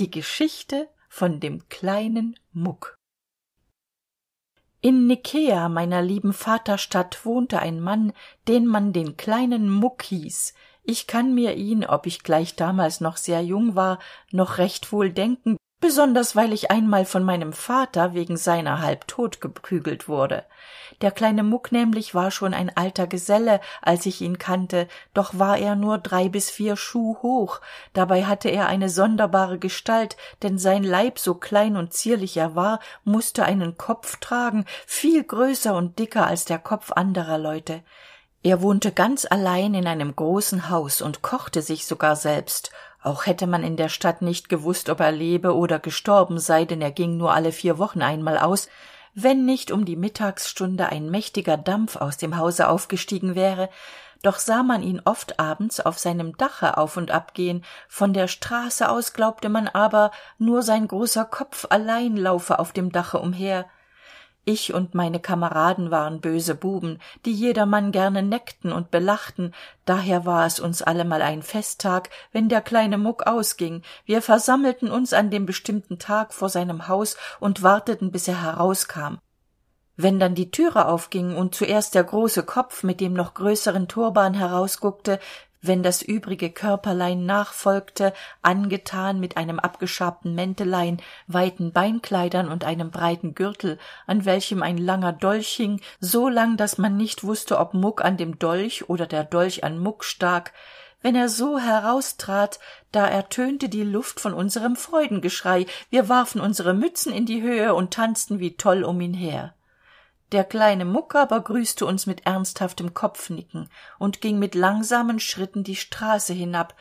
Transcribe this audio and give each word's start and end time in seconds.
die 0.00 0.10
geschichte 0.10 0.88
von 1.08 1.38
dem 1.40 1.68
kleinen 1.68 2.38
muck. 2.52 2.96
In 4.80 5.06
nikäa 5.06 5.68
meiner 5.68 6.00
lieben 6.00 6.32
vaterstadt 6.32 7.26
wohnte 7.26 7.58
ein 7.58 7.80
mann 7.80 8.12
den 8.48 8.66
man 8.66 8.94
den 8.94 9.18
kleinen 9.18 9.68
muck 9.70 10.02
hieß. 10.04 10.54
Ich 10.82 11.06
kann 11.06 11.34
mir 11.34 11.54
ihn 11.54 11.84
ob 11.84 12.06
ich 12.06 12.22
gleich 12.22 12.56
damals 12.56 13.00
noch 13.00 13.18
sehr 13.18 13.42
jung 13.42 13.74
war 13.74 13.98
noch 14.32 14.56
recht 14.56 14.90
wohl 14.90 15.12
denken 15.12 15.56
besonders 15.80 16.36
weil 16.36 16.52
ich 16.52 16.70
einmal 16.70 17.04
von 17.04 17.24
meinem 17.24 17.52
vater 17.52 18.14
wegen 18.14 18.36
seiner 18.36 18.80
halb 18.80 19.06
tot 19.08 19.40
geprügelt 19.40 20.08
wurde. 20.08 20.44
Der 21.00 21.10
kleine 21.10 21.42
muck 21.42 21.72
nämlich 21.72 22.14
war 22.14 22.30
schon 22.30 22.52
ein 22.52 22.76
alter 22.76 23.06
geselle 23.06 23.60
als 23.80 24.04
ich 24.06 24.20
ihn 24.20 24.38
kannte 24.38 24.88
doch 25.14 25.38
war 25.38 25.58
er 25.58 25.76
nur 25.76 25.98
drei 25.98 26.28
bis 26.28 26.50
vier 26.50 26.76
schuh 26.76 27.16
hoch. 27.22 27.60
Dabei 27.94 28.24
hatte 28.24 28.50
er 28.50 28.66
eine 28.66 28.90
sonderbare 28.90 29.58
gestalt 29.58 30.16
denn 30.42 30.58
sein 30.58 30.84
leib 30.84 31.18
so 31.18 31.34
klein 31.34 31.76
und 31.76 31.94
zierlich 31.94 32.36
er 32.36 32.54
war 32.54 32.80
musste 33.04 33.44
einen 33.44 33.78
kopf 33.78 34.16
tragen 34.20 34.66
viel 34.86 35.24
größer 35.24 35.74
und 35.74 35.98
dicker 35.98 36.26
als 36.26 36.44
der 36.44 36.58
kopf 36.58 36.92
anderer 36.92 37.38
leute. 37.38 37.82
Er 38.42 38.62
wohnte 38.62 38.90
ganz 38.90 39.26
allein 39.28 39.74
in 39.74 39.86
einem 39.86 40.16
großen 40.16 40.70
haus 40.70 41.02
und 41.02 41.20
kochte 41.20 41.60
sich 41.60 41.86
sogar 41.86 42.16
selbst 42.16 42.70
auch 43.02 43.26
hätte 43.26 43.46
man 43.46 43.64
in 43.64 43.76
der 43.76 43.88
stadt 43.88 44.22
nicht 44.22 44.48
gewusst 44.48 44.88
ob 44.90 45.00
er 45.00 45.12
lebe 45.12 45.54
oder 45.54 45.78
gestorben 45.78 46.38
sei 46.38 46.64
denn 46.64 46.82
er 46.82 46.90
ging 46.90 47.16
nur 47.16 47.32
alle 47.32 47.52
vier 47.52 47.78
wochen 47.78 48.02
einmal 48.02 48.38
aus 48.38 48.68
wenn 49.14 49.44
nicht 49.44 49.72
um 49.72 49.84
die 49.84 49.96
mittagsstunde 49.96 50.88
ein 50.88 51.10
mächtiger 51.10 51.56
dampf 51.56 51.96
aus 51.96 52.16
dem 52.16 52.36
hause 52.36 52.68
aufgestiegen 52.68 53.34
wäre 53.34 53.68
doch 54.22 54.38
sah 54.38 54.62
man 54.62 54.82
ihn 54.82 55.00
oft 55.04 55.40
abends 55.40 55.80
auf 55.80 55.98
seinem 55.98 56.36
dache 56.36 56.76
auf 56.76 56.96
und 56.96 57.10
ab 57.10 57.32
gehen 57.34 57.64
von 57.88 58.12
der 58.12 58.28
straße 58.28 58.88
aus 58.88 59.12
glaubte 59.12 59.48
man 59.48 59.66
aber 59.66 60.10
nur 60.38 60.62
sein 60.62 60.86
großer 60.86 61.24
kopf 61.24 61.66
allein 61.70 62.16
laufe 62.16 62.58
auf 62.58 62.72
dem 62.72 62.92
dache 62.92 63.18
umher 63.18 63.66
ich 64.50 64.74
und 64.74 64.94
meine 64.94 65.20
kameraden 65.20 65.90
waren 65.90 66.20
böse 66.20 66.54
buben 66.54 66.98
die 67.24 67.32
jedermann 67.32 67.92
gerne 67.92 68.22
neckten 68.22 68.72
und 68.72 68.90
belachten. 68.90 69.54
Daher 69.84 70.26
war 70.26 70.46
es 70.46 70.60
uns 70.60 70.82
allemal 70.82 71.22
ein 71.22 71.42
festtag 71.42 72.10
wenn 72.32 72.48
der 72.48 72.60
kleine 72.60 72.98
muck 72.98 73.26
ausging. 73.26 73.82
Wir 74.04 74.22
versammelten 74.22 74.90
uns 74.90 75.12
an 75.12 75.30
dem 75.30 75.46
bestimmten 75.46 75.98
tag 75.98 76.34
vor 76.34 76.48
seinem 76.48 76.88
haus 76.88 77.16
und 77.38 77.62
warteten 77.62 78.10
bis 78.10 78.28
er 78.28 78.42
herauskam. 78.42 79.18
Wenn 79.96 80.18
dann 80.18 80.34
die 80.34 80.50
türe 80.50 80.86
aufging 80.86 81.36
und 81.36 81.54
zuerst 81.54 81.94
der 81.94 82.04
große 82.04 82.42
kopf 82.42 82.82
mit 82.82 83.00
dem 83.00 83.12
noch 83.12 83.34
größeren 83.34 83.86
turban 83.86 84.34
herausguckte 84.34 85.20
wenn 85.62 85.82
das 85.82 86.02
übrige 86.02 86.50
körperlein 86.50 87.26
nachfolgte 87.26 88.12
angetan 88.42 89.20
mit 89.20 89.36
einem 89.36 89.58
abgeschabten 89.58 90.34
mäntelein 90.34 91.00
weiten 91.26 91.72
beinkleidern 91.72 92.48
und 92.48 92.64
einem 92.64 92.90
breiten 92.90 93.34
gürtel 93.34 93.78
an 94.06 94.24
welchem 94.24 94.62
ein 94.62 94.78
langer 94.78 95.12
dolch 95.12 95.50
hing 95.50 95.80
so 96.00 96.28
lang 96.28 96.56
dass 96.56 96.78
man 96.78 96.96
nicht 96.96 97.24
wusste 97.24 97.58
ob 97.58 97.74
muck 97.74 98.04
an 98.04 98.16
dem 98.16 98.38
dolch 98.38 98.88
oder 98.88 99.06
der 99.06 99.24
dolch 99.24 99.64
an 99.64 99.78
muck 99.78 100.04
stak. 100.04 100.52
Wenn 101.02 101.14
er 101.14 101.28
so 101.28 101.58
heraustrat 101.58 102.58
da 102.92 103.06
ertönte 103.06 103.68
die 103.68 103.84
luft 103.84 104.20
von 104.20 104.34
unserem 104.34 104.76
freudengeschrei. 104.76 105.66
Wir 105.88 106.08
warfen 106.08 106.40
unsere 106.40 106.74
mützen 106.74 107.12
in 107.12 107.24
die 107.24 107.40
höhe 107.40 107.74
und 107.74 107.94
tanzten 107.94 108.38
wie 108.38 108.56
toll 108.56 108.84
um 108.84 109.00
ihn 109.00 109.14
her 109.14 109.54
der 110.32 110.44
kleine 110.44 110.84
muck 110.84 111.14
aber 111.14 111.40
grüßte 111.40 111.84
uns 111.84 112.06
mit 112.06 112.26
ernsthaftem 112.26 112.94
kopfnicken 112.94 113.68
und 113.98 114.20
ging 114.20 114.38
mit 114.38 114.54
langsamen 114.54 115.20
schritten 115.20 115.64
die 115.64 115.76
straße 115.76 116.32
hinab. 116.32 116.74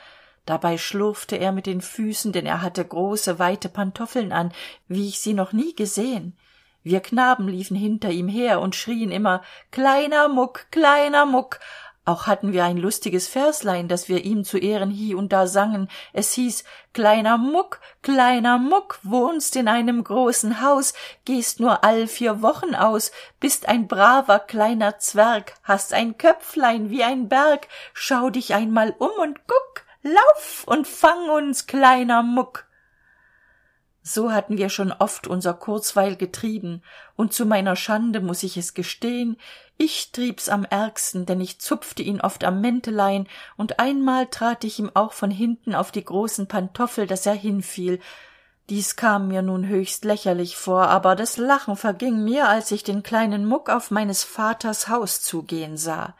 Dabei 0.46 0.78
schlurfte 0.78 1.36
er 1.36 1.52
mit 1.52 1.66
den 1.66 1.82
füßen 1.82 2.32
denn 2.32 2.46
er 2.46 2.62
hatte 2.62 2.86
große 2.86 3.40
weite 3.40 3.70
pantoffeln 3.70 4.32
an 4.32 4.52
wie 4.88 5.08
ich 5.08 5.20
sie 5.20 5.34
noch 5.34 5.54
nie 5.54 5.76
gesehen. 5.76 6.38
Wir 6.84 7.02
knaben 7.02 7.48
liefen 7.48 7.76
hinter 7.76 8.10
ihm 8.10 8.28
her 8.28 8.62
und 8.62 8.76
schrien 8.76 9.12
immer 9.12 9.42
kleiner 9.72 10.30
muck 10.30 10.68
kleiner 10.72 11.26
muck 11.26 11.60
auch 12.10 12.26
hatten 12.26 12.54
wir 12.54 12.64
ein 12.66 12.78
lustiges 12.78 13.28
verslein 13.28 13.88
das 13.88 14.10
wir 14.10 14.26
ihm 14.26 14.44
zu 14.44 14.58
ehren 14.58 14.90
hie 14.90 15.14
und 15.14 15.32
da 15.32 15.46
sangen. 15.46 15.90
Es 16.12 16.34
hieß 16.34 16.64
kleiner 16.94 17.38
muck 17.38 17.80
kleiner 18.02 18.58
muck 18.58 19.00
wohnst 19.04 19.56
in 19.56 19.68
einem 19.68 20.04
großen 20.04 20.62
haus? 20.62 20.94
Gehst 21.24 21.60
nur 21.60 21.84
all 21.84 22.08
vier 22.08 22.42
wochen 22.42 22.74
aus. 22.74 23.12
Bist 23.40 23.68
ein 23.68 23.88
braver 23.88 24.40
kleiner 24.40 24.98
zwerg 24.98 25.54
hast 25.64 25.94
ein 25.94 26.18
köpflein 26.18 26.90
wie 26.90 27.04
ein 27.04 27.30
berg. 27.30 27.68
Schau 27.94 28.30
dich 28.30 28.56
einmal 28.56 28.96
um 28.98 29.12
und 29.22 29.42
guck 29.48 29.86
lauf 30.02 30.64
und 30.66 30.88
fang 30.88 31.30
uns 31.30 31.68
kleiner 31.68 32.24
muck 32.24 32.69
so 34.02 34.32
hatten 34.32 34.58
wir 34.58 34.70
schon 34.70 34.92
oft 34.92 35.28
unser 35.28 35.54
kurzweil 35.54 36.16
getrieben 36.16 36.82
und 37.16 37.34
zu 37.34 37.46
meiner 37.46 37.76
schande 37.76 38.22
muss 38.22 38.44
ich 38.44 38.58
es 38.58 38.74
gestehen 38.74 39.38
ich 39.82 40.12
trieb's 40.12 40.50
am 40.50 40.66
ärgsten 40.66 41.26
denn 41.26 41.40
ich 41.40 41.60
zupfte 41.60 42.04
ihn 42.04 42.20
oft 42.20 42.44
am 42.44 42.60
mäntelein 42.60 43.28
und 43.56 43.80
einmal 43.80 44.28
trat 44.28 44.66
ich 44.66 44.78
ihm 44.78 44.92
auch 44.94 45.14
von 45.14 45.32
hinten 45.32 45.74
auf 45.74 45.92
die 45.92 46.04
großen 46.04 46.48
pantoffel 46.48 47.08
dass 47.08 47.26
er 47.26 47.34
hinfiel. 47.34 48.02
Dies 48.70 48.98
kam 48.98 49.30
mir 49.30 49.42
nun 49.42 49.66
höchst 49.68 50.04
lächerlich 50.04 50.58
vor 50.58 50.90
aber 50.90 51.16
das 51.16 51.38
lachen 51.38 51.78
verging 51.78 52.26
mir 52.26 52.50
als 52.50 52.72
ich 52.72 52.84
den 52.84 53.04
kleinen 53.04 53.46
muck 53.46 53.70
auf 53.70 53.90
meines 53.90 54.26
vaters 54.26 54.90
haus 54.90 55.22
zugehen 55.22 55.78
sah. 55.78 56.14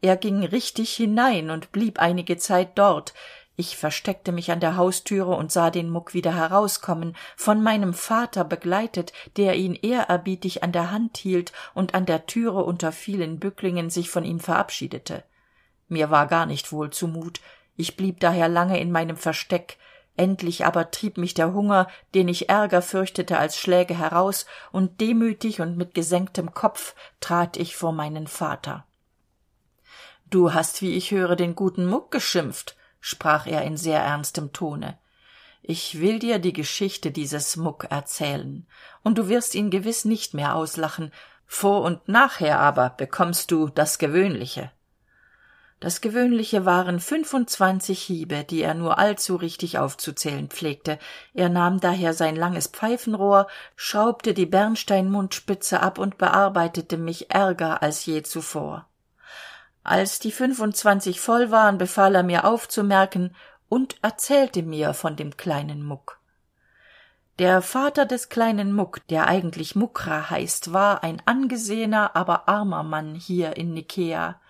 Er 0.00 0.16
ging 0.16 0.42
richtig 0.42 0.94
hinein 0.94 1.50
und 1.50 1.72
blieb 1.72 1.98
einige 1.98 2.38
zeit 2.38 2.70
dort 2.76 3.12
ich 3.56 3.76
versteckte 3.76 4.32
mich 4.32 4.50
an 4.50 4.58
der 4.58 4.76
haustüre 4.76 5.36
und 5.36 5.52
sah 5.52 5.70
den 5.70 5.88
muck 5.88 6.12
wieder 6.12 6.34
herauskommen 6.34 7.16
von 7.36 7.62
meinem 7.62 7.94
vater 7.94 8.44
begleitet 8.44 9.12
der 9.36 9.54
ihn 9.54 9.74
ehrerbietig 9.74 10.64
an 10.64 10.72
der 10.72 10.90
hand 10.90 11.16
hielt 11.16 11.52
und 11.72 11.94
an 11.94 12.04
der 12.04 12.26
türe 12.26 12.64
unter 12.64 12.90
vielen 12.90 13.38
bücklingen 13.38 13.90
sich 13.90 14.10
von 14.10 14.24
ihm 14.24 14.40
verabschiedete. 14.40 15.22
Mir 15.88 16.10
war 16.10 16.26
gar 16.26 16.46
nicht 16.46 16.72
wohl 16.72 16.90
zumut. 16.90 17.40
Ich 17.76 17.96
blieb 17.96 18.18
daher 18.20 18.48
lange 18.48 18.80
in 18.80 18.90
meinem 18.90 19.16
versteck. 19.16 19.76
Endlich 20.16 20.64
aber 20.64 20.90
trieb 20.90 21.16
mich 21.16 21.34
der 21.34 21.52
hunger 21.52 21.88
den 22.14 22.28
ich 22.28 22.48
ärger 22.48 22.82
fürchtete 22.82 23.38
als 23.38 23.56
schläge 23.56 23.96
heraus 23.96 24.46
und 24.72 25.00
demütig 25.00 25.60
und 25.60 25.76
mit 25.76 25.94
gesenktem 25.94 26.54
kopf 26.54 26.94
trat 27.20 27.56
ich 27.56 27.76
vor 27.76 27.92
meinen 27.92 28.26
vater. 28.26 28.84
Du 30.28 30.54
hast 30.54 30.82
wie 30.82 30.96
ich 30.96 31.12
höre 31.12 31.36
den 31.36 31.54
guten 31.54 31.86
muck 31.86 32.10
geschimpft 32.10 32.76
sprach 33.06 33.46
er 33.46 33.64
in 33.64 33.76
sehr 33.76 34.00
ernstem 34.00 34.54
tone. 34.54 34.96
Ich 35.60 36.00
will 36.00 36.18
dir 36.18 36.38
die 36.38 36.54
geschichte 36.54 37.10
dieses 37.10 37.54
muck 37.58 37.84
erzählen. 37.90 38.66
Und 39.02 39.18
du 39.18 39.28
wirst 39.28 39.54
ihn 39.54 39.68
gewiss 39.68 40.06
nicht 40.06 40.32
mehr 40.32 40.54
auslachen. 40.54 41.12
Vor 41.44 41.82
und 41.82 42.08
nachher 42.08 42.60
aber 42.60 42.88
bekommst 42.88 43.50
du 43.50 43.68
das 43.68 43.98
gewöhnliche. 43.98 44.70
Das 45.80 46.00
gewöhnliche 46.00 46.64
waren 46.64 46.98
fünfundzwanzig 46.98 48.00
hiebe 48.00 48.42
die 48.42 48.62
er 48.62 48.72
nur 48.72 48.98
allzu 48.98 49.36
richtig 49.36 49.76
aufzuzählen 49.76 50.48
pflegte. 50.48 50.98
Er 51.34 51.50
nahm 51.50 51.80
daher 51.80 52.14
sein 52.14 52.36
langes 52.36 52.68
pfeifenrohr 52.68 53.48
schraubte 53.76 54.32
die 54.32 54.46
bernsteinmundspitze 54.46 55.80
ab 55.80 55.98
und 55.98 56.16
bearbeitete 56.16 56.96
mich 56.96 57.30
ärger 57.30 57.82
als 57.82 58.06
je 58.06 58.22
zuvor 58.22 58.86
als 59.84 60.18
die 60.18 60.32
fünfundzwanzig 60.32 61.20
voll 61.20 61.50
waren 61.50 61.76
befahl 61.76 62.14
er 62.14 62.22
mir 62.22 62.46
aufzumerken 62.46 63.36
und 63.68 63.96
erzählte 64.02 64.62
mir 64.62 64.94
von 64.94 65.14
dem 65.14 65.36
kleinen 65.36 65.84
muck. 65.84 66.20
Der 67.38 67.62
vater 67.62 68.06
des 68.06 68.30
kleinen 68.30 68.72
muck 68.72 69.06
der 69.08 69.26
eigentlich 69.26 69.76
muckra 69.76 70.30
heißt 70.30 70.72
war 70.72 71.04
ein 71.04 71.20
angesehener 71.26 72.16
aber 72.16 72.48
armer 72.48 72.82
mann 72.82 73.14
hier 73.14 73.56
in 73.56 73.74
nikäa 73.74 74.40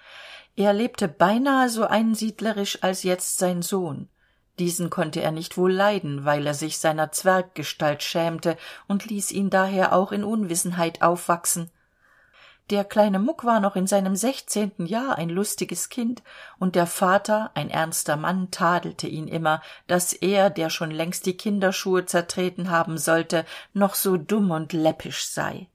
er 0.57 0.73
lebte 0.73 1.09
beinahe 1.09 1.69
so 1.69 1.85
einsiedlerisch 1.85 2.85
als 2.85 3.03
jetzt 3.03 3.39
sein 3.39 3.61
sohn. 3.63 4.09
Diesen 4.61 4.89
konnte 4.89 5.21
er 5.21 5.33
nicht 5.33 5.57
wohl 5.57 5.73
leiden 5.73 6.25
weil 6.25 6.47
er 6.47 6.55
sich 6.55 6.79
seiner 6.79 7.11
zwerggestalt 7.11 8.05
schämte 8.05 8.57
und 8.87 9.07
ließ 9.07 9.33
ihn 9.33 9.51
daher 9.51 9.93
auch 9.93 10.13
in 10.13 10.23
unwissenheit 10.23 11.03
aufwachsen 11.03 11.71
der 12.71 12.85
kleine 12.85 13.19
muck 13.19 13.45
war 13.45 13.61
noch 13.61 13.77
in 13.77 13.87
seinem 13.87 14.17
sechzehnten 14.17 14.87
jahr 14.87 15.19
ein 15.19 15.29
lustiges 15.29 15.91
kind 15.91 16.23
und 16.59 16.75
der 16.75 16.87
vater 16.87 17.51
ein 17.55 17.69
ernster 17.69 18.17
mann 18.17 18.51
tadelte 18.51 19.07
ihn 19.07 19.29
immer 19.29 19.61
dass 19.87 20.13
er 20.15 20.49
der 20.51 20.71
schon 20.71 20.91
längst 20.91 21.27
die 21.27 21.37
kinderschuhe 21.37 22.07
zertreten 22.07 22.71
haben 22.71 22.97
sollte 22.97 23.45
noch 23.75 23.95
so 23.95 24.17
dumm 24.17 24.51
und 24.51 24.73
läppisch 24.73 25.27
sei. 25.27 25.69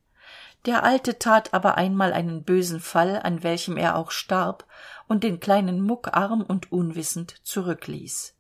Der 0.66 0.84
alte 0.84 1.20
tat 1.20 1.54
aber 1.54 1.78
einmal 1.78 2.12
einen 2.12 2.44
bösen 2.44 2.80
fall 2.80 3.20
an 3.24 3.44
welchem 3.44 3.78
er 3.78 3.96
auch 3.96 4.12
starb 4.12 4.66
und 5.08 5.24
den 5.24 5.40
kleinen 5.40 5.82
muck 5.82 6.10
arm 6.14 6.42
und 6.42 6.72
unwissend 6.72 7.36
zurückließ 7.44 8.36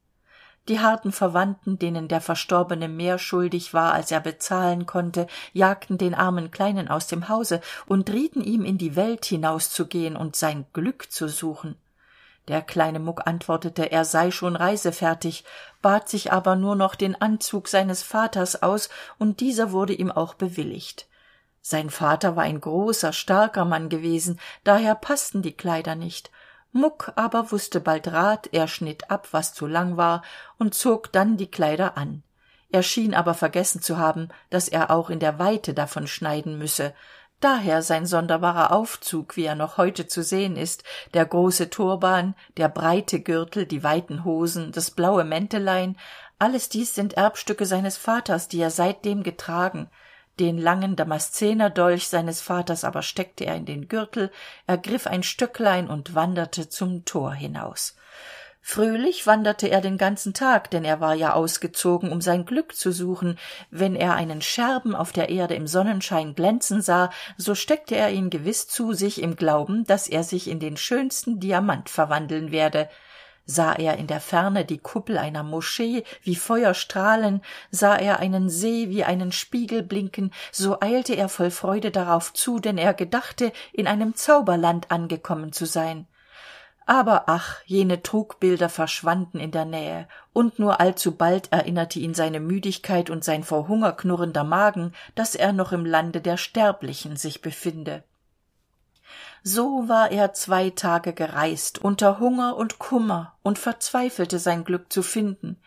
die 0.69 0.79
harten 0.79 1.11
verwandten 1.11 1.79
denen 1.79 2.07
der 2.07 2.21
verstorbene 2.21 2.87
mehr 2.87 3.17
schuldig 3.17 3.73
war 3.73 3.93
als 3.93 4.11
er 4.11 4.19
bezahlen 4.19 4.85
konnte 4.85 5.27
jagten 5.51 5.97
den 5.97 6.13
armen 6.13 6.51
kleinen 6.51 6.87
aus 6.87 7.07
dem 7.07 7.27
hause 7.27 7.59
und 7.87 8.09
rieten 8.09 8.41
ihm 8.41 8.63
in 8.63 8.77
die 8.77 8.95
welt 8.95 9.25
hinauszugehen 9.25 10.15
und 10.15 10.35
sein 10.35 10.65
glück 10.73 11.11
zu 11.11 11.27
suchen. 11.27 11.75
Der 12.47 12.61
kleine 12.61 12.99
muck 12.99 13.27
antwortete 13.27 13.91
er 13.91 14.05
sei 14.05 14.31
schon 14.31 14.55
reisefertig 14.55 15.43
bat 15.81 16.07
sich 16.07 16.31
aber 16.31 16.55
nur 16.55 16.75
noch 16.75 16.95
den 16.95 17.19
anzug 17.19 17.67
seines 17.67 18.03
vaters 18.03 18.61
aus 18.63 18.89
und 19.17 19.39
dieser 19.39 19.71
wurde 19.71 19.93
ihm 19.93 20.11
auch 20.11 20.35
bewilligt. 20.35 21.07
Sein 21.61 21.89
vater 21.89 22.35
war 22.35 22.43
ein 22.43 22.61
großer 22.61 23.11
starker 23.11 23.65
mann 23.65 23.89
gewesen 23.89 24.39
daher 24.63 24.95
paßten 24.95 25.41
die 25.41 25.53
kleider 25.53 25.95
nicht 25.95 26.31
muck 26.71 27.11
aber 27.15 27.51
wusste 27.51 27.79
bald 27.79 28.07
rat 28.07 28.49
er 28.51 28.67
schnitt 28.67 29.09
ab 29.09 29.27
was 29.31 29.53
zu 29.53 29.65
lang 29.67 29.97
war 29.97 30.23
und 30.57 30.73
zog 30.73 31.11
dann 31.11 31.37
die 31.37 31.49
kleider 31.49 31.97
an. 31.97 32.23
Er 32.71 32.83
schien 32.83 33.13
aber 33.13 33.33
vergessen 33.33 33.81
zu 33.81 33.97
haben 33.97 34.29
dass 34.49 34.67
er 34.67 34.91
auch 34.91 35.09
in 35.09 35.19
der 35.19 35.39
weite 35.39 35.73
davon 35.73 36.07
schneiden 36.07 36.57
müsse. 36.57 36.93
Daher 37.39 37.81
sein 37.81 38.05
sonderbarer 38.05 38.71
aufzug 38.71 39.37
wie 39.37 39.45
er 39.45 39.55
noch 39.55 39.77
heute 39.77 40.07
zu 40.07 40.23
sehen 40.23 40.57
ist 40.57 40.83
der 41.13 41.25
große 41.25 41.69
turban 41.69 42.35
der 42.57 42.67
breite 42.67 43.21
gürtel 43.21 43.65
die 43.65 43.83
weiten 43.83 44.25
hosen 44.25 44.71
das 44.73 44.91
blaue 44.91 45.23
mäntelein 45.23 45.97
alles 46.37 46.67
dies 46.67 46.93
sind 46.95 47.13
erbstücke 47.13 47.65
seines 47.65 47.95
vaters 47.95 48.49
die 48.49 48.59
er 48.59 48.71
seitdem 48.71 49.23
getragen 49.23 49.89
den 50.39 50.57
langen 50.57 50.95
damaszenerdolch 50.95 52.07
seines 52.07 52.41
vaters 52.41 52.83
aber 52.83 53.01
steckte 53.01 53.45
er 53.45 53.55
in 53.55 53.65
den 53.65 53.87
gürtel 53.87 54.31
ergriff 54.67 55.07
ein 55.07 55.23
stöcklein 55.23 55.89
und 55.89 56.15
wanderte 56.15 56.69
zum 56.69 57.05
tor 57.05 57.33
hinaus. 57.33 57.95
Fröhlich 58.61 59.25
wanderte 59.25 59.69
er 59.69 59.81
den 59.81 59.97
ganzen 59.97 60.33
tag 60.33 60.69
denn 60.69 60.85
er 60.85 60.99
war 60.99 61.15
ja 61.15 61.33
ausgezogen 61.33 62.11
um 62.11 62.21
sein 62.21 62.45
glück 62.45 62.75
zu 62.75 62.91
suchen. 62.91 63.37
Wenn 63.71 63.95
er 63.95 64.15
einen 64.15 64.41
scherben 64.41 64.95
auf 64.95 65.11
der 65.11 65.29
erde 65.29 65.55
im 65.55 65.67
sonnenschein 65.67 66.35
glänzen 66.35 66.81
sah 66.81 67.09
so 67.37 67.55
steckte 67.55 67.95
er 67.95 68.11
ihn 68.11 68.29
gewiss 68.29 68.67
zu 68.67 68.93
sich 68.93 69.21
im 69.21 69.35
glauben 69.35 69.85
dass 69.85 70.07
er 70.07 70.23
sich 70.23 70.47
in 70.47 70.59
den 70.59 70.77
schönsten 70.77 71.39
diamant 71.39 71.89
verwandeln 71.89 72.51
werde 72.51 72.89
sah 73.45 73.73
er 73.73 73.97
in 73.97 74.07
der 74.07 74.19
ferne 74.21 74.65
die 74.65 74.77
kuppel 74.77 75.17
einer 75.17 75.43
moschee 75.43 76.03
wie 76.23 76.35
feuer 76.35 76.73
strahlen 76.73 77.41
sah 77.71 77.95
er 77.95 78.19
einen 78.19 78.49
see 78.49 78.89
wie 78.89 79.03
einen 79.03 79.31
spiegel 79.31 79.83
blinken 79.83 80.31
so 80.51 80.79
eilte 80.79 81.15
er 81.15 81.29
voll 81.29 81.51
freude 81.51 81.91
darauf 81.91 82.33
zu 82.33 82.59
denn 82.59 82.77
er 82.77 82.93
gedachte 82.93 83.51
in 83.73 83.87
einem 83.87 84.15
zauberland 84.15 84.91
angekommen 84.91 85.51
zu 85.51 85.65
sein. 85.65 86.07
Aber 86.85 87.25
ach 87.27 87.57
jene 87.65 88.01
trugbilder 88.01 88.67
verschwanden 88.67 89.39
in 89.39 89.51
der 89.51 89.65
nähe 89.65 90.07
und 90.33 90.57
nur 90.57 90.79
allzubald 90.79 91.51
erinnerte 91.51 91.99
ihn 91.99 92.15
seine 92.15 92.39
müdigkeit 92.39 93.11
und 93.11 93.23
sein 93.23 93.43
vor 93.43 93.67
hunger 93.67 93.91
knurrender 93.91 94.43
magen 94.43 94.93
dass 95.13 95.35
er 95.35 95.53
noch 95.53 95.71
im 95.71 95.85
lande 95.85 96.19
der 96.19 96.37
sterblichen 96.37 97.15
sich 97.15 97.41
befinde 97.41 98.03
so 99.43 99.87
war 99.87 100.11
er 100.11 100.33
zwei 100.33 100.69
tage 100.69 101.13
gereist 101.13 101.79
unter 101.79 102.19
hunger 102.19 102.57
und 102.57 102.79
kummer 102.79 103.35
und 103.41 103.59
verzweifelte 103.59 104.39
sein 104.39 104.63
glück 104.63 104.91
zu 104.91 105.01
finden. 105.01 105.57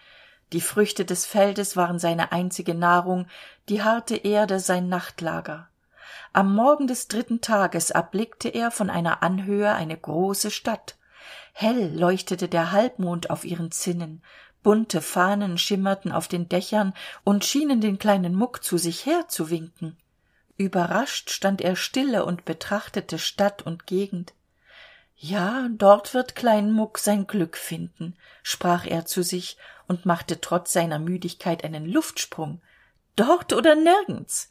Die 0.53 0.61
früchte 0.61 1.05
des 1.05 1.25
feldes 1.25 1.77
waren 1.77 1.99
seine 1.99 2.33
einzige 2.33 2.75
nahrung 2.75 3.27
die 3.69 3.83
harte 3.83 4.17
erde 4.17 4.61
sein 4.61 4.89
nachtlager. 4.89 5.69
Am 6.33 6.55
morgen 6.55 6.87
des 6.87 7.09
dritten 7.09 7.41
tages 7.41 7.91
erblickte 7.91 8.49
er 8.49 8.71
von 8.71 8.91
einer 8.91 9.23
anhöhe 9.23 9.73
eine 9.73 9.97
große 9.97 10.51
stadt. 10.51 10.97
Hell 11.53 11.99
leuchtete 11.99 12.49
der 12.49 12.73
halbmond 12.73 13.31
auf 13.31 13.45
ihren 13.45 13.71
zinnen 13.71 14.23
bunte 14.63 15.03
fahnen 15.03 15.59
schimmerten 15.59 16.13
auf 16.13 16.29
den 16.29 16.49
dächern 16.49 16.95
und 17.25 17.45
schienen 17.45 17.81
den 17.81 17.99
kleinen 17.99 18.35
muck 18.35 18.63
zu 18.63 18.79
sich 18.79 19.07
herzuwinken 19.07 19.97
überrascht 20.56 21.31
stand 21.31 21.60
er 21.60 21.76
stille 21.76 22.25
und 22.25 22.44
betrachtete 22.44 23.19
stadt 23.19 23.62
und 23.62 23.87
gegend. 23.87 24.34
Ja 25.16 25.69
dort 25.70 26.14
wird 26.14 26.34
klein 26.34 26.72
muck 26.72 26.99
sein 26.99 27.26
glück 27.26 27.56
finden 27.56 28.16
sprach 28.43 28.87
er 28.87 29.06
zu 29.06 29.22
sich 29.22 29.56
und 29.87 30.06
machte 30.06 30.40
trotz 30.40 30.72
seiner 30.72 30.99
müdigkeit 30.99 31.64
einen 31.64 31.87
luftsprung. 31.87 32.60
Dort 33.16 33.52
oder 33.52 33.75
nirgends 33.75 34.50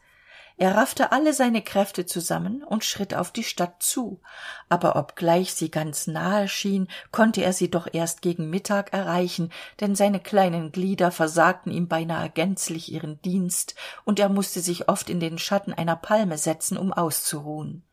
er 0.57 0.75
raffte 0.75 1.11
alle 1.11 1.33
seine 1.33 1.61
kräfte 1.61 2.05
zusammen 2.05 2.63
und 2.63 2.83
schritt 2.83 3.13
auf 3.13 3.31
die 3.31 3.43
stadt 3.43 3.81
zu. 3.81 4.21
Aber 4.69 4.95
obgleich 4.95 5.53
sie 5.53 5.71
ganz 5.71 6.07
nahe 6.07 6.47
schien 6.47 6.87
konnte 7.11 7.43
er 7.43 7.53
sie 7.53 7.71
doch 7.71 7.87
erst 7.91 8.21
gegen 8.21 8.49
mittag 8.49 8.93
erreichen 8.93 9.51
denn 9.79 9.95
seine 9.95 10.19
kleinen 10.19 10.71
glieder 10.71 11.11
versagten 11.11 11.71
ihm 11.71 11.87
beinahe 11.87 12.29
gänzlich 12.29 12.91
ihren 12.91 13.21
dienst 13.21 13.75
und 14.05 14.19
er 14.19 14.29
musste 14.29 14.61
sich 14.61 14.89
oft 14.89 15.09
in 15.09 15.19
den 15.19 15.37
schatten 15.37 15.73
einer 15.73 15.95
palme 15.95 16.37
setzen 16.37 16.77
um 16.77 16.93
auszuruhen 16.93 17.83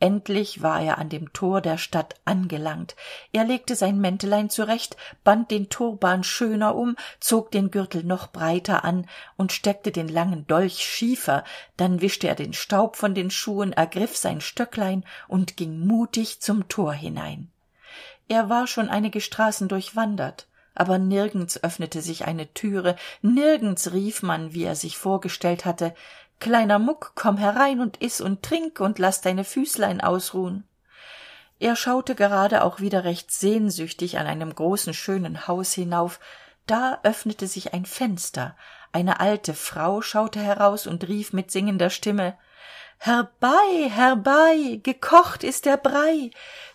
endlich 0.00 0.62
war 0.62 0.82
er 0.82 0.98
an 0.98 1.08
dem 1.08 1.32
tor 1.32 1.60
der 1.60 1.78
stadt 1.78 2.16
angelangt. 2.24 2.96
Er 3.32 3.44
legte 3.44 3.76
sein 3.76 4.00
mäntelein 4.00 4.50
zurecht 4.50 4.96
band 5.22 5.50
den 5.50 5.68
turban 5.68 6.24
schöner 6.24 6.74
um 6.74 6.96
zog 7.20 7.50
den 7.50 7.70
gürtel 7.70 8.02
noch 8.02 8.28
breiter 8.28 8.84
an 8.84 9.06
und 9.36 9.52
steckte 9.52 9.92
den 9.92 10.08
langen 10.08 10.46
dolch 10.46 10.84
schiefer. 10.84 11.44
Dann 11.76 12.00
wischte 12.00 12.26
er 12.26 12.34
den 12.34 12.52
staub 12.52 12.96
von 12.96 13.14
den 13.14 13.30
schuhen 13.30 13.72
ergriff 13.72 14.16
sein 14.16 14.40
stöcklein 14.40 15.04
und 15.28 15.56
ging 15.56 15.78
mutig 15.86 16.40
zum 16.40 16.68
tor 16.68 16.92
hinein. 16.92 17.50
Er 18.28 18.48
war 18.48 18.66
schon 18.66 18.88
einige 18.88 19.20
straßen 19.20 19.68
durchwandert 19.68 20.46
aber 20.74 20.98
nirgends 20.98 21.62
öffnete 21.62 22.00
sich 22.00 22.24
eine 22.26 22.54
türe 22.54 22.96
nirgends 23.22 23.92
rief 23.92 24.22
man 24.22 24.54
wie 24.54 24.64
er 24.64 24.76
sich 24.76 24.96
vorgestellt 24.96 25.64
hatte 25.64 25.94
kleiner 26.40 26.78
muck 26.78 27.12
komm 27.14 27.36
herein 27.36 27.80
und 27.80 28.02
iß 28.02 28.20
und 28.20 28.42
trink 28.42 28.80
und 28.80 28.98
lass 28.98 29.20
deine 29.20 29.44
füßlein 29.44 30.00
ausruhen. 30.00 30.66
Er 31.58 31.76
schaute 31.76 32.14
gerade 32.14 32.64
auch 32.64 32.80
wieder 32.80 33.04
recht 33.04 33.30
sehnsüchtig 33.30 34.18
an 34.18 34.26
einem 34.26 34.54
großen 34.54 34.94
schönen 34.94 35.46
haus 35.46 35.72
hinauf. 35.72 36.18
Da 36.66 36.98
öffnete 37.02 37.46
sich 37.46 37.74
ein 37.74 37.84
fenster. 37.84 38.56
Eine 38.92 39.20
alte 39.20 39.54
frau 39.54 40.00
schaute 40.00 40.40
heraus 40.40 40.86
und 40.86 41.06
rief 41.06 41.32
mit 41.32 41.50
singender 41.50 41.90
stimme 41.90 42.36
herbei 43.00 43.88
herbei 43.88 44.80
gekocht 44.82 45.42
ist 45.42 45.64
der 45.64 45.78
brei. 45.78 46.30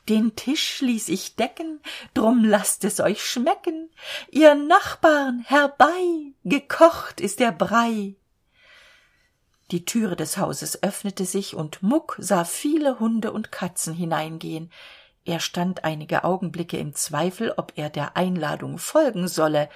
Den 0.10 0.36
tisch 0.36 0.82
ließ 0.82 1.10
ich 1.10 1.36
decken 1.36 1.82
drum 2.16 2.44
laßt 2.44 2.84
es 2.84 3.00
euch 3.00 3.24
schmecken. 3.24 3.92
Ihr 4.32 4.56
nachbarn 4.56 5.46
herbei 5.46 6.34
gekocht 6.44 7.22
ist 7.22 7.40
der 7.40 7.52
brei 7.52 8.16
die 9.72 9.84
türe 9.84 10.16
des 10.16 10.38
hauses 10.38 10.84
öffnete 10.84 11.26
sich 11.26 11.56
und 11.56 11.82
muck 11.82 12.18
sah 12.20 12.46
viele 12.46 13.00
hunde 13.00 13.32
und 13.32 13.52
katzen 13.52 13.94
hineingehen. 13.94 14.72
Er 15.24 15.40
stand 15.40 15.84
einige 15.84 16.24
augenblicke 16.24 16.78
im 16.78 16.94
zweifel 16.94 17.52
ob 17.58 17.74
er 17.76 17.90
der 17.90 18.16
einladung 18.16 18.78
folgen 18.78 19.28
solle. 19.28 19.70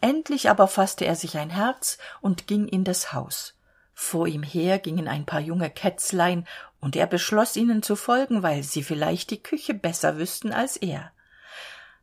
Endlich 0.00 0.48
aber 0.48 0.68
fasste 0.68 1.06
er 1.06 1.16
sich 1.16 1.38
ein 1.38 1.50
herz 1.50 1.98
und 2.20 2.46
ging 2.46 2.68
in 2.68 2.84
das 2.84 3.12
haus. 3.12 3.54
Vor 3.94 4.28
ihm 4.28 4.44
her 4.44 4.78
gingen 4.78 5.08
ein 5.08 5.26
paar 5.26 5.40
junge 5.40 5.70
kätzlein 5.70 6.46
und 6.78 6.94
er 6.94 7.06
beschloss 7.06 7.56
ihnen 7.56 7.82
zu 7.82 7.96
folgen 7.96 8.44
weil 8.44 8.62
sie 8.62 8.84
vielleicht 8.84 9.30
die 9.30 9.42
küche 9.42 9.74
besser 9.74 10.18
wüßten 10.18 10.52
als 10.52 10.76
er. 10.76 11.10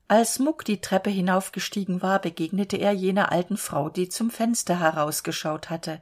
Als 0.09 0.39
muck 0.39 0.65
die 0.65 0.81
treppe 0.81 1.09
hinaufgestiegen 1.09 2.01
war 2.01 2.19
begegnete 2.19 2.75
er 2.75 2.91
jener 2.91 3.31
alten 3.31 3.55
frau 3.55 3.89
die 3.89 4.09
zum 4.09 4.29
fenster 4.29 4.81
herausgeschaut 4.81 5.69
hatte 5.69 6.01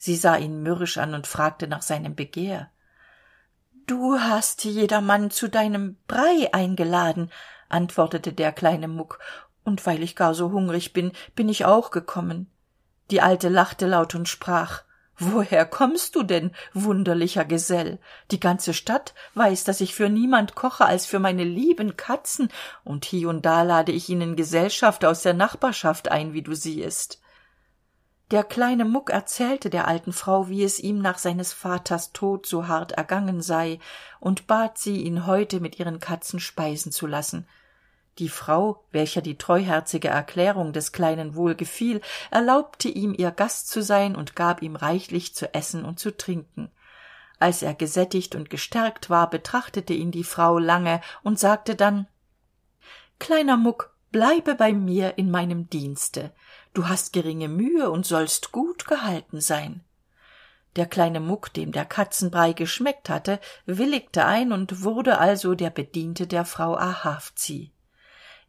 sie 0.00 0.16
sah 0.16 0.36
ihn 0.36 0.62
mürrisch 0.62 0.98
an 0.98 1.14
und 1.14 1.28
fragte 1.28 1.68
nach 1.68 1.82
seinem 1.82 2.16
begehr. 2.16 2.70
Du 3.86 4.18
hast 4.18 4.64
jedermann 4.64 5.30
zu 5.30 5.48
deinem 5.48 5.96
brei 6.08 6.48
eingeladen 6.52 7.30
antwortete 7.68 8.32
der 8.32 8.52
kleine 8.52 8.88
muck. 8.88 9.18
Und 9.62 9.84
weil 9.86 10.02
ich 10.02 10.16
gar 10.16 10.34
so 10.34 10.52
hungrig 10.52 10.92
bin 10.92 11.12
bin 11.36 11.48
ich 11.48 11.66
auch 11.66 11.90
gekommen. 11.90 12.50
Die 13.10 13.20
alte 13.20 13.48
lachte 13.48 13.86
laut 13.86 14.14
und 14.14 14.28
sprach. 14.28 14.82
Woher 15.18 15.66
kommst 15.66 16.16
du 16.16 16.22
denn 16.22 16.52
wunderlicher 16.72 17.44
gesell? 17.44 17.98
Die 18.30 18.40
ganze 18.40 18.72
stadt 18.72 19.12
weiß 19.34 19.64
dass 19.64 19.82
ich 19.82 19.94
für 19.94 20.08
niemand 20.08 20.54
koche 20.54 20.86
als 20.86 21.04
für 21.04 21.18
meine 21.18 21.44
lieben 21.44 21.98
katzen. 21.98 22.48
Und 22.84 23.04
hie 23.04 23.26
und 23.26 23.44
da 23.44 23.62
lade 23.62 23.92
ich 23.92 24.08
ihnen 24.08 24.34
gesellschaft 24.34 25.04
aus 25.04 25.22
der 25.22 25.34
nachbarschaft 25.34 26.10
ein 26.10 26.32
wie 26.32 26.42
du 26.42 26.54
siehest 26.54 27.20
der 28.30 28.44
kleine 28.44 28.84
muck 28.84 29.10
erzählte 29.10 29.70
der 29.70 29.88
alten 29.88 30.12
frau 30.12 30.48
wie 30.48 30.62
es 30.62 30.78
ihm 30.78 31.00
nach 31.02 31.18
seines 31.18 31.52
vaters 31.52 32.12
tod 32.12 32.46
so 32.46 32.68
hart 32.68 32.92
ergangen 32.92 33.42
sei 33.42 33.80
und 34.20 34.46
bat 34.46 34.78
sie 34.78 35.02
ihn 35.02 35.26
heute 35.26 35.60
mit 35.60 35.78
ihren 35.78 35.98
katzen 35.98 36.38
speisen 36.38 36.92
zu 36.92 37.06
lassen. 37.06 37.46
Die 38.18 38.28
frau 38.28 38.84
welcher 38.92 39.22
die 39.22 39.38
treuherzige 39.38 40.08
erklärung 40.08 40.72
des 40.72 40.92
kleinen 40.92 41.34
wohlgefiel 41.34 42.00
erlaubte 42.30 42.88
ihm 42.88 43.14
ihr 43.16 43.30
gast 43.30 43.68
zu 43.68 43.82
sein 43.82 44.14
und 44.14 44.36
gab 44.36 44.62
ihm 44.62 44.76
reichlich 44.76 45.34
zu 45.34 45.52
essen 45.52 45.84
und 45.84 45.98
zu 45.98 46.16
trinken. 46.16 46.70
Als 47.40 47.62
er 47.62 47.74
gesättigt 47.74 48.34
und 48.34 48.50
gestärkt 48.50 49.10
war 49.10 49.28
betrachtete 49.30 49.94
ihn 49.94 50.10
die 50.10 50.24
frau 50.24 50.58
lange 50.58 51.00
und 51.22 51.38
sagte 51.38 51.74
dann 51.74 52.06
kleiner 53.18 53.56
muck 53.56 53.96
bleibe 54.12 54.54
bei 54.54 54.72
mir 54.72 55.18
in 55.18 55.30
meinem 55.30 55.68
dienste 55.70 56.32
du 56.74 56.88
hast 56.88 57.12
geringe 57.12 57.48
mühe 57.48 57.90
und 57.90 58.06
sollst 58.06 58.52
gut 58.52 58.86
gehalten 58.86 59.40
sein. 59.40 59.84
Der 60.76 60.86
kleine 60.86 61.20
muck 61.20 61.52
dem 61.52 61.72
der 61.72 61.84
katzenbrei 61.84 62.52
geschmeckt 62.52 63.08
hatte 63.08 63.40
willigte 63.66 64.24
ein 64.24 64.52
und 64.52 64.82
wurde 64.82 65.18
also 65.18 65.54
der 65.54 65.70
bediente 65.70 66.26
der 66.26 66.44
frau 66.44 66.76
ahavzi. 66.76 67.72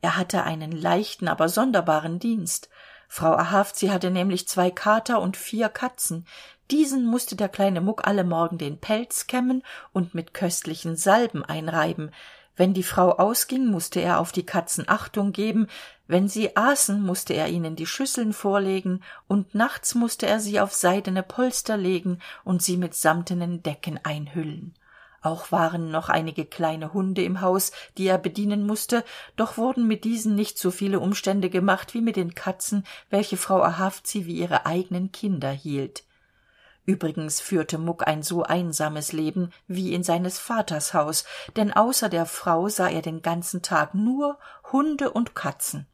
Er 0.02 0.18
hatte 0.18 0.44
einen 0.44 0.72
leichten 0.72 1.28
aber 1.28 1.50
sonderbaren 1.50 2.20
dienst. 2.20 2.70
Frau 3.08 3.34
ahavzi 3.34 3.88
hatte 3.88 4.12
nämlich 4.12 4.48
zwei 4.48 4.72
kater 4.72 5.20
und 5.20 5.36
vier 5.36 5.70
katzen. 5.70 6.26
Diesen 6.70 7.06
musste 7.06 7.36
der 7.36 7.50
kleine 7.50 7.82
muck 7.82 8.08
alle 8.08 8.24
morgen 8.24 8.58
den 8.58 8.80
pelz 8.80 9.28
kämmen 9.28 9.64
und 9.92 10.14
mit 10.14 10.34
köstlichen 10.34 10.96
salben 10.96 11.44
einreiben 11.44 12.12
wenn 12.56 12.74
die 12.74 12.84
frau 12.84 13.12
ausging 13.14 13.66
musste 13.66 14.02
er 14.02 14.20
auf 14.20 14.32
die 14.32 14.46
katzen 14.46 14.86
achtung 14.88 15.32
geben 15.32 15.68
wenn 16.12 16.28
sie 16.28 16.58
aßen 16.58 17.02
musste 17.02 17.34
er 17.34 17.48
ihnen 17.48 17.78
die 17.78 17.86
schüsseln 17.86 18.34
vorlegen 18.34 19.02
und 19.30 19.56
nachts 19.56 19.96
musste 19.96 20.28
er 20.28 20.42
sie 20.42 20.60
auf 20.60 20.74
seidene 20.74 21.24
polster 21.24 21.78
legen 21.78 22.20
und 22.44 22.62
sie 22.62 22.76
mit 22.76 22.94
samtenen 22.96 23.64
decken 23.64 23.98
einhüllen. 24.04 24.74
Auch 25.22 25.54
waren 25.54 25.90
noch 25.90 26.10
einige 26.10 26.46
kleine 26.46 26.94
hunde 26.94 27.24
im 27.24 27.40
haus 27.40 27.72
die 27.98 28.08
er 28.08 28.18
bedienen 28.18 28.66
musste 28.66 29.06
doch 29.38 29.58
wurden 29.58 29.88
mit 29.88 30.04
diesen 30.04 30.36
nicht 30.36 30.58
so 30.58 30.70
viele 30.70 31.00
umstände 31.00 31.50
gemacht 31.50 31.94
wie 31.94 32.02
mit 32.02 32.18
den 32.18 32.36
katzen 32.36 32.86
welche 33.10 33.38
frau 33.38 33.62
ahavzi 33.62 34.26
wie 34.26 34.36
ihre 34.36 34.66
eigenen 34.66 35.14
kinder 35.14 35.52
hielt 35.52 36.04
übrigens 36.86 37.40
führte 37.40 37.78
muck 37.78 38.08
ein 38.08 38.24
so 38.24 38.44
einsames 38.44 39.12
leben 39.12 39.52
wie 39.68 39.94
in 39.94 40.04
seines 40.04 40.40
vaters 40.40 40.94
haus 40.94 41.26
denn 41.56 41.72
außer 41.72 42.10
der 42.10 42.26
frau 42.26 42.70
sah 42.70 42.90
er 42.90 43.02
den 43.02 43.22
ganzen 43.22 43.62
tag 43.62 43.94
nur 43.94 44.38
hunde 44.72 45.12
und 45.12 45.36
katzen 45.36 45.88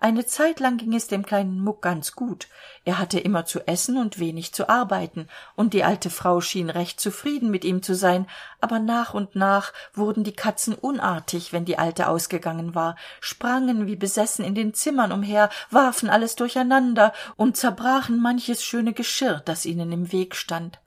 eine 0.00 0.26
zeitlang 0.26 0.76
ging 0.76 0.94
es 0.94 1.08
dem 1.08 1.24
kleinen 1.24 1.60
muck 1.60 1.82
ganz 1.82 2.12
gut. 2.12 2.48
Er 2.84 2.98
hatte 2.98 3.20
immer 3.20 3.44
zu 3.44 3.66
essen 3.66 3.98
und 3.98 4.18
wenig 4.18 4.52
zu 4.54 4.68
arbeiten 4.68 5.28
und 5.56 5.74
die 5.74 5.84
alte 5.84 6.10
frau 6.10 6.40
schien 6.40 6.70
recht 6.70 7.00
zufrieden 7.00 7.50
mit 7.50 7.64
ihm 7.64 7.82
zu 7.82 7.94
sein 7.94 8.26
aber 8.60 8.78
nach 8.78 9.14
und 9.14 9.36
nach 9.36 9.72
wurden 9.92 10.24
die 10.24 10.32
katzen 10.32 10.74
unartig 10.74 11.52
wenn 11.52 11.64
die 11.64 11.78
alte 11.78 12.08
ausgegangen 12.08 12.74
war 12.74 12.96
sprangen 13.20 13.86
wie 13.86 13.96
besessen 13.96 14.44
in 14.44 14.54
den 14.54 14.74
zimmern 14.74 15.12
umher 15.12 15.50
warfen 15.70 16.10
alles 16.10 16.36
durcheinander 16.36 17.12
und 17.36 17.56
zerbrachen 17.56 18.20
manches 18.20 18.64
schöne 18.64 18.92
geschirr 18.92 19.42
das 19.44 19.66
ihnen 19.66 19.92
im 19.92 20.12
weg 20.12 20.34
stand 20.34 20.80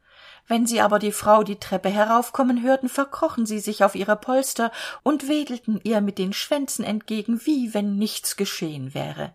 wenn 0.51 0.67
sie 0.67 0.81
aber 0.81 0.99
die 0.99 1.13
frau 1.13 1.43
die 1.43 1.61
treppe 1.61 1.87
heraufkommen 1.87 2.61
hörten 2.61 2.89
verkrochen 2.89 3.45
sie 3.45 3.59
sich 3.59 3.85
auf 3.85 3.95
ihre 3.95 4.17
polster 4.17 4.69
und 5.01 5.29
wedelten 5.29 5.79
ihr 5.85 6.01
mit 6.01 6.17
den 6.17 6.33
schwänzen 6.33 6.83
entgegen 6.83 7.39
wie 7.45 7.73
wenn 7.73 7.95
nichts 7.95 8.35
geschehen 8.35 8.93
wäre. 8.93 9.33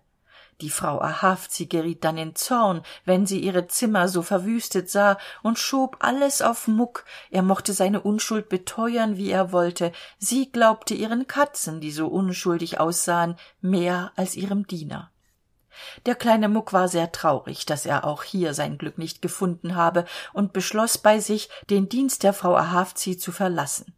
Die 0.61 0.69
frau 0.69 1.01
ahavzi 1.01 1.65
geriet 1.65 2.05
dann 2.05 2.19
in 2.19 2.35
zorn 2.35 2.83
wenn 3.07 3.25
sie 3.27 3.41
ihre 3.41 3.67
zimmer 3.67 4.09
so 4.09 4.21
verwüstet 4.21 4.91
sah 4.91 5.17
und 5.43 5.59
schob 5.59 5.97
alles 6.01 6.43
auf 6.43 6.69
muck. 6.69 7.07
Er 7.31 7.41
mochte 7.41 7.73
seine 7.73 8.03
unschuld 8.03 8.51
beteuern 8.51 9.17
wie 9.17 9.31
er 9.31 9.53
wollte. 9.53 9.93
Sie 10.19 10.53
glaubte 10.53 10.93
ihren 10.93 11.27
katzen 11.27 11.81
die 11.81 11.93
so 11.93 12.09
unschuldig 12.09 12.79
aussahen 12.79 13.37
mehr 13.63 14.13
als 14.17 14.37
ihrem 14.37 14.67
diener 14.67 15.11
der 16.07 16.15
kleine 16.15 16.49
muck 16.49 16.73
war 16.73 16.89
sehr 16.89 17.13
traurig 17.13 17.67
dass 17.67 17.87
er 17.87 18.05
auch 18.05 18.23
hier 18.23 18.55
sein 18.55 18.79
glück 18.79 18.99
nicht 18.99 19.23
gefunden 19.23 19.75
habe 19.75 20.05
und 20.33 20.53
beschloss 20.53 20.99
bei 20.99 21.21
sich 21.21 21.49
den 21.71 21.89
dienst 21.89 22.23
der 22.23 22.33
frau 22.33 22.57
ahavzi 22.57 23.17
zu 23.17 23.33
verlassen. 23.33 23.95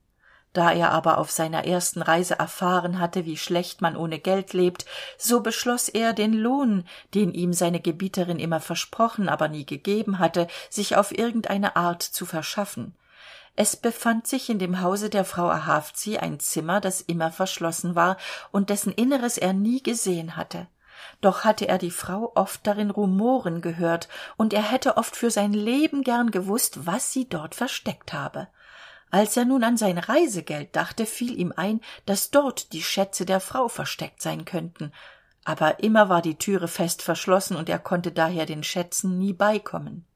Da 0.55 0.73
er 0.73 0.91
aber 0.93 1.19
auf 1.19 1.31
seiner 1.31 1.67
ersten 1.67 2.01
reise 2.01 2.39
erfahren 2.39 2.99
hatte 2.99 3.27
wie 3.27 3.37
schlecht 3.37 3.83
man 3.83 3.97
ohne 3.97 4.19
geld 4.19 4.55
lebt 4.55 4.87
so 5.19 5.41
beschloss 5.41 5.89
er 5.89 6.15
den 6.15 6.33
lohn 6.33 6.85
den 7.15 7.33
ihm 7.33 7.53
seine 7.53 7.81
gebieterin 7.81 8.39
immer 8.39 8.61
versprochen 8.61 9.29
aber 9.29 9.49
nie 9.49 9.67
gegeben 9.67 10.19
hatte 10.19 10.49
sich 10.71 10.97
auf 10.97 11.17
irgendeine 11.17 11.77
art 11.77 12.03
zu 12.03 12.25
verschaffen. 12.25 12.97
Es 13.57 13.77
befand 13.77 14.27
sich 14.27 14.49
in 14.51 14.59
dem 14.59 14.81
hause 14.81 15.11
der 15.11 15.25
frau 15.25 15.49
ahavzi 15.49 16.17
ein 16.17 16.41
zimmer 16.41 16.81
das 16.81 17.03
immer 17.03 17.31
verschlossen 17.31 17.95
war 17.95 18.17
und 18.51 18.71
dessen 18.71 18.93
inneres 18.93 19.37
er 19.37 19.53
nie 19.53 19.83
gesehen 19.83 20.37
hatte 20.37 20.67
doch 21.21 21.45
hatte 21.45 21.69
er 21.69 21.79
die 21.79 21.91
frau 21.91 22.33
oft 22.35 22.67
darin 22.67 22.91
rumoren 22.91 23.61
gehört 23.61 24.09
und 24.37 24.53
er 24.53 24.63
hätte 24.63 24.97
oft 24.97 25.17
für 25.17 25.31
sein 25.31 25.53
leben 25.53 26.03
gern 26.03 26.31
gewusst 26.31 26.87
was 26.87 27.13
sie 27.13 27.29
dort 27.29 27.55
versteckt 27.55 28.13
habe. 28.13 28.49
Als 29.11 29.37
er 29.37 29.45
nun 29.45 29.65
an 29.65 29.77
sein 29.77 29.99
reisegeld 29.99 30.75
dachte 30.75 31.07
fiel 31.07 31.39
ihm 31.39 31.53
ein 31.57 31.81
dass 32.07 32.31
dort 32.31 32.73
die 32.73 32.83
schätze 32.83 33.25
der 33.25 33.41
frau 33.41 33.69
versteckt 33.69 34.23
sein 34.23 34.45
könnten. 34.45 34.93
Aber 35.45 35.83
immer 35.83 36.09
war 36.09 36.23
die 36.23 36.37
türe 36.37 36.69
fest 36.69 37.03
verschlossen 37.03 37.57
und 37.57 37.69
er 37.69 37.79
konnte 37.79 38.13
daher 38.13 38.47
den 38.47 38.65
schätzen 38.65 39.19
nie 39.19 39.33
beikommen 39.33 40.08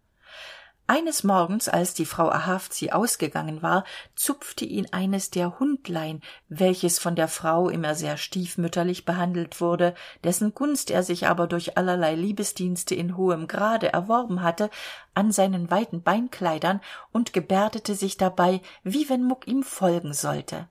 eines 0.87 1.23
morgens 1.23 1.69
als 1.69 1.95
die 1.95 2.05
frau 2.05 2.29
ahavzi 2.29 2.91
ausgegangen 2.91 3.63
war 3.63 3.85
zupfte 4.15 4.65
ihn 4.65 4.87
eines 4.93 5.31
der 5.31 5.59
hundlein 5.59 6.21
welches 6.49 6.99
von 6.99 7.15
der 7.15 7.29
frau 7.29 7.69
immer 7.69 7.95
sehr 7.95 8.17
stiefmütterlich 8.17 9.05
behandelt 9.05 9.61
wurde 9.61 9.95
dessen 10.25 10.55
gunst 10.55 10.91
er 10.91 11.03
sich 11.03 11.27
aber 11.29 11.47
durch 11.47 11.77
allerlei 11.77 12.15
liebesdienste 12.15 12.95
in 12.95 13.17
hohem 13.17 13.47
grade 13.47 13.93
erworben 13.93 14.43
hatte 14.43 14.71
an 15.15 15.31
seinen 15.31 15.71
weiten 15.71 16.03
beinkleidern 16.03 16.81
und 17.13 17.33
gebärdete 17.33 17.95
sich 17.95 18.17
dabei 18.17 18.61
wie 18.83 19.09
wenn 19.09 19.23
muck 19.25 19.47
ihm 19.47 19.63
folgen 19.63 20.13
sollte 20.13 20.69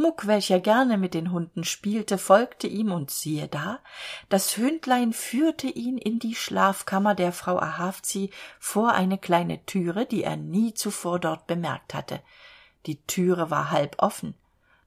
muck 0.00 0.26
welcher 0.26 0.60
gerne 0.60 0.96
mit 0.96 1.14
den 1.14 1.30
hunden 1.30 1.62
spielte 1.62 2.16
folgte 2.16 2.66
ihm 2.66 2.90
und 2.90 3.10
siehe 3.10 3.48
da 3.48 3.78
das 4.30 4.56
hündlein 4.56 5.12
führte 5.12 5.68
ihn 5.68 5.98
in 5.98 6.18
die 6.18 6.34
schlafkammer 6.34 7.14
der 7.14 7.32
frau 7.32 7.58
ahavzi 7.58 8.30
vor 8.58 8.92
eine 8.92 9.18
kleine 9.18 9.64
türe 9.66 10.06
die 10.06 10.24
er 10.24 10.36
nie 10.36 10.74
zuvor 10.74 11.20
dort 11.20 11.46
bemerkt 11.46 11.94
hatte. 11.94 12.20
Die 12.86 13.04
türe 13.06 13.50
war 13.50 13.70
halb 13.70 13.96
offen. 13.98 14.34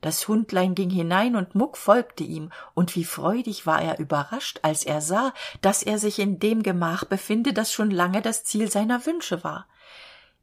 Das 0.01 0.27
hundlein 0.27 0.75
ging 0.75 0.89
hinein 0.89 1.35
und 1.37 1.55
muck 1.55 1.77
folgte 1.77 2.23
ihm 2.25 2.51
und 2.73 2.95
wie 2.95 3.05
freudig 3.05 3.65
war 3.65 3.81
er 3.81 3.99
überrascht 3.99 4.59
als 4.63 4.83
er 4.83 4.99
sah 4.99 5.33
dass 5.61 5.81
er 5.83 5.97
sich 5.97 6.19
in 6.19 6.39
dem 6.39 6.61
gemach 6.63 7.05
befinde 7.05 7.53
das 7.53 7.71
schon 7.71 7.89
lange 7.89 8.21
das 8.21 8.43
ziel 8.43 8.69
seiner 8.69 9.05
wünsche 9.05 9.43
war 9.45 9.67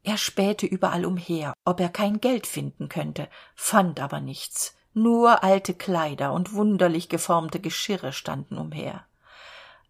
er 0.03 0.17
spähte 0.17 0.65
überall 0.65 1.05
umher 1.05 1.53
ob 1.65 1.79
er 1.79 1.89
kein 1.89 2.19
geld 2.19 2.47
finden 2.47 2.89
könnte 2.89 3.27
fand 3.55 3.99
aber 3.99 4.19
nichts. 4.19 4.75
Nur 4.93 5.43
alte 5.43 5.73
kleider 5.73 6.33
und 6.33 6.53
wunderlich 6.53 7.07
geformte 7.07 7.61
geschirre 7.61 8.11
standen 8.11 8.57
umher. 8.57 9.05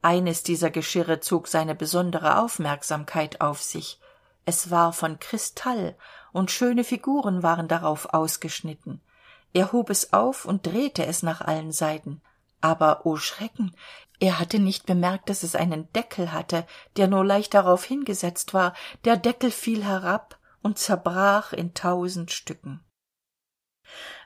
Eines 0.04 0.44
dieser 0.44 0.70
geschirre 0.70 1.20
zog 1.22 1.48
seine 1.48 1.74
besondere 1.74 2.38
aufmerksamkeit 2.38 3.42
auf 3.42 3.64
sich. 3.64 4.00
Es 4.46 4.70
war 4.70 4.94
von 4.94 5.20
kristall 5.20 5.96
und 6.32 6.52
schöne 6.52 6.84
figuren 6.84 7.42
waren 7.42 7.68
darauf 7.68 8.14
ausgeschnitten. 8.14 9.02
Er 9.54 9.72
hob 9.72 9.90
es 9.90 10.14
auf 10.14 10.46
und 10.46 10.68
drehte 10.68 11.06
es 11.06 11.24
nach 11.24 11.42
allen 11.42 11.72
seiten 11.72 12.22
aber 12.62 13.06
o 13.06 13.18
schrecken 13.18 13.76
er 14.22 14.38
hatte 14.38 14.60
nicht 14.60 14.86
bemerkt 14.86 15.30
dass 15.30 15.42
es 15.42 15.56
einen 15.56 15.92
deckel 15.94 16.32
hatte 16.32 16.66
der 16.96 17.08
nur 17.08 17.26
leicht 17.26 17.56
darauf 17.56 17.84
hingesetzt 17.84 18.54
war. 18.54 18.74
Der 19.04 19.18
deckel 19.18 19.50
fiel 19.50 19.84
herab 19.84 20.40
und 20.62 20.78
zerbrach 20.78 21.54
in 21.54 21.74
tausend 21.74 22.32
stücken. 22.32 22.86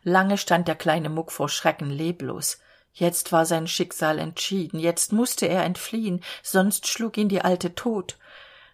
Lange 0.04 0.38
stand 0.38 0.68
der 0.68 0.76
kleine 0.76 1.10
muck 1.10 1.32
vor 1.32 1.48
schrecken 1.48 1.90
leblos. 1.90 2.60
Jetzt 2.92 3.32
war 3.32 3.46
sein 3.46 3.68
schicksal 3.68 4.20
entschieden. 4.20 4.80
Jetzt 4.80 5.14
musste 5.14 5.48
er 5.48 5.64
entfliehen 5.64 6.22
sonst 6.44 6.88
schlug 6.88 7.18
ihn 7.18 7.30
die 7.30 7.42
alte 7.42 7.74
tot 7.74 8.18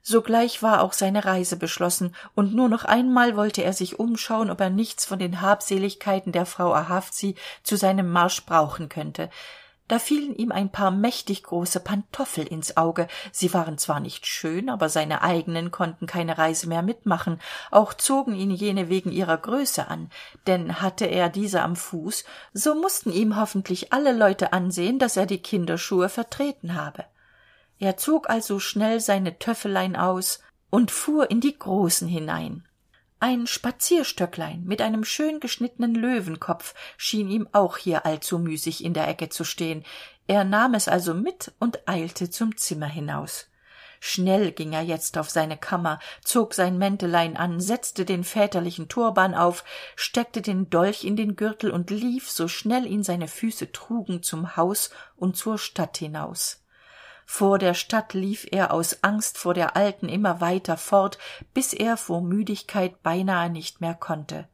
sogleich 0.02 0.64
war 0.64 0.82
auch 0.82 0.94
seine 0.94 1.26
reise 1.26 1.58
beschlossen 1.58 2.16
und 2.36 2.54
nur 2.54 2.70
noch 2.70 2.86
einmal 2.86 3.36
wollte 3.36 3.64
er 3.64 3.74
sich 3.74 4.00
umschauen 4.00 4.50
ob 4.50 4.60
er 4.62 4.70
nichts 4.70 5.06
von 5.06 5.20
den 5.20 5.42
habseligkeiten 5.42 6.32
der 6.32 6.46
frau 6.46 6.74
ahavzi 6.74 7.36
zu 7.64 7.76
seinem 7.78 8.12
marsch 8.12 8.46
brauchen 8.46 8.90
könnte. 8.90 9.30
Da 9.92 10.00
fielen 10.00 10.34
ihm 10.38 10.54
ein 10.54 10.72
paar 10.72 10.90
mächtig 10.90 11.44
große 11.44 11.82
pantoffel 11.82 12.48
ins 12.48 12.78
auge. 12.78 13.10
Sie 13.34 13.54
waren 13.54 13.78
zwar 13.78 14.00
nicht 14.00 14.26
schön 14.26 14.70
aber 14.70 14.88
seine 14.88 15.22
eigenen 15.22 15.70
konnten 15.70 16.08
keine 16.08 16.38
reise 16.38 16.70
mehr 16.70 16.82
mitmachen 16.82 17.42
auch 17.72 17.94
zogen 17.94 18.34
ihn 18.34 18.52
jene 18.52 18.88
wegen 18.88 19.12
ihrer 19.12 19.38
größe 19.38 19.90
an. 19.90 20.10
Denn 20.48 20.82
hatte 20.82 21.08
er 21.08 21.28
diese 21.28 21.62
am 21.62 21.76
fuß 21.76 22.24
so 22.54 22.74
mussten 22.74 23.12
ihm 23.12 23.36
hoffentlich 23.36 23.92
alle 23.92 24.14
leute 24.14 24.54
ansehen 24.54 24.98
dass 24.98 25.18
er 25.18 25.26
die 25.26 25.40
kinderschuhe 25.42 26.08
vertreten 26.08 26.76
habe 26.76 27.04
er 27.82 27.98
zog 27.98 28.30
also 28.30 28.60
schnell 28.60 29.00
seine 29.00 29.40
töffelein 29.40 29.96
aus 29.96 30.40
und 30.70 30.92
fuhr 30.92 31.32
in 31.32 31.42
die 31.42 31.58
großen 31.58 32.08
hinein. 32.08 32.68
Ein 33.20 33.48
spazierstöcklein 33.48 34.64
mit 34.66 34.82
einem 34.82 35.04
schön 35.04 35.40
geschnittenen 35.40 35.96
löwenkopf 35.96 36.76
schien 36.96 37.28
ihm 37.28 37.48
auch 37.52 37.78
hier 37.78 38.06
allzu 38.06 38.38
müßig 38.38 38.84
in 38.84 38.94
der 38.94 39.08
ecke 39.08 39.30
zu 39.30 39.44
stehen. 39.44 39.84
Er 40.28 40.44
nahm 40.44 40.76
es 40.76 40.88
also 40.88 41.16
mit 41.16 41.54
und 41.60 41.88
eilte 41.88 42.30
zum 42.30 42.56
zimmer 42.56 42.88
hinaus. 42.88 43.48
Schnell 44.00 44.52
ging 44.52 44.74
er 44.74 44.82
jetzt 44.82 45.18
auf 45.18 45.30
seine 45.30 45.58
kammer 45.58 46.00
zog 46.24 46.54
sein 46.54 46.78
mäntelein 46.78 47.36
an 47.36 47.60
setzte 47.60 48.06
den 48.06 48.24
väterlichen 48.24 48.90
turban 48.90 49.34
auf 49.34 49.64
steckte 49.96 50.42
den 50.42 50.70
dolch 50.70 51.04
in 51.04 51.16
den 51.16 51.36
gürtel 51.36 51.72
und 51.72 51.90
lief 51.90 52.30
so 52.30 52.48
schnell 52.48 52.86
ihn 52.86 53.04
seine 53.04 53.28
füße 53.28 53.72
trugen 53.72 54.22
zum 54.22 54.56
haus 54.56 54.92
und 55.16 55.36
zur 55.36 55.58
stadt 55.58 55.98
hinaus 55.98 56.62
vor 57.34 57.60
der 57.60 57.76
stadt 57.76 58.14
lief 58.14 58.46
er 58.52 58.74
aus 58.74 59.04
angst 59.04 59.38
vor 59.38 59.54
der 59.54 59.78
alten 59.78 60.10
immer 60.10 60.42
weiter 60.42 60.76
fort 60.76 61.18
bis 61.54 61.72
er 61.72 61.96
vor 61.96 62.20
müdigkeit 62.22 63.02
beinahe 63.04 63.50
nicht 63.50 63.80
mehr 63.80 63.94
konnte. 63.94 64.50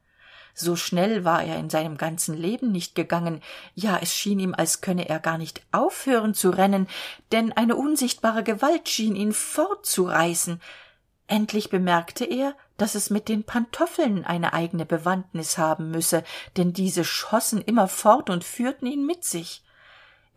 So 0.54 0.76
schnell 0.76 1.24
war 1.24 1.42
er 1.42 1.58
in 1.58 1.70
seinem 1.70 1.96
ganzen 1.96 2.36
leben 2.36 2.70
nicht 2.70 2.94
gegangen. 2.94 3.42
Ja 3.74 3.98
es 4.00 4.14
schien 4.14 4.38
ihm 4.38 4.54
als 4.56 4.80
könne 4.80 5.08
er 5.08 5.18
gar 5.18 5.38
nicht 5.38 5.60
aufhören 5.72 6.34
zu 6.34 6.50
rennen 6.50 6.86
denn 7.32 7.52
eine 7.52 7.74
unsichtbare 7.74 8.44
gewalt 8.44 8.88
schien 8.88 9.16
ihn 9.16 9.32
fortzureißen. 9.32 10.62
Endlich 11.26 11.70
bemerkte 11.70 12.24
er 12.26 12.54
dass 12.76 12.94
es 12.94 13.10
mit 13.10 13.28
den 13.28 13.42
pantoffeln 13.42 14.24
eine 14.24 14.52
eigene 14.52 14.86
bewandtnis 14.86 15.58
haben 15.58 15.90
müsse 15.90 16.22
denn 16.56 16.74
diese 16.74 17.02
schossen 17.02 17.60
immer 17.60 17.88
fort 17.88 18.30
und 18.30 18.44
führten 18.44 18.86
ihn 18.86 19.04
mit 19.04 19.24
sich 19.24 19.64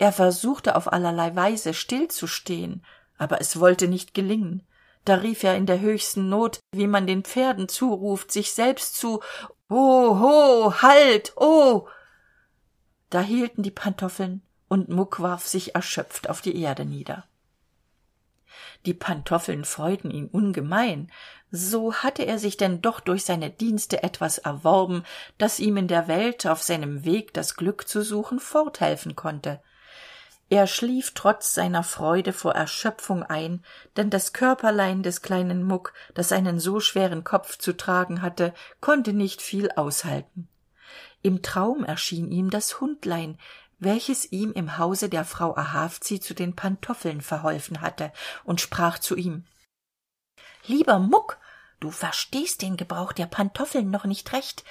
er 0.01 0.12
versuchte 0.12 0.75
auf 0.75 0.91
allerlei 0.91 1.36
weise 1.36 1.75
stillzustehen 1.75 2.84
aber 3.22 3.39
es 3.39 3.60
wollte 3.60 3.88
nicht 3.88 4.15
gelingen. 4.15 4.63
Da 5.05 5.13
rief 5.13 5.43
er 5.43 5.55
in 5.55 5.67
der 5.67 5.79
höchsten 5.79 6.27
not 6.27 6.60
wie 6.72 6.88
man 6.88 7.05
den 7.05 7.24
pferden 7.24 7.70
zuruft 7.70 8.31
sich 8.31 8.53
selbst 8.53 8.96
zu 8.96 9.22
ho 9.70 10.20
ho 10.20 10.74
halt 10.81 11.34
oh! 11.36 11.88
Da 13.12 13.22
hielten 13.22 13.62
die 13.62 13.70
pantoffeln 13.70 14.41
und 14.67 14.89
muck 14.89 15.22
warf 15.22 15.46
sich 15.46 15.75
erschöpft 15.75 16.31
auf 16.31 16.41
die 16.41 16.60
erde 16.60 16.84
nieder. 16.84 17.25
Die 18.88 18.96
pantoffeln 18.96 19.65
freuten 19.65 20.10
ihn 20.10 20.25
ungemein. 20.25 21.12
So 21.51 21.93
hatte 21.93 22.24
er 22.24 22.39
sich 22.39 22.58
denn 22.58 22.81
doch 22.81 23.01
durch 23.01 23.24
seine 23.24 23.51
dienste 23.51 24.01
etwas 24.01 24.39
erworben 24.39 25.03
das 25.38 25.60
ihm 25.60 25.77
in 25.77 25.88
der 25.88 26.08
welt 26.08 26.48
auf 26.48 26.63
seinem 26.63 27.05
weg 27.05 27.36
das 27.36 27.55
glück 27.55 27.88
zu 27.88 28.01
suchen 28.01 28.39
forthelfen 28.39 29.15
konnte 29.15 29.62
er 30.51 30.67
schlief 30.67 31.13
trotz 31.15 31.53
seiner 31.53 31.81
freude 31.81 32.34
vor 32.34 32.51
erschöpfung 32.51 33.24
ein 33.24 33.63
denn 33.96 34.10
das 34.10 34.34
körperlein 34.34 35.01
des 35.01 35.22
kleinen 35.22 35.63
muck 35.63 35.93
das 36.13 36.34
einen 36.34 36.60
so 36.60 36.81
schweren 36.81 37.24
kopf 37.24 37.58
zu 37.58 37.72
tragen 37.72 38.22
hatte 38.22 38.53
konnte 38.81 39.13
nicht 39.13 39.41
viel 39.41 39.72
aushalten. 39.72 40.50
Im 41.22 41.41
traum 41.41 41.86
erschien 41.86 42.29
ihm 42.31 42.50
das 42.50 42.81
hundlein 42.81 43.39
welches 43.79 44.29
ihm 44.34 44.51
im 44.51 44.77
hause 44.77 45.08
der 45.08 45.24
frau 45.24 45.55
ahavzi 45.55 46.20
zu 46.20 46.34
den 46.34 46.53
pantoffeln 46.53 47.22
verholfen 47.22 47.79
hatte 47.79 48.12
und 48.43 48.60
sprach 48.60 49.00
zu 49.00 49.15
ihm 49.15 49.46
lieber 50.65 51.00
muck 51.00 51.39
du 51.79 51.91
verstehst 51.91 52.62
den 52.62 52.75
gebrauch 52.75 53.13
der 53.13 53.25
pantoffeln 53.25 53.89
noch 53.89 54.03
nicht 54.03 54.34
recht. 54.34 54.65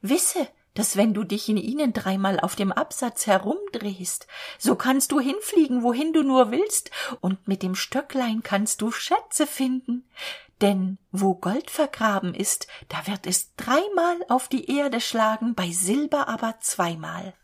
Wisse 0.00 0.48
dass 0.76 0.96
wenn 0.96 1.14
du 1.14 1.24
dich 1.24 1.48
in 1.48 1.56
ihnen 1.56 1.92
dreimal 1.92 2.38
auf 2.38 2.54
dem 2.54 2.70
absatz 2.70 3.26
herumdrehst 3.26 4.28
so 4.58 4.76
kannst 4.76 5.10
du 5.10 5.18
hinfliegen 5.18 5.82
wohin 5.82 6.12
du 6.12 6.22
nur 6.22 6.52
willst 6.52 6.90
und 7.20 7.48
mit 7.48 7.64
dem 7.64 7.74
stöcklein 7.74 8.42
kannst 8.44 8.80
du 8.82 8.92
schätze 8.92 9.46
finden. 9.46 10.08
Denn 10.60 10.98
wo 11.10 11.34
gold 11.34 11.70
vergraben 11.70 12.34
ist 12.34 12.68
da 12.88 13.06
wird 13.06 13.26
es 13.26 13.54
dreimal 13.56 14.16
auf 14.28 14.48
die 14.48 14.70
erde 14.76 15.00
schlagen 15.00 15.54
bei 15.54 15.70
silber 15.70 16.28
aber 16.28 16.60
zweimal. 16.60 17.34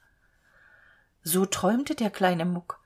So 1.24 1.46
träumte 1.46 1.94
der 1.94 2.10
kleine 2.10 2.44
muck. 2.44 2.80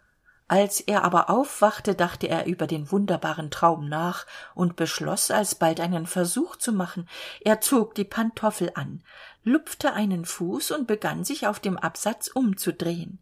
Als 0.49 0.81
er 0.81 1.03
aber 1.03 1.29
aufwachte 1.29 1.97
dachte 1.97 2.29
er 2.29 2.47
über 2.47 2.69
den 2.69 2.93
wunderbaren 2.93 3.51
traum 3.51 3.89
nach 3.89 4.27
und 4.55 4.77
beschloss 4.77 5.33
alsbald 5.33 5.81
einen 5.81 6.07
versuch 6.07 6.55
zu 6.55 6.73
machen. 6.73 7.09
Er 7.41 7.61
zog 7.61 7.97
die 7.97 8.05
pantoffel 8.05 8.71
an 8.75 9.03
lupfte 9.47 9.93
einen 9.93 10.25
fuß 10.25 10.73
und 10.73 10.89
begann 10.89 11.25
sich 11.25 11.47
auf 11.47 11.61
dem 11.61 11.79
absatz 11.79 12.27
umzudrehen. 12.27 13.21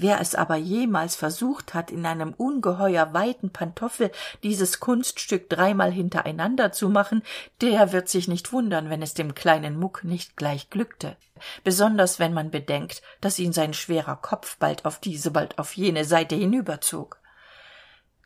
Wer 0.00 0.20
es 0.20 0.34
aber 0.34 0.56
jemals 0.56 1.14
versucht 1.14 1.74
hat 1.74 1.90
in 1.90 2.06
einem 2.06 2.32
ungeheuer 2.32 3.12
weiten 3.12 3.50
pantoffel 3.50 4.12
dieses 4.44 4.78
kunststück 4.78 5.50
dreimal 5.50 5.90
hintereinander 5.90 6.70
zu 6.70 6.88
machen 6.88 7.22
der 7.60 7.92
wird 7.92 8.08
sich 8.08 8.28
nicht 8.28 8.52
wundern 8.52 8.90
wenn 8.90 9.02
es 9.02 9.14
dem 9.14 9.34
kleinen 9.34 9.78
muck 9.78 10.04
nicht 10.04 10.36
gleich 10.36 10.70
glückte. 10.70 11.16
Besonders 11.64 12.18
wenn 12.18 12.32
man 12.32 12.50
bedenkt 12.50 13.02
dass 13.20 13.40
ihn 13.40 13.52
sein 13.52 13.74
schwerer 13.74 14.16
kopf 14.16 14.56
bald 14.58 14.84
auf 14.86 15.00
diese 15.00 15.32
bald 15.32 15.58
auf 15.58 15.76
jene 15.76 16.04
seite 16.04 16.36
hinüberzog. 16.36 17.18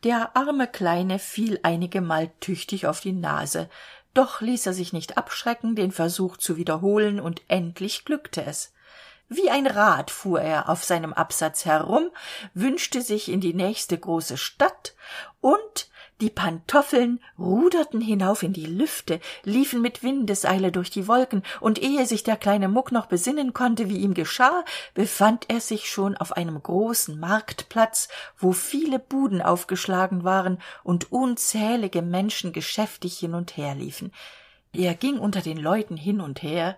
Der 0.03 0.35
arme 0.37 0.67
kleine 0.67 1.17
fiel 1.17 1.59
einigemal 1.63 2.29
tüchtig 2.39 2.85
auf 2.85 2.99
die 2.99 3.13
nase 3.13 3.67
doch 4.13 4.41
ließ 4.41 4.65
er 4.67 4.73
sich 4.73 4.93
nicht 4.93 5.17
abschrecken 5.17 5.75
den 5.75 5.91
versuch 5.91 6.37
zu 6.37 6.57
wiederholen 6.57 7.19
und 7.19 7.41
endlich 7.47 8.05
glückte 8.05 8.45
es. 8.45 8.73
Wie 9.29 9.49
ein 9.49 9.65
rad 9.65 10.11
fuhr 10.11 10.41
er 10.41 10.69
auf 10.69 10.83
seinem 10.83 11.13
absatz 11.13 11.65
herum 11.65 12.09
wünschte 12.53 13.01
sich 13.01 13.29
in 13.29 13.41
die 13.41 13.53
nächste 13.53 13.97
große 13.97 14.37
stadt 14.37 14.95
und 15.41 15.89
die 16.23 16.29
pantoffeln 16.29 17.19
ruderten 17.37 17.99
hinauf 17.99 18.43
in 18.43 18.53
die 18.53 18.65
lüfte 18.65 19.19
liefen 19.43 19.81
mit 19.81 20.03
windeseile 20.03 20.71
durch 20.71 20.89
die 20.89 21.09
wolken 21.09 21.43
und 21.59 21.81
ehe 21.81 22.05
sich 22.05 22.23
der 22.23 22.37
kleine 22.37 22.69
muck 22.69 22.93
noch 22.93 23.07
besinnen 23.07 23.53
konnte 23.53 23.89
wie 23.89 23.97
ihm 23.97 24.13
geschah 24.13 24.63
befand 24.93 25.47
er 25.49 25.59
sich 25.59 25.89
schon 25.89 26.15
auf 26.15 26.31
einem 26.31 26.63
großen 26.63 27.19
marktplatz 27.19 28.07
wo 28.37 28.53
viele 28.53 28.99
buden 28.99 29.41
aufgeschlagen 29.41 30.23
waren 30.23 30.59
und 30.85 31.11
unzählige 31.11 32.01
menschen 32.01 32.53
geschäftig 32.53 33.19
hin 33.19 33.33
und 33.33 33.57
her 33.57 33.75
liefen. 33.75 34.13
Er 34.71 34.95
ging 34.95 35.19
unter 35.19 35.41
den 35.41 35.57
leuten 35.57 35.97
hin 35.97 36.21
und 36.21 36.41
her 36.41 36.77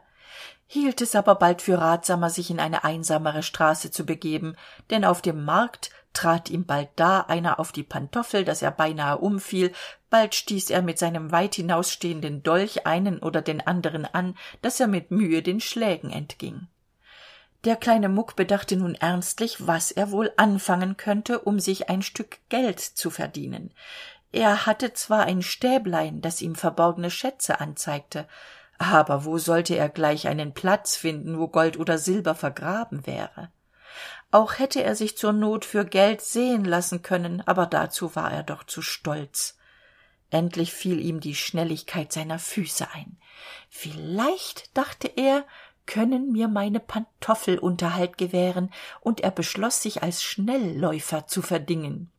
hielt 0.65 1.01
es 1.01 1.15
aber 1.15 1.35
bald 1.35 1.61
für 1.61 1.77
ratsamer 1.77 2.31
sich 2.31 2.49
in 2.49 2.59
eine 2.59 2.83
einsamere 2.83 3.43
straße 3.43 3.91
zu 3.91 4.07
begeben 4.07 4.55
denn 4.89 5.05
auf 5.05 5.21
dem 5.21 5.45
markt 5.45 5.91
trat 6.15 6.49
ihm 6.49 6.65
bald 6.65 6.89
da 6.95 7.21
einer 7.21 7.59
auf 7.59 7.71
die 7.71 7.83
pantoffel 7.83 8.43
dass 8.43 8.61
er 8.61 8.71
beinahe 8.71 9.19
umfiel. 9.19 9.71
Bald 10.09 10.33
stieß 10.33 10.71
er 10.71 10.81
mit 10.81 10.97
seinem 10.97 11.31
weit 11.31 11.55
hinausstehenden 11.55 12.41
dolch 12.41 12.87
einen 12.87 13.19
oder 13.19 13.41
den 13.41 13.65
anderen 13.65 14.05
an 14.05 14.35
dass 14.61 14.79
er 14.79 14.87
mit 14.87 15.11
mühe 15.11 15.43
den 15.43 15.61
schlägen 15.61 16.09
entging. 16.09 16.67
Der 17.65 17.75
kleine 17.75 18.09
muck 18.09 18.35
bedachte 18.35 18.77
nun 18.77 18.95
ernstlich 18.95 19.67
was 19.67 19.91
er 19.91 20.11
wohl 20.11 20.31
anfangen 20.37 20.97
könnte 20.97 21.39
um 21.39 21.59
sich 21.59 21.89
ein 21.89 22.01
stück 22.01 22.39
geld 22.49 22.79
zu 22.79 23.09
verdienen. 23.09 23.71
Er 24.31 24.65
hatte 24.65 24.93
zwar 24.93 25.25
ein 25.25 25.41
stäblein 25.41 26.21
das 26.21 26.41
ihm 26.41 26.55
verborgene 26.55 27.11
schätze 27.11 27.59
anzeigte 27.59 28.27
aber 28.77 29.25
wo 29.25 29.37
sollte 29.37 29.75
er 29.75 29.89
gleich 29.89 30.27
einen 30.27 30.53
platz 30.53 30.95
finden 30.95 31.39
wo 31.39 31.47
gold 31.47 31.79
oder 31.79 31.97
silber 31.97 32.35
vergraben 32.35 33.05
wäre 33.05 33.49
auch 34.35 34.59
hätte 34.59 34.83
er 34.83 34.97
sich 34.97 35.17
zur 35.17 35.31
not 35.31 35.63
für 35.63 35.85
geld 35.85 36.19
sehen 36.19 36.65
lassen 36.65 37.01
können 37.01 37.41
aber 37.45 37.65
dazu 37.67 38.17
war 38.17 38.31
er 38.33 38.43
doch 38.43 38.65
zu 38.65 38.81
stolz. 38.81 39.57
Endlich 40.29 40.73
fiel 40.73 40.99
ihm 40.99 41.21
die 41.21 41.35
schnelligkeit 41.35 42.11
seiner 42.11 42.37
füße 42.37 42.91
ein. 42.91 43.17
Vielleicht 43.69 44.75
dachte 44.75 45.07
er 45.07 45.45
können 45.85 46.33
mir 46.33 46.49
meine 46.49 46.81
pantoffel 46.81 47.57
unterhalt 47.59 48.17
gewähren 48.17 48.73
und 48.99 49.21
er 49.21 49.31
beschloss 49.31 49.81
sich 49.81 50.03
als 50.03 50.21
schnelläufer 50.21 51.27
zu 51.27 51.41
verdingen. 51.41 52.11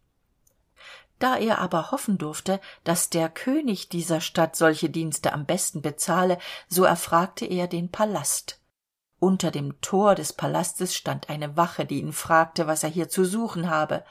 Da 1.18 1.36
er 1.36 1.58
aber 1.58 1.90
hoffen 1.90 2.16
durfte 2.16 2.60
dass 2.84 3.10
der 3.10 3.28
könig 3.28 3.90
dieser 3.90 4.22
stadt 4.22 4.56
solche 4.56 4.88
dienste 4.88 5.34
am 5.34 5.44
besten 5.44 5.82
bezahle 5.82 6.38
so 6.66 6.84
erfragte 6.84 7.44
er 7.44 7.66
den 7.66 7.90
palast 7.90 8.58
unter 9.18 9.50
dem 9.50 9.80
tor 9.80 10.14
des 10.14 10.32
palastes 10.32 10.94
stand 10.94 11.30
eine 11.30 11.56
wache 11.56 11.86
die 11.86 12.00
ihn 12.00 12.12
fragte 12.12 12.66
was 12.66 12.84
er 12.84 12.90
hier 12.90 13.08
zu 13.08 13.24
suchen 13.24 13.70
habe. 13.70 14.04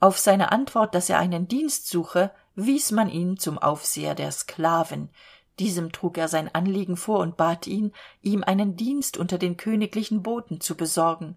Auf 0.00 0.18
seine 0.18 0.50
antwort 0.52 0.94
dass 0.94 1.10
er 1.10 1.18
einen 1.18 1.48
dienst 1.48 1.88
suche 1.88 2.30
wies 2.54 2.90
man 2.90 3.08
ihn 3.08 3.36
zum 3.36 3.58
aufseher 3.58 4.14
der 4.14 4.32
sklaven. 4.32 5.10
Diesem 5.58 5.92
trug 5.92 6.18
er 6.18 6.28
sein 6.28 6.52
anliegen 6.54 6.96
vor 6.96 7.18
und 7.20 7.36
bat 7.36 7.66
ihn 7.66 7.92
ihm 8.22 8.42
einen 8.42 8.76
dienst 8.76 9.16
unter 9.16 9.38
den 9.38 9.56
königlichen 9.56 10.22
boten 10.22 10.60
zu 10.60 10.74
besorgen. 10.74 11.36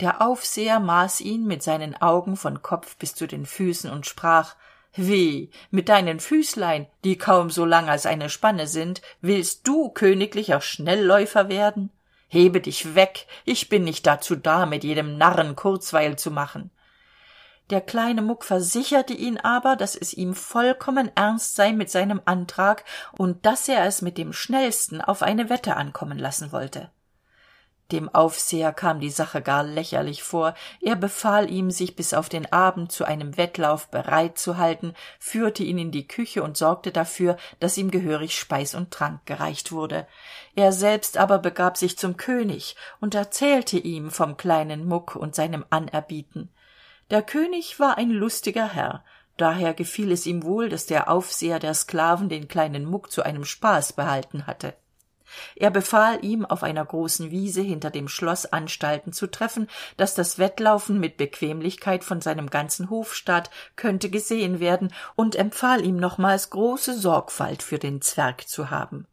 Der 0.00 0.22
aufseher 0.22 0.80
maß 0.80 1.20
ihn 1.20 1.46
mit 1.46 1.62
seinen 1.62 1.94
augen 1.94 2.36
von 2.36 2.62
kopf 2.62 2.96
bis 2.96 3.14
zu 3.14 3.26
den 3.26 3.44
füßen 3.44 3.90
und 3.90 4.06
sprach 4.06 4.56
wie 4.94 5.50
mit 5.70 5.88
deinen 5.88 6.18
füßlein 6.18 6.88
die 7.04 7.16
kaum 7.16 7.50
so 7.50 7.64
lang 7.64 7.88
als 7.88 8.06
eine 8.06 8.28
spanne 8.28 8.66
sind 8.66 9.02
willst 9.20 9.68
du 9.68 9.90
königlicher 9.90 10.60
schnelläufer 10.60 11.48
werden 11.48 11.90
hebe 12.30 12.62
dich 12.62 12.94
weg. 12.94 13.26
Ich 13.44 13.68
bin 13.68 13.84
nicht 13.84 14.06
dazu 14.06 14.36
da 14.36 14.64
mit 14.64 14.84
jedem 14.84 15.18
narren 15.18 15.56
kurzweil 15.56 16.16
zu 16.16 16.30
machen. 16.30 16.70
Der 17.68 17.80
kleine 17.80 18.22
muck 18.22 18.44
versicherte 18.44 19.12
ihn 19.12 19.36
aber 19.36 19.76
dass 19.76 19.94
es 19.94 20.14
ihm 20.14 20.34
vollkommen 20.34 21.10
ernst 21.14 21.54
sei 21.54 21.72
mit 21.72 21.90
seinem 21.90 22.20
antrag 22.24 22.84
und 23.12 23.44
dass 23.44 23.68
er 23.68 23.84
es 23.84 24.00
mit 24.00 24.16
dem 24.16 24.32
schnellsten 24.32 25.00
auf 25.00 25.22
eine 25.22 25.50
wette 25.50 25.76
ankommen 25.76 26.18
lassen 26.18 26.50
wollte 26.52 26.90
dem 27.92 28.08
aufseher 28.08 28.72
kam 28.72 29.00
die 29.00 29.10
sache 29.10 29.42
gar 29.42 29.62
lächerlich 29.62 30.22
vor. 30.22 30.54
Er 30.80 30.96
befahl 30.96 31.50
ihm 31.50 31.70
sich 31.70 31.96
bis 31.96 32.14
auf 32.14 32.28
den 32.28 32.52
abend 32.52 32.92
zu 32.92 33.04
einem 33.04 33.36
wettlauf 33.36 33.88
bereit 33.88 34.38
zu 34.38 34.56
halten 34.56 34.94
führte 35.18 35.62
ihn 35.62 35.78
in 35.78 35.90
die 35.90 36.06
küche 36.06 36.42
und 36.42 36.56
sorgte 36.56 36.92
dafür 36.92 37.36
dass 37.58 37.76
ihm 37.78 37.90
gehörig 37.90 38.38
speis 38.38 38.74
und 38.74 38.90
trank 38.90 39.24
gereicht 39.26 39.72
wurde. 39.72 40.06
Er 40.54 40.72
selbst 40.72 41.16
aber 41.16 41.38
begab 41.38 41.76
sich 41.76 41.98
zum 41.98 42.16
könig 42.16 42.76
und 43.00 43.14
erzählte 43.14 43.78
ihm 43.78 44.10
vom 44.10 44.36
kleinen 44.36 44.86
muck 44.86 45.16
und 45.16 45.34
seinem 45.34 45.64
anerbieten. 45.70 46.50
Der 47.10 47.22
könig 47.22 47.80
war 47.80 47.98
ein 47.98 48.10
lustiger 48.10 48.68
herr. 48.68 49.04
Daher 49.36 49.74
gefiel 49.74 50.12
es 50.12 50.26
ihm 50.26 50.42
wohl 50.42 50.68
dass 50.68 50.86
der 50.86 51.10
aufseher 51.10 51.58
der 51.58 51.74
sklaven 51.74 52.28
den 52.28 52.48
kleinen 52.48 52.84
muck 52.84 53.10
zu 53.10 53.22
einem 53.22 53.44
spaß 53.44 53.94
behalten 53.94 54.46
hatte 54.46 54.74
er 55.56 55.70
befahl 55.70 56.24
ihm 56.24 56.44
auf 56.44 56.62
einer 56.62 56.84
großen 56.84 57.30
wiese 57.30 57.60
hinter 57.60 57.90
dem 57.90 58.08
schloss 58.08 58.46
anstalten 58.46 59.12
zu 59.12 59.26
treffen 59.26 59.68
dass 59.96 60.14
das 60.14 60.38
wettlaufen 60.38 61.00
mit 61.00 61.16
bequemlichkeit 61.16 62.04
von 62.04 62.20
seinem 62.20 62.50
ganzen 62.50 62.90
hofstaat 62.90 63.50
könnte 63.76 64.10
gesehen 64.10 64.60
werden 64.60 64.92
und 65.16 65.36
empfahl 65.36 65.84
ihm 65.84 65.96
nochmals 65.96 66.50
große 66.50 66.98
sorgfalt 66.98 67.62
für 67.62 67.78
den 67.78 68.00
zwerg 68.00 68.48
zu 68.48 68.70
haben. 68.70 69.06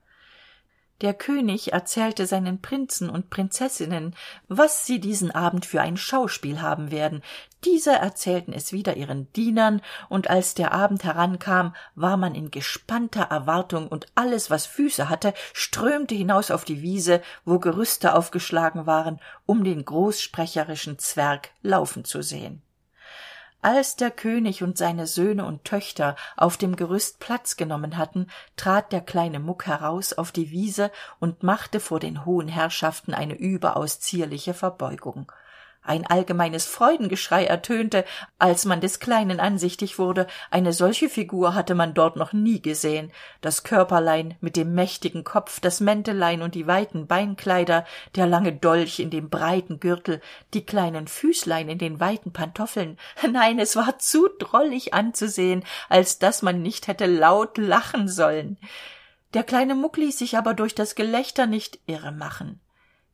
Der 1.02 1.14
könig 1.14 1.74
erzählte 1.74 2.26
seinen 2.26 2.60
prinzen 2.60 3.10
und 3.10 3.30
prinzessinnen 3.30 4.16
was 4.48 4.86
sie 4.86 5.00
diesen 5.00 5.30
abend 5.30 5.66
für 5.66 5.82
ein 5.82 5.96
schauspiel 5.96 6.62
haben 6.62 6.90
werden 6.90 7.22
diese 7.64 7.94
erzählten 7.94 8.54
es 8.54 8.72
wieder 8.72 8.98
ihren 8.98 9.32
dienern 9.34 9.82
und 10.10 10.30
als 10.30 10.54
der 10.54 10.74
abend 10.74 11.04
herankam 11.04 11.76
war 11.96 12.16
man 12.16 12.36
in 12.36 12.52
gespannter 12.52 13.24
erwartung 13.24 13.88
und 13.88 14.06
alles 14.14 14.52
was 14.52 14.68
füße 14.68 15.10
hatte 15.10 15.34
strömte 15.54 16.14
hinaus 16.14 16.52
auf 16.52 16.66
die 16.66 16.82
wiese 16.82 17.22
wo 17.46 17.58
gerüste 17.58 18.14
aufgeschlagen 18.14 18.86
waren 18.86 19.20
um 19.46 19.64
den 19.64 19.84
großsprecherischen 19.84 21.00
zwerg 21.00 21.50
laufen 21.62 22.06
zu 22.06 22.22
sehen. 22.22 22.62
Als 23.64 23.96
der 23.96 24.12
könig 24.12 24.62
und 24.62 24.78
seine 24.78 25.08
söhne 25.08 25.44
und 25.44 25.66
töchter 25.66 26.16
auf 26.38 26.58
dem 26.58 26.76
gerüst 26.76 27.20
platz 27.20 27.58
genommen 27.58 27.98
hatten 27.98 28.28
trat 28.56 28.92
der 28.92 29.02
kleine 29.02 29.40
muck 29.40 29.66
heraus 29.66 30.14
auf 30.14 30.32
die 30.32 30.52
wiese 30.52 30.92
und 31.20 31.42
machte 31.42 31.80
vor 31.80 32.00
den 32.00 32.24
hohen 32.24 32.48
herrschaften 32.48 33.16
eine 33.16 33.34
überaus 33.34 34.00
zierliche 34.00 34.54
verbeugung 34.54 35.32
ein 35.88 36.06
allgemeines 36.06 36.66
freudengeschrei 36.66 37.46
ertönte 37.46 38.06
als 38.40 38.66
man 38.66 38.82
des 38.82 39.00
kleinen 39.00 39.40
ansichtig 39.40 39.98
wurde. 40.00 40.28
Eine 40.52 40.74
solche 40.74 41.10
figur 41.10 41.56
hatte 41.56 41.76
man 41.76 41.94
dort 41.94 42.16
noch 42.16 42.34
nie 42.34 42.62
gesehen. 42.62 43.12
Das 43.42 43.64
körperlein 43.64 44.36
mit 44.42 44.56
dem 44.56 44.74
mächtigen 44.76 45.24
kopf 45.24 45.60
das 45.60 45.80
mäntelein 45.80 46.42
und 46.42 46.56
die 46.56 46.68
weiten 46.68 47.08
beinkleider 47.08 47.86
der 48.16 48.28
lange 48.28 48.54
dolch 48.54 49.00
in 49.00 49.10
dem 49.10 49.30
breiten 49.30 49.80
gürtel 49.80 50.22
die 50.54 50.66
kleinen 50.66 51.08
füßlein 51.08 51.70
in 51.70 51.78
den 51.78 52.00
weiten 52.00 52.32
pantoffeln. 52.32 52.98
Nein 53.32 53.60
es 53.60 53.76
war 53.76 54.00
zu 54.00 54.28
drollig 54.40 54.94
anzusehen 54.94 55.64
als 55.90 56.20
dass 56.20 56.42
man 56.42 56.62
nicht 56.62 56.88
hätte 56.88 57.06
laut 57.06 57.58
lachen 57.58 58.08
sollen. 58.08 58.58
Der 59.34 59.44
kleine 59.44 59.76
muck 59.76 59.98
ließ 59.98 60.18
sich 60.18 60.38
aber 60.38 60.54
durch 60.54 60.76
das 60.76 60.96
gelächter 60.96 61.46
nicht 61.46 61.80
irre 61.86 62.12
machen. 62.12 62.60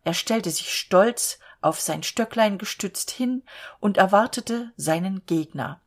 Er 0.03 0.13
stellte 0.13 0.49
sich 0.49 0.73
stolz 0.73 1.39
auf 1.63 1.79
sein 1.79 2.03
stöcklein 2.03 2.57
gestützt 2.57 3.11
hin 3.11 3.43
und 3.79 3.97
erwartete 3.97 4.71
seinen 4.77 5.25
gegner. 5.25 5.81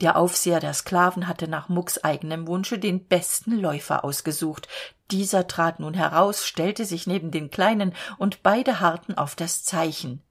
Der 0.00 0.16
aufseher 0.16 0.60
der 0.60 0.74
sklaven 0.74 1.28
hatte 1.28 1.48
nach 1.48 1.68
mucks 1.68 1.98
eigenem 1.98 2.46
wunsche 2.46 2.78
den 2.78 3.06
besten 3.06 3.58
läufer 3.58 4.04
ausgesucht. 4.04 4.68
Dieser 5.10 5.46
trat 5.46 5.80
nun 5.80 5.94
heraus 5.94 6.46
stellte 6.46 6.84
sich 6.84 7.06
neben 7.06 7.30
den 7.30 7.50
kleinen 7.50 7.94
und 8.18 8.42
beide 8.42 8.80
harrten 8.80 9.16
auf 9.16 9.34
das 9.34 9.64
zeichen. 9.64 10.22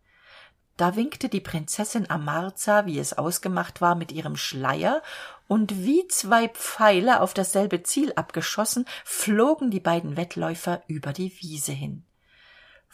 Da 0.76 0.96
winkte 0.96 1.30
die 1.30 1.40
prinzessin 1.40 2.10
amarza 2.10 2.88
wie 2.88 2.98
es 2.98 3.14
ausgemacht 3.18 3.80
war 3.80 3.96
mit 3.96 4.12
ihrem 4.12 4.36
schleier 4.36 5.04
und 5.48 5.84
wie 5.84 6.08
zwei 6.08 6.50
pfeile 6.50 7.22
auf 7.22 7.36
dasselbe 7.36 7.84
ziel 7.84 8.12
abgeschossen 8.16 8.86
flogen 9.06 9.70
die 9.70 9.80
beiden 9.80 10.18
wettläufer 10.18 10.82
über 10.88 11.14
die 11.14 11.32
wiese 11.42 11.74
hin 11.74 12.06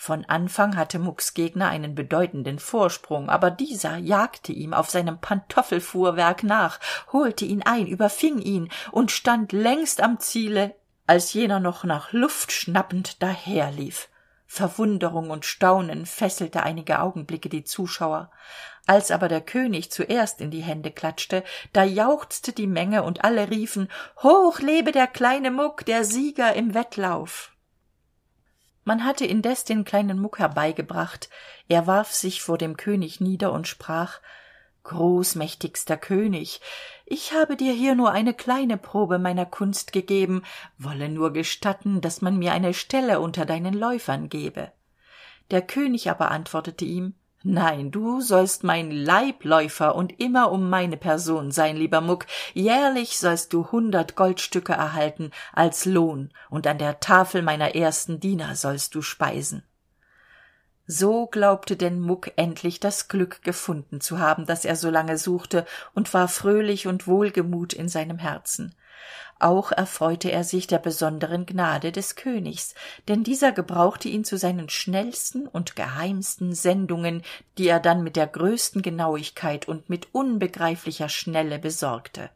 von 0.01 0.23
anfang 0.23 0.77
hatte 0.77 0.97
mucks 0.97 1.33
gegner 1.33 1.67
einen 1.67 1.93
bedeutenden 1.93 2.57
vorsprung 2.57 3.29
aber 3.29 3.51
dieser 3.51 3.97
jagte 3.97 4.53
ihm 4.53 4.73
auf 4.73 4.89
seinem 4.89 5.19
pantoffelfuhrwerk 5.19 6.43
nach 6.43 6.79
holte 7.11 7.43
ihn 7.43 7.63
ein 7.63 7.85
überfing 7.85 8.39
ihn 8.39 8.69
und 8.93 9.11
stand 9.11 9.51
längst 9.51 9.99
am 9.99 10.17
ziele 10.21 10.73
als 11.05 11.33
jener 11.33 11.59
noch 11.59 11.83
nach 11.83 12.13
luft 12.13 12.53
schnappend 12.53 13.21
daherlief. 13.21 14.07
Verwunderung 14.47 15.31
und 15.31 15.43
staunen 15.45 16.05
fesselte 16.05 16.63
einige 16.63 17.01
augenblicke 17.01 17.49
die 17.49 17.65
zuschauer. 17.65 18.31
Als 18.87 19.11
aber 19.11 19.27
der 19.27 19.41
könig 19.41 19.91
zuerst 19.91 20.39
in 20.39 20.49
die 20.49 20.61
hände 20.61 20.91
klatschte 20.91 21.43
da 21.73 21.83
jauchzte 21.83 22.53
die 22.53 22.67
menge 22.67 23.03
und 23.03 23.25
alle 23.25 23.49
riefen 23.49 23.89
hoch 24.23 24.59
lebe 24.59 24.93
der 24.93 25.07
kleine 25.07 25.51
muck 25.51 25.85
der 25.85 26.05
sieger 26.05 26.53
im 26.53 26.73
wettlauf 26.73 27.51
man 28.89 29.05
hatte 29.05 29.23
indes 29.23 29.65
den 29.65 29.85
kleinen 29.85 30.19
muck 30.19 30.39
herbeigebracht. 30.39 31.29
Er 31.67 31.85
warf 31.85 32.11
sich 32.11 32.41
vor 32.41 32.57
dem 32.57 32.75
könig 32.75 33.21
nieder 33.21 33.53
und 33.53 33.67
sprach 33.67 34.19
großmächtigster 34.81 35.95
könig 35.95 36.59
ich 37.05 37.33
habe 37.33 37.55
dir 37.55 37.71
hier 37.71 37.93
nur 37.93 38.11
eine 38.11 38.33
kleine 38.33 38.77
probe 38.77 39.19
meiner 39.19 39.45
kunst 39.45 39.91
gegeben 39.91 40.41
wolle 40.79 41.07
nur 41.07 41.33
gestatten 41.33 42.01
dass 42.01 42.23
man 42.23 42.39
mir 42.39 42.51
eine 42.51 42.73
stelle 42.73 43.19
unter 43.19 43.45
deinen 43.45 43.75
läufern 43.75 44.27
gebe. 44.27 44.71
Der 45.51 45.61
könig 45.61 46.09
aber 46.09 46.31
antwortete 46.31 46.85
ihm 46.85 47.13
nein 47.43 47.91
du 47.91 48.21
sollst 48.21 48.63
mein 48.63 48.91
leibläufer 48.91 49.95
und 49.95 50.19
immer 50.19 50.51
um 50.51 50.69
meine 50.69 50.97
person 50.97 51.51
sein 51.51 51.77
lieber 51.77 52.01
muck. 52.01 52.25
Jährlich 52.53 53.17
sollst 53.17 53.53
du 53.53 53.71
hundert 53.71 54.15
goldstücke 54.15 54.73
erhalten 54.73 55.31
als 55.53 55.85
lohn 55.85 56.31
und 56.49 56.67
an 56.67 56.77
der 56.77 56.99
tafel 56.99 57.41
meiner 57.41 57.75
ersten 57.75 58.19
diener 58.19 58.55
sollst 58.55 58.95
du 58.95 59.01
speisen. 59.01 59.63
So 60.85 61.27
glaubte 61.27 61.77
denn 61.77 61.99
muck 61.99 62.31
endlich 62.35 62.79
das 62.79 63.07
glück 63.07 63.43
gefunden 63.43 64.01
zu 64.01 64.19
haben 64.19 64.45
das 64.45 64.65
er 64.65 64.75
so 64.75 64.89
lange 64.89 65.17
suchte 65.17 65.65
und 65.93 66.13
war 66.13 66.27
fröhlich 66.27 66.87
und 66.87 67.07
wohlgemut 67.07 67.73
in 67.73 67.89
seinem 67.89 68.17
herzen 68.17 68.75
auch 69.39 69.71
erfreute 69.71 70.31
er 70.31 70.43
sich 70.43 70.67
der 70.67 70.79
besonderen 70.79 71.45
gnade 71.45 71.91
des 71.91 72.15
königs 72.15 72.75
denn 73.07 73.23
dieser 73.23 73.51
gebrauchte 73.51 74.09
ihn 74.09 74.23
zu 74.23 74.37
seinen 74.37 74.69
schnellsten 74.69 75.47
und 75.47 75.75
geheimsten 75.75 76.53
sendungen 76.53 77.23
die 77.57 77.67
er 77.67 77.79
dann 77.79 78.03
mit 78.03 78.15
der 78.15 78.27
größten 78.27 78.81
genauigkeit 78.81 79.67
und 79.67 79.89
mit 79.89 80.09
unbegreiflicher 80.13 81.09
schnelle 81.09 81.59
besorgte. 81.59 82.29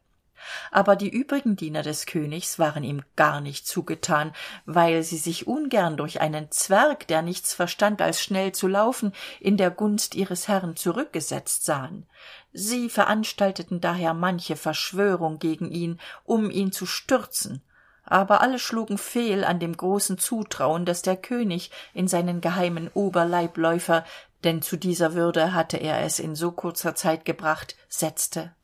Aber 0.70 0.96
die 0.96 1.08
übrigen 1.08 1.56
diener 1.56 1.82
des 1.82 2.06
königs 2.06 2.58
waren 2.58 2.84
ihm 2.84 3.02
gar 3.16 3.40
nicht 3.40 3.66
zugetan 3.66 4.32
weil 4.66 5.02
sie 5.02 5.16
sich 5.16 5.46
ungern 5.46 5.96
durch 5.96 6.20
einen 6.20 6.50
zwerg 6.50 7.06
der 7.06 7.22
nichts 7.22 7.54
verstand 7.54 8.02
als 8.02 8.22
schnell 8.22 8.52
zu 8.52 8.68
laufen 8.68 9.12
in 9.40 9.56
der 9.56 9.70
gunst 9.70 10.14
ihres 10.14 10.48
herrn 10.48 10.76
zurückgesetzt 10.76 11.64
sahen 11.64 12.06
sie 12.54 12.88
veranstalteten 12.88 13.80
daher 13.80 14.14
manche 14.14 14.56
verschwörung 14.56 15.38
gegen 15.38 15.70
ihn 15.70 16.00
um 16.24 16.50
ihn 16.50 16.72
zu 16.72 16.86
stürzen. 16.86 17.62
Aber 18.06 18.40
alle 18.40 18.58
schlugen 18.58 18.96
fehl 18.96 19.44
an 19.44 19.58
dem 19.58 19.76
großen 19.76 20.18
zutrauen 20.18 20.84
das 20.84 21.02
der 21.02 21.16
könig 21.16 21.70
in 21.92 22.06
seinen 22.06 22.40
geheimen 22.40 22.88
oberleibläufer 22.94 24.04
denn 24.44 24.62
zu 24.62 24.76
dieser 24.76 25.14
würde 25.14 25.54
hatte 25.54 25.78
er 25.78 26.02
es 26.04 26.18
in 26.18 26.34
so 26.34 26.52
kurzer 26.52 26.94
zeit 26.94 27.24
gebracht 27.24 27.76
setzte. 27.88 28.54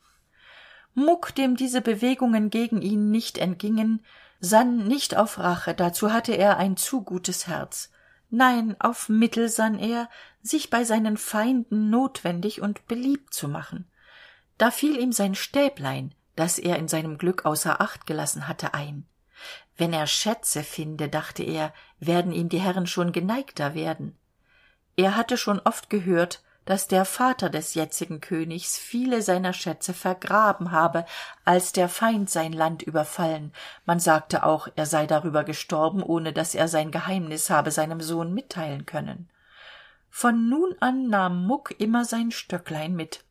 Muck 0.95 1.35
dem 1.35 1.57
diese 1.57 1.81
bewegungen 1.81 2.51
gegen 2.51 2.83
ihn 2.83 3.11
nicht 3.11 3.39
entgingen 3.39 4.05
sann 4.41 4.87
nicht 4.87 5.17
auf 5.17 5.39
rache 5.39 5.75
dazu 5.75 6.13
hatte 6.13 6.33
er 6.33 6.59
ein 6.59 6.77
zu 6.77 7.03
gutes 7.03 7.47
herz 7.47 7.90
nein 8.31 8.77
auf 8.81 9.09
mittel 9.09 9.49
sann 9.49 9.79
er 9.79 10.09
sich 10.43 10.71
bei 10.71 10.85
seinen 10.85 11.17
feinden 11.17 11.91
notwendig 11.91 12.61
und 12.61 12.87
beliebt 12.87 13.35
zu 13.35 13.49
machen. 13.49 13.91
Da 14.59 14.71
fiel 14.71 14.99
ihm 14.99 15.13
sein 15.13 15.35
stäblein 15.35 16.15
das 16.41 16.59
er 16.59 16.79
in 16.79 16.89
seinem 16.89 17.19
glück 17.19 17.45
außer 17.45 17.83
acht 17.83 18.07
gelassen 18.07 18.49
hatte 18.49 18.73
ein. 18.73 19.07
Wenn 19.77 19.93
er 19.93 20.07
schätze 20.07 20.63
finde 20.63 21.11
dachte 21.11 21.43
er 21.43 21.75
werden 21.99 22.33
ihm 22.33 22.49
die 22.49 22.61
herren 22.61 22.87
schon 22.87 23.13
geneigter 23.13 23.75
werden. 23.75 24.17
Er 24.97 25.17
hatte 25.17 25.37
schon 25.37 25.61
oft 25.61 25.91
gehört 25.91 26.43
dass 26.65 26.89
der 26.89 27.05
vater 27.05 27.51
des 27.51 27.75
jetzigen 27.75 28.21
königs 28.21 28.79
viele 28.79 29.23
seiner 29.23 29.53
schätze 29.53 29.95
vergraben 29.95 30.71
habe 30.71 31.05
als 31.45 31.73
der 31.73 31.89
feind 31.89 32.31
sein 32.31 32.53
land 32.53 32.83
überfallen. 32.83 33.53
Man 33.87 34.01
sagte 34.01 34.45
auch 34.45 34.69
er 34.77 34.87
sei 34.87 35.07
darüber 35.07 35.45
gestorben 35.45 36.03
ohne 36.03 36.33
dass 36.33 36.55
er 36.55 36.69
sein 36.69 36.91
geheimnis 36.91 37.51
habe 37.51 37.71
seinem 37.71 38.01
sohn 38.01 38.33
mitteilen 38.35 38.87
können. 38.87 39.31
Von 40.11 40.49
nun 40.49 40.75
an 40.81 41.09
nahm 41.09 41.47
muck 41.47 41.73
immer 41.79 42.05
sein 42.05 42.31
stöcklein 42.31 42.95
mit 42.95 43.25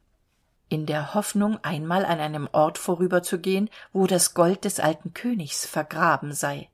in 0.70 0.86
der 0.86 1.16
hoffnung 1.16 1.58
einmal 1.64 2.06
an 2.06 2.20
einem 2.20 2.48
ort 2.52 2.78
vorüberzugehen 2.78 3.70
wo 3.92 4.06
das 4.06 4.34
gold 4.34 4.66
des 4.66 4.80
alten 4.80 5.14
königs 5.14 5.66
vergraben 5.66 6.32
sei 6.32 6.70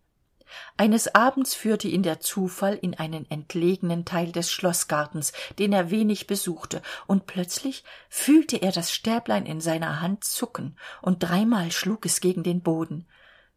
eines 0.77 1.13
abends 1.13 1.53
führte 1.53 1.87
ihn 1.87 2.03
der 2.03 2.19
zufall 2.19 2.75
in 2.75 2.93
einen 2.93 3.29
entlegenen 3.29 4.05
teil 4.05 4.31
des 4.31 4.51
schloßgartens 4.51 5.33
den 5.59 5.73
er 5.73 5.91
wenig 5.91 6.27
besuchte 6.27 6.81
und 7.07 7.25
plötzlich 7.25 7.83
fühlte 8.09 8.57
er 8.57 8.71
das 8.71 8.91
stäblein 8.91 9.45
in 9.45 9.61
seiner 9.61 10.01
hand 10.01 10.23
zucken 10.23 10.77
und 11.01 11.19
dreimal 11.19 11.71
schlug 11.71 12.05
es 12.05 12.21
gegen 12.21 12.43
den 12.43 12.61
boden. 12.61 13.07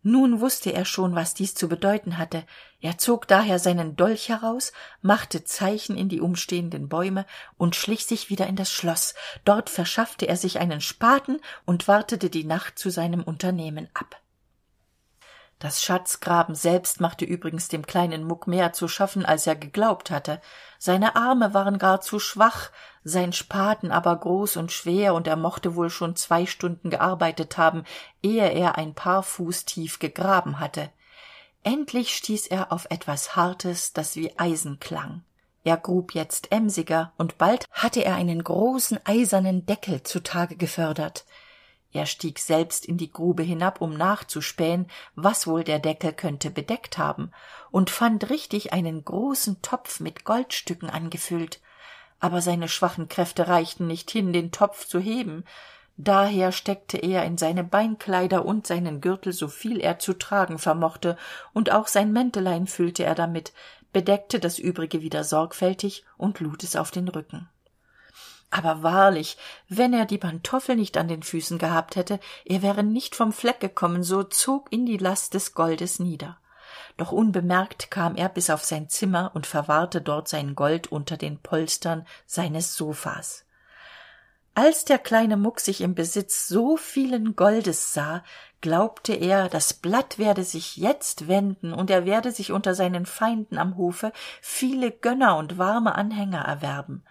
Nun 0.03 0.41
wusste 0.41 0.73
er 0.73 0.85
schon 0.85 1.15
was 1.17 1.35
dies 1.35 1.55
zu 1.55 1.69
bedeuten 1.69 2.19
hatte. 2.19 2.45
Er 2.81 2.99
zog 2.99 3.27
daher 3.27 3.59
seinen 3.59 3.97
dolch 3.97 4.29
heraus 4.29 4.73
machte 5.03 5.43
zeichen 5.45 5.97
in 5.97 6.09
die 6.09 6.21
umstehenden 6.21 6.89
bäume 6.89 7.27
und 7.57 7.75
schlich 7.75 8.07
sich 8.07 8.31
wieder 8.31 8.47
in 8.47 8.57
das 8.57 8.71
schloss 8.71 9.15
dort 9.45 9.69
verschaffte 9.69 10.29
er 10.29 10.37
sich 10.37 10.61
einen 10.61 10.81
spaten 10.81 11.41
und 11.67 11.89
wartete 11.89 12.31
die 12.31 12.45
nacht 12.45 12.79
zu 12.79 12.91
seinem 12.91 13.25
unternehmen 13.25 13.89
ab 13.93 14.21
das 15.59 15.83
schatzgraben 15.83 16.55
selbst 16.55 17.01
machte 17.01 17.25
übrigens 17.25 17.69
dem 17.69 17.85
kleinen 17.85 18.23
muck 18.23 18.47
mehr 18.47 18.73
zu 18.73 18.87
schaffen 18.87 19.27
als 19.27 19.47
er 19.47 19.57
geglaubt 19.57 20.11
hatte. 20.11 20.41
Seine 20.79 21.17
arme 21.17 21.53
waren 21.53 21.79
gar 21.79 22.01
zu 22.01 22.21
schwach 22.21 22.71
sein 23.03 23.33
spaten 23.33 23.91
aber 23.91 24.15
groß 24.17 24.57
und 24.57 24.71
schwer 24.71 25.15
und 25.15 25.27
er 25.27 25.37
mochte 25.37 25.75
wohl 25.75 25.91
schon 25.91 26.15
zwei 26.15 26.47
stunden 26.47 26.91
gearbeitet 26.91 27.59
haben 27.59 27.85
ehe 28.23 28.53
er 28.53 28.77
ein 28.77 28.95
paar 28.95 29.23
fuß 29.23 29.65
tief 29.65 29.99
gegraben 29.99 30.61
hatte. 30.61 30.91
Endlich 31.65 32.15
stieß 32.15 32.47
er 32.49 32.73
auf 32.73 32.87
etwas 32.91 33.35
hartes 33.35 33.93
das 33.93 34.15
wie 34.15 34.39
eisen 34.39 34.79
klang. 34.79 35.23
Er 35.65 35.77
grub 35.77 36.15
jetzt 36.15 36.53
emsiger 36.53 37.13
und 37.19 37.37
bald 37.37 37.67
hatte 37.73 38.05
er 38.05 38.15
einen 38.15 38.45
großen 38.45 39.01
eisernen 39.05 39.67
deckel 39.67 40.03
zutage 40.05 40.57
gefördert 40.57 41.25
er 41.93 42.07
stieg 42.07 42.39
selbst 42.39 42.85
in 42.85 42.99
die 42.99 43.11
grube 43.11 43.43
hinab 43.43 43.81
um 43.81 43.95
nachzuspähen 43.95 44.87
was 45.15 45.47
wohl 45.47 45.65
der 45.65 45.79
deckel 45.79 46.13
könnte 46.13 46.51
bedeckt 46.51 46.99
haben 46.99 47.33
und 47.71 47.91
fand 47.91 48.29
richtig 48.31 48.73
einen 48.73 49.05
großen 49.05 49.63
topf 49.63 50.01
mit 50.01 50.25
goldstücken 50.25 50.91
angefüllt. 50.91 51.61
Aber 52.21 52.43
seine 52.43 52.69
schwachen 52.69 53.09
kräfte 53.09 53.49
reichten 53.49 53.87
nicht 53.87 54.11
hin 54.11 54.33
den 54.33 54.51
topf 54.51 54.87
zu 54.87 54.99
heben. 54.99 55.45
Daher 55.97 56.53
steckte 56.53 56.99
er 56.99 57.25
in 57.25 57.39
seine 57.39 57.65
beinkleider 57.65 58.45
und 58.45 58.67
seinen 58.67 59.01
gürtel 59.01 59.33
so 59.33 59.49
viel 59.49 59.81
er 59.81 59.99
zu 59.99 60.13
tragen 60.13 60.59
vermochte 60.59 61.17
und 61.53 61.73
auch 61.73 61.89
sein 61.89 62.13
mäntelein 62.13 62.67
füllte 62.67 63.05
er 63.05 63.15
damit 63.15 63.53
bedeckte 63.93 64.39
das 64.39 64.59
übrige 64.59 65.03
wieder 65.03 65.25
sorgfältig 65.25 66.05
und 66.17 66.41
lud 66.41 66.63
es 66.63 66.77
auf 66.77 66.91
den 66.91 67.09
rücken 67.09 67.49
aber 68.51 68.83
wahrlich 68.83 69.37
wenn 69.69 69.93
er 69.93 70.07
die 70.07 70.19
pantoffel 70.19 70.77
nicht 70.77 70.97
an 70.97 71.09
den 71.09 71.23
füßen 71.23 71.59
gehabt 71.59 71.97
hätte 71.97 72.19
er 72.45 72.63
wäre 72.63 72.83
nicht 72.83 73.15
vom 73.15 73.33
fleck 73.33 73.61
gekommen 73.61 74.03
so 74.03 74.23
zog 74.23 74.73
ihn 74.73 74.87
die 74.87 74.97
last 74.97 75.35
des 75.35 75.55
goldes 75.55 75.99
nieder. 75.99 76.39
Doch 76.97 77.13
unbemerkt 77.13 77.91
kam 77.91 78.17
er 78.17 78.29
bis 78.29 78.51
auf 78.51 78.65
sein 78.65 78.89
zimmer 78.89 79.31
und 79.35 79.47
verwahrte 79.47 80.01
dort 80.01 80.29
sein 80.29 80.55
gold 80.55 80.91
unter 80.91 81.17
den 81.17 81.39
polstern 81.39 82.07
seines 82.27 82.75
sofas. 82.75 83.45
Als 84.55 84.85
der 84.85 84.99
kleine 84.99 85.37
muck 85.37 85.61
sich 85.61 85.81
im 85.83 85.95
besitz 85.95 86.49
so 86.49 86.77
vielen 86.77 87.37
goldes 87.37 87.95
sah 87.95 88.25
glaubte 88.61 89.15
er 89.15 89.49
das 89.49 89.73
blatt 89.73 90.19
werde 90.19 90.43
sich 90.43 90.77
jetzt 90.77 91.29
wenden 91.29 91.73
und 91.73 91.91
er 91.91 92.05
werde 92.05 92.33
sich 92.33 92.51
unter 92.51 92.75
seinen 92.75 93.07
feinden 93.07 93.57
am 93.57 93.77
hofe 93.77 94.13
viele 94.43 94.91
gönner 94.91 95.37
und 95.37 95.59
warme 95.59 95.95
anhänger 95.95 96.41
erwerben 96.41 97.05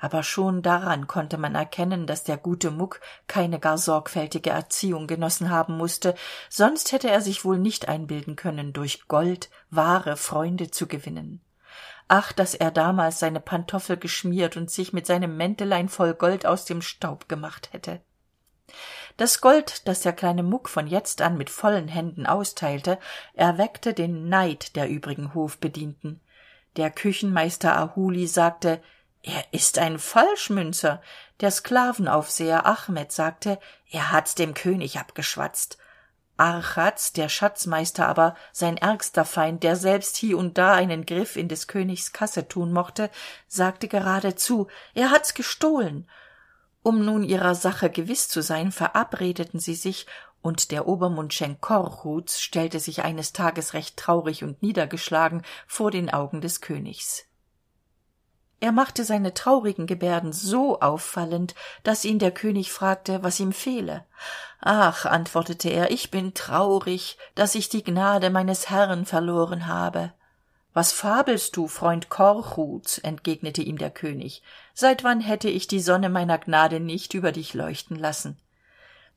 aber 0.00 0.22
schon 0.22 0.62
daran 0.62 1.06
konnte 1.06 1.36
man 1.38 1.54
erkennen 1.54 2.06
dass 2.06 2.24
der 2.24 2.36
gute 2.36 2.70
muck 2.70 3.00
keine 3.26 3.60
gar 3.60 3.78
sorgfältige 3.78 4.50
erziehung 4.50 5.06
genossen 5.06 5.50
haben 5.50 5.76
musste 5.76 6.14
sonst 6.48 6.92
hätte 6.92 7.10
er 7.10 7.20
sich 7.20 7.44
wohl 7.44 7.58
nicht 7.58 7.88
einbilden 7.88 8.34
können 8.34 8.72
durch 8.72 9.06
gold 9.06 9.50
wahre 9.70 10.16
freunde 10.16 10.70
zu 10.70 10.86
gewinnen. 10.86 11.40
Ach 12.08 12.32
dass 12.32 12.54
er 12.54 12.72
damals 12.72 13.20
seine 13.20 13.38
pantoffel 13.40 13.96
geschmiert 13.96 14.56
und 14.56 14.70
sich 14.70 14.92
mit 14.92 15.06
seinem 15.06 15.36
mäntelein 15.36 15.88
voll 15.88 16.14
gold 16.14 16.44
aus 16.44 16.64
dem 16.64 16.82
staub 16.82 17.28
gemacht 17.28 17.72
hätte. 17.72 18.00
Das 19.16 19.40
gold 19.40 19.86
das 19.86 20.00
der 20.00 20.12
kleine 20.12 20.42
muck 20.42 20.68
von 20.68 20.86
jetzt 20.86 21.22
an 21.22 21.36
mit 21.36 21.50
vollen 21.50 21.88
händen 21.88 22.26
austeilte 22.26 22.98
erweckte 23.34 23.92
den 23.94 24.28
neid 24.28 24.76
der 24.76 24.88
übrigen 24.88 25.34
hofbedienten. 25.34 26.20
Der 26.76 26.90
küchenmeister 26.90 27.76
ahuli 27.76 28.26
sagte 28.26 28.80
er 29.22 29.44
ist 29.52 29.78
ein 29.78 29.98
falschmünzer 29.98 31.02
der 31.40 31.50
sklavenaufseher 31.50 32.66
achmet 32.66 33.12
sagte 33.12 33.58
er 33.90 34.12
hat's 34.12 34.34
dem 34.34 34.54
könig 34.54 34.98
abgeschwatzt. 34.98 35.78
Archaz 36.36 37.12
der 37.12 37.28
schatzmeister 37.28 38.08
aber 38.08 38.34
sein 38.52 38.78
ärgster 38.78 39.26
feind 39.26 39.62
der 39.62 39.76
selbst 39.76 40.16
hie 40.16 40.34
und 40.34 40.56
da 40.56 40.72
einen 40.72 41.04
griff 41.04 41.36
in 41.36 41.48
des 41.48 41.66
königs 41.66 42.12
kasse 42.12 42.48
tun 42.48 42.72
mochte 42.72 43.10
sagte 43.46 43.88
geradezu 43.88 44.68
er 44.94 45.10
hat's 45.10 45.34
gestohlen. 45.34 46.08
Um 46.82 47.04
nun 47.04 47.22
ihrer 47.22 47.54
sache 47.54 47.90
gewiss 47.90 48.28
zu 48.28 48.42
sein 48.42 48.72
verabredeten 48.72 49.60
sie 49.60 49.74
sich 49.74 50.06
und 50.40 50.70
der 50.70 50.88
obermundschenk 50.88 51.60
korchuts 51.60 52.40
stellte 52.40 52.80
sich 52.80 53.02
eines 53.02 53.34
tages 53.34 53.74
recht 53.74 53.98
traurig 53.98 54.42
und 54.42 54.62
niedergeschlagen 54.62 55.42
vor 55.66 55.90
den 55.90 56.08
augen 56.08 56.40
des 56.40 56.62
königs 56.62 57.26
er 58.60 58.72
machte 58.72 59.04
seine 59.04 59.32
traurigen 59.32 59.86
gebärden 59.86 60.32
so 60.32 60.80
auffallend 60.80 61.54
dass 61.82 62.04
ihn 62.04 62.18
der 62.18 62.30
könig 62.30 62.70
fragte 62.70 63.22
was 63.22 63.40
ihm 63.40 63.52
fehle. 63.52 64.04
Ach 64.60 65.06
antwortete 65.06 65.70
er 65.70 65.90
ich 65.90 66.10
bin 66.10 66.34
traurig 66.34 67.16
dass 67.34 67.54
ich 67.54 67.70
die 67.70 67.82
gnade 67.82 68.28
meines 68.28 68.68
herrn 68.68 69.06
verloren 69.06 69.66
habe. 69.66 70.12
Was 70.74 70.92
fabelst 70.92 71.56
du 71.56 71.68
freund 71.68 72.10
korchuts 72.10 72.98
entgegnete 72.98 73.62
ihm 73.62 73.78
der 73.78 73.90
könig. 73.90 74.42
Seit 74.74 75.04
wann 75.04 75.20
hätte 75.20 75.48
ich 75.48 75.66
die 75.66 75.80
sonne 75.80 76.10
meiner 76.10 76.38
gnade 76.38 76.80
nicht 76.80 77.14
über 77.14 77.32
dich 77.32 77.54
leuchten 77.54 77.98
lassen? 77.98 78.38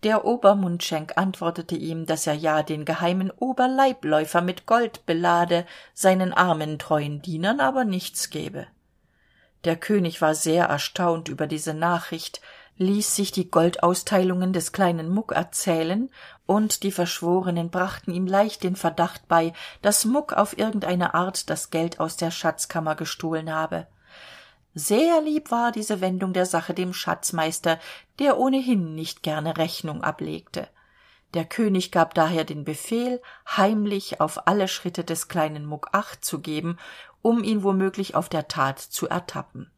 Der 0.03 0.25
obermundschenk 0.25 1.17
antwortete 1.17 1.75
ihm 1.75 2.05
dass 2.05 2.27
er 2.27 2.33
ja 2.33 2.63
den 2.63 2.85
geheimen 2.85 3.29
oberleibläufer 3.29 4.41
mit 4.41 4.65
gold 4.65 5.05
belade 5.05 5.65
seinen 5.93 6.31
armen 6.31 6.79
treuen 6.79 7.21
dienern 7.21 7.59
aber 7.59 7.83
nichts 7.83 8.29
gebe 8.29 8.67
der 9.65 9.75
könig 9.75 10.21
war 10.21 10.35
sehr 10.35 10.65
erstaunt 10.65 11.29
über 11.29 11.47
diese 11.47 11.73
nachricht 11.73 12.41
ließ 12.77 13.15
sich 13.15 13.31
die 13.31 13.51
goldausteilungen 13.51 14.51
des 14.51 14.71
kleinen 14.71 15.09
muck 15.09 15.31
erzählen 15.31 16.09
und 16.45 16.83
die 16.83 16.91
verschworenen 16.91 17.69
brachten 17.69 18.11
ihm 18.11 18.25
leicht 18.25 18.63
den 18.63 18.75
verdacht 18.75 19.27
bei 19.27 19.53
dass 19.81 20.05
muck 20.05 20.33
auf 20.33 20.57
irgendeine 20.57 21.13
art 21.13 21.49
das 21.49 21.69
geld 21.69 21.99
aus 21.99 22.17
der 22.17 22.31
schatzkammer 22.31 22.95
gestohlen 22.95 23.53
habe. 23.53 23.87
Sehr 24.75 25.21
lieb 25.21 25.51
war 25.51 25.71
diese 25.71 26.01
wendung 26.01 26.33
der 26.33 26.47
sache 26.47 26.73
dem 26.73 26.93
schatzmeister 26.93 27.79
der 28.19 28.39
ohnehin 28.39 28.95
nicht 28.95 29.21
gerne 29.21 29.57
rechnung 29.57 30.03
ablegte. 30.03 30.67
Der 31.35 31.45
könig 31.45 31.91
gab 31.91 32.13
daher 32.13 32.43
den 32.43 32.63
befehl 32.63 33.21
heimlich 33.47 34.19
auf 34.19 34.47
alle 34.47 34.67
schritte 34.67 35.03
des 35.03 35.27
kleinen 35.27 35.65
muck 35.65 35.89
acht 35.91 36.25
zu 36.25 36.41
geben 36.41 36.77
um 37.23 37.43
ihn 37.43 37.63
womöglich 37.63 38.13
auf 38.13 38.29
der 38.29 38.47
tat 38.47 38.77
zu 38.77 39.09
ertappen. 39.09 39.71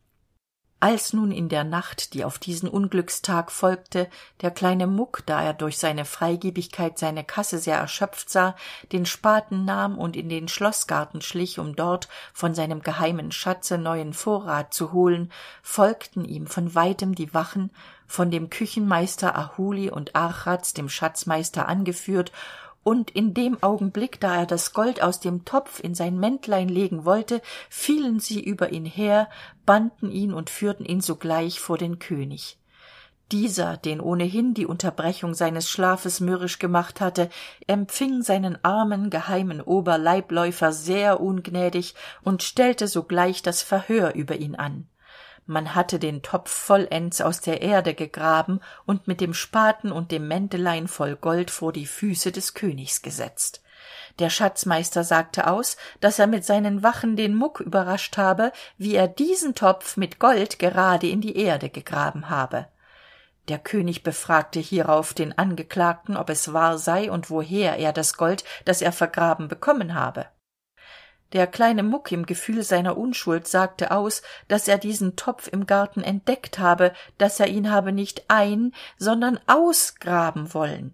Als 0.82 1.14
nun 1.14 1.32
in 1.32 1.48
der 1.48 1.64
nacht 1.64 2.14
die 2.14 2.26
auf 2.26 2.38
diesen 2.38 2.68
unglückstag 2.68 3.52
folgte 3.52 4.10
der 4.42 4.52
kleine 4.52 4.88
muck 4.88 5.24
da 5.26 5.42
er 5.42 5.54
durch 5.54 5.78
seine 5.78 6.04
freigebigkeit 6.04 7.00
seine 7.00 7.24
kasse 7.24 7.60
sehr 7.60 7.78
erschöpft 7.78 8.30
sah 8.30 8.56
den 8.92 9.06
spaten 9.06 9.64
nahm 9.64 9.98
und 9.98 10.18
in 10.18 10.28
den 10.28 10.50
schloßgarten 10.50 11.22
schlich 11.22 11.60
um 11.60 11.76
dort 11.78 12.10
von 12.34 12.54
seinem 12.54 12.82
geheimen 12.82 13.32
schatze 13.32 13.78
neuen 13.78 14.14
vorrat 14.14 14.74
zu 14.74 14.92
holen 14.92 15.32
folgten 15.64 16.26
ihm 16.26 16.46
von 16.46 16.76
weitem 16.76 17.16
die 17.16 17.34
wachen 17.34 17.72
von 18.06 18.30
dem 18.30 18.50
küchenmeister 18.50 19.36
ahuli 19.36 19.90
und 19.90 20.16
archaz 20.16 20.74
dem 20.74 20.90
schatzmeister 20.90 21.68
angeführt 21.68 22.32
und 22.86 23.10
in 23.10 23.34
dem 23.34 23.64
augenblick 23.64 24.20
da 24.20 24.42
er 24.42 24.46
das 24.46 24.72
gold 24.72 25.02
aus 25.02 25.20
dem 25.20 25.44
topf 25.44 25.80
in 25.80 25.96
sein 25.96 26.20
mäntlein 26.20 26.70
legen 26.70 27.04
wollte 27.04 27.42
fielen 27.68 28.20
sie 28.20 28.40
über 28.40 28.72
ihn 28.72 28.86
her 28.86 29.28
banden 29.66 30.12
ihn 30.12 30.32
und 30.36 30.52
führten 30.52 30.86
ihn 30.86 31.02
sogleich 31.02 31.60
vor 31.60 31.80
den 31.80 31.98
könig. 31.98 32.60
Dieser 33.32 33.78
den 33.78 34.00
ohnehin 34.00 34.54
die 34.54 34.68
unterbrechung 34.68 35.34
seines 35.34 35.68
schlafes 35.68 36.20
mürrisch 36.20 36.60
gemacht 36.60 37.02
hatte 37.02 37.30
empfing 37.66 38.22
seinen 38.22 38.64
armen 38.64 39.10
geheimen 39.10 39.62
oberleibläufer 39.62 40.72
sehr 40.72 41.20
ungnädig 41.22 41.96
und 42.22 42.44
stellte 42.44 42.88
sogleich 42.88 43.42
das 43.42 43.64
verhör 43.64 44.14
über 44.14 44.36
ihn 44.36 44.54
an 44.54 44.88
man 45.46 45.76
hatte 45.76 46.00
den 46.00 46.24
topf 46.24 46.50
vollends 46.52 47.22
aus 47.22 47.40
der 47.40 47.62
erde 47.62 47.94
gegraben 47.94 48.62
und 48.86 49.08
mit 49.08 49.22
dem 49.22 49.34
spaten 49.34 49.92
und 49.92 50.12
dem 50.12 50.28
mäntelein 50.28 50.88
voll 50.88 51.16
gold 51.16 51.52
vor 51.52 51.72
die 51.72 51.86
füße 51.86 52.32
des 52.32 52.54
königs 52.56 53.02
gesetzt. 53.04 53.62
Der 54.18 54.30
schatzmeister 54.30 55.04
sagte 55.04 55.48
aus 55.48 55.78
dass 56.00 56.18
er 56.18 56.28
mit 56.28 56.46
seinen 56.46 56.82
wachen 56.82 57.16
den 57.16 57.36
muck 57.36 57.60
überrascht 57.60 58.18
habe 58.18 58.52
wie 58.78 58.96
er 58.96 59.08
diesen 59.08 59.54
topf 59.54 59.98
mit 59.98 60.20
gold 60.20 60.58
gerade 60.58 61.08
in 61.08 61.22
die 61.22 61.38
erde 61.38 61.70
gegraben 61.70 62.30
habe. 62.30 62.68
Der 63.48 63.60
könig 63.60 64.02
befragte 64.02 64.60
hierauf 64.60 65.14
den 65.14 65.38
angeklagten 65.38 66.18
ob 66.18 66.32
es 66.32 66.54
wahr 66.54 66.80
sei 66.80 67.12
und 67.12 67.30
woher 67.30 67.78
er 67.78 67.94
das 67.94 68.18
gold 68.18 68.44
das 68.64 68.82
er 68.82 68.92
vergraben 68.92 69.48
bekommen 69.48 69.94
habe 69.94 70.26
der 71.34 71.48
kleine 71.48 71.84
muck 71.84 72.12
im 72.12 72.26
gefühl 72.26 72.64
seiner 72.64 72.98
unschuld 72.98 73.48
sagte 73.48 73.92
aus 73.92 74.22
dass 74.48 74.68
er 74.68 74.78
diesen 74.78 75.16
topf 75.16 75.48
im 75.48 75.66
garten 75.66 76.02
entdeckt 76.02 76.60
habe 76.60 76.94
dass 77.18 77.40
er 77.40 77.48
ihn 77.48 77.72
habe 77.72 77.92
nicht 77.92 78.26
ein 78.30 78.74
sondern 78.98 79.40
ausgraben 79.48 80.54
wollen. 80.54 80.94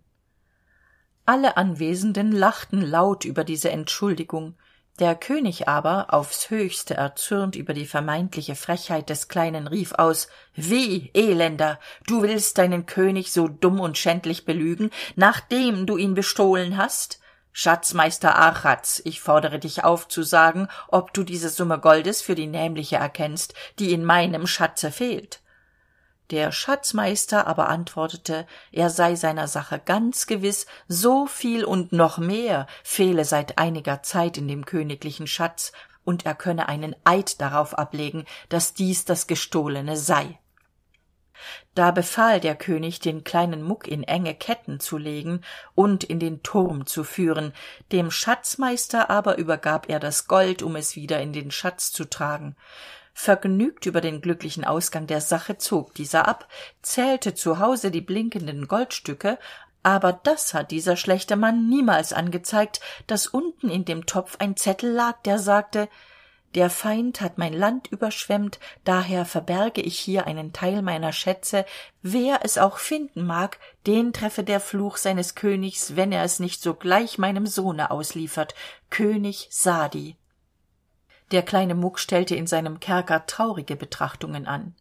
Alle 1.26 1.56
anwesenden 1.58 2.32
lachten 2.32 2.82
laut 2.82 3.26
über 3.26 3.44
diese 3.44 3.70
entschuldigung. 3.70 4.56
Der 5.00 5.16
könig 5.16 5.68
aber 5.68 6.14
aufs 6.14 6.50
höchste 6.50 6.96
erzürnt 6.96 7.56
über 7.56 7.74
die 7.74 7.86
vermeintliche 7.86 8.56
frechheit 8.56 9.10
des 9.10 9.30
kleinen 9.30 9.68
rief 9.68 9.94
aus 9.94 10.28
wie 10.54 11.10
elender 11.14 11.80
du 12.06 12.22
willst 12.22 12.58
deinen 12.58 12.86
könig 12.86 13.32
so 13.32 13.48
dumm 13.48 13.80
und 13.80 13.98
schändlich 13.98 14.46
belügen 14.46 14.92
nachdem 15.16 15.86
du 15.86 15.98
ihn 15.98 16.14
bestohlen 16.14 16.78
hast 16.78 17.21
schatzmeister 17.54 18.36
archaz 18.36 19.02
ich 19.06 19.22
fordere 19.22 19.60
dich 19.60 19.84
auf 19.84 20.08
zu 20.08 20.24
sagen 20.24 20.68
ob 20.88 21.14
du 21.14 21.24
diese 21.24 21.50
summe 21.50 21.80
goldes 21.80 22.22
für 22.22 22.36
die 22.36 22.48
nämliche 22.48 22.98
erkennst 22.98 23.54
die 23.80 23.94
in 23.94 24.04
meinem 24.06 24.48
schatze 24.48 24.92
fehlt. 24.92 25.42
Der 26.32 26.54
schatzmeister 26.54 27.46
aber 27.46 27.68
antwortete 27.68 28.48
er 28.72 28.90
sei 28.90 29.16
seiner 29.16 29.48
sache 29.48 29.80
ganz 29.84 30.28
gewiss 30.28 30.66
so 30.88 31.26
viel 31.26 31.66
und 31.66 31.92
noch 31.92 32.18
mehr 32.18 32.68
fehle 32.84 33.26
seit 33.26 33.58
einiger 33.58 34.02
zeit 34.02 34.38
in 34.38 34.48
dem 34.48 34.66
königlichen 34.66 35.28
schatz 35.28 35.74
und 36.06 36.26
er 36.26 36.36
könne 36.36 36.70
einen 36.70 36.96
eid 37.04 37.42
darauf 37.42 37.78
ablegen 37.78 38.26
dass 38.48 38.74
dies 38.74 39.04
das 39.04 39.28
gestohlene 39.28 39.98
sei 39.98 40.40
da 41.76 41.92
befahl 41.92 42.40
der 42.40 42.56
könig 42.56 43.00
den 43.00 43.24
kleinen 43.24 43.62
muck 43.62 43.88
in 43.88 44.04
enge 44.04 44.36
ketten 44.36 44.80
zu 44.80 44.98
legen 44.98 45.42
und 45.76 46.04
in 46.04 46.20
den 46.20 46.44
turm 46.44 46.86
zu 46.86 47.04
führen. 47.04 47.54
Dem 47.92 48.12
schatzmeister 48.12 49.10
aber 49.10 49.38
übergab 49.38 49.90
er 49.90 50.00
das 50.00 50.28
gold 50.28 50.64
um 50.64 50.76
es 50.76 50.96
wieder 50.96 51.22
in 51.22 51.34
den 51.34 51.52
schatz 51.52 51.92
zu 51.92 52.06
tragen. 52.06 52.56
Vergnügt 53.14 53.86
über 53.86 54.02
den 54.02 54.22
glücklichen 54.22 54.64
ausgang 54.64 55.06
der 55.06 55.22
sache 55.22 55.58
zog 55.58 55.94
dieser 55.94 56.28
ab 56.28 56.48
zählte 56.82 57.34
zu 57.34 57.60
hause 57.60 57.92
die 57.92 58.02
blinkenden 58.02 58.68
goldstücke 58.68 59.38
aber 59.84 60.14
das 60.14 60.54
hat 60.54 60.72
dieser 60.72 60.96
schlechte 60.96 61.36
mann 61.36 61.68
niemals 61.68 62.14
angezeigt 62.14 62.80
dass 63.08 63.28
unten 63.28 63.70
in 63.70 63.84
dem 63.84 64.06
topf 64.06 64.38
ein 64.40 64.56
zettel 64.56 64.92
lag 64.92 65.22
der 65.24 65.40
sagte 65.40 65.90
der 66.56 66.70
feind 66.70 67.22
hat 67.22 67.38
mein 67.38 67.54
land 67.54 67.88
überschwemmt 67.88 68.60
daher 68.84 69.26
verberge 69.26 69.82
ich 69.82 69.98
hier 69.98 70.28
einen 70.28 70.52
teil 70.52 70.82
meiner 70.82 71.14
schätze. 71.14 71.66
Wer 72.02 72.42
es 72.44 72.58
auch 72.58 72.78
finden 72.78 73.26
mag 73.26 73.60
den 73.88 74.14
treffe 74.14 74.44
der 74.44 74.60
fluch 74.60 74.98
seines 74.98 75.36
königs 75.36 75.96
wenn 75.96 76.12
er 76.12 76.24
es 76.24 76.40
nicht 76.40 76.62
sogleich 76.62 77.18
meinem 77.18 77.48
sohne 77.48 77.92
ausliefert 77.92 78.54
könig 78.90 79.48
sadi. 79.50 80.18
Der 81.32 81.44
kleine 81.44 81.76
muck 81.76 82.00
stellte 82.00 82.36
in 82.36 82.48
seinem 82.48 82.82
kerker 82.82 83.26
traurige 83.26 83.78
betrachtungen 83.78 84.48
an. 84.48 84.76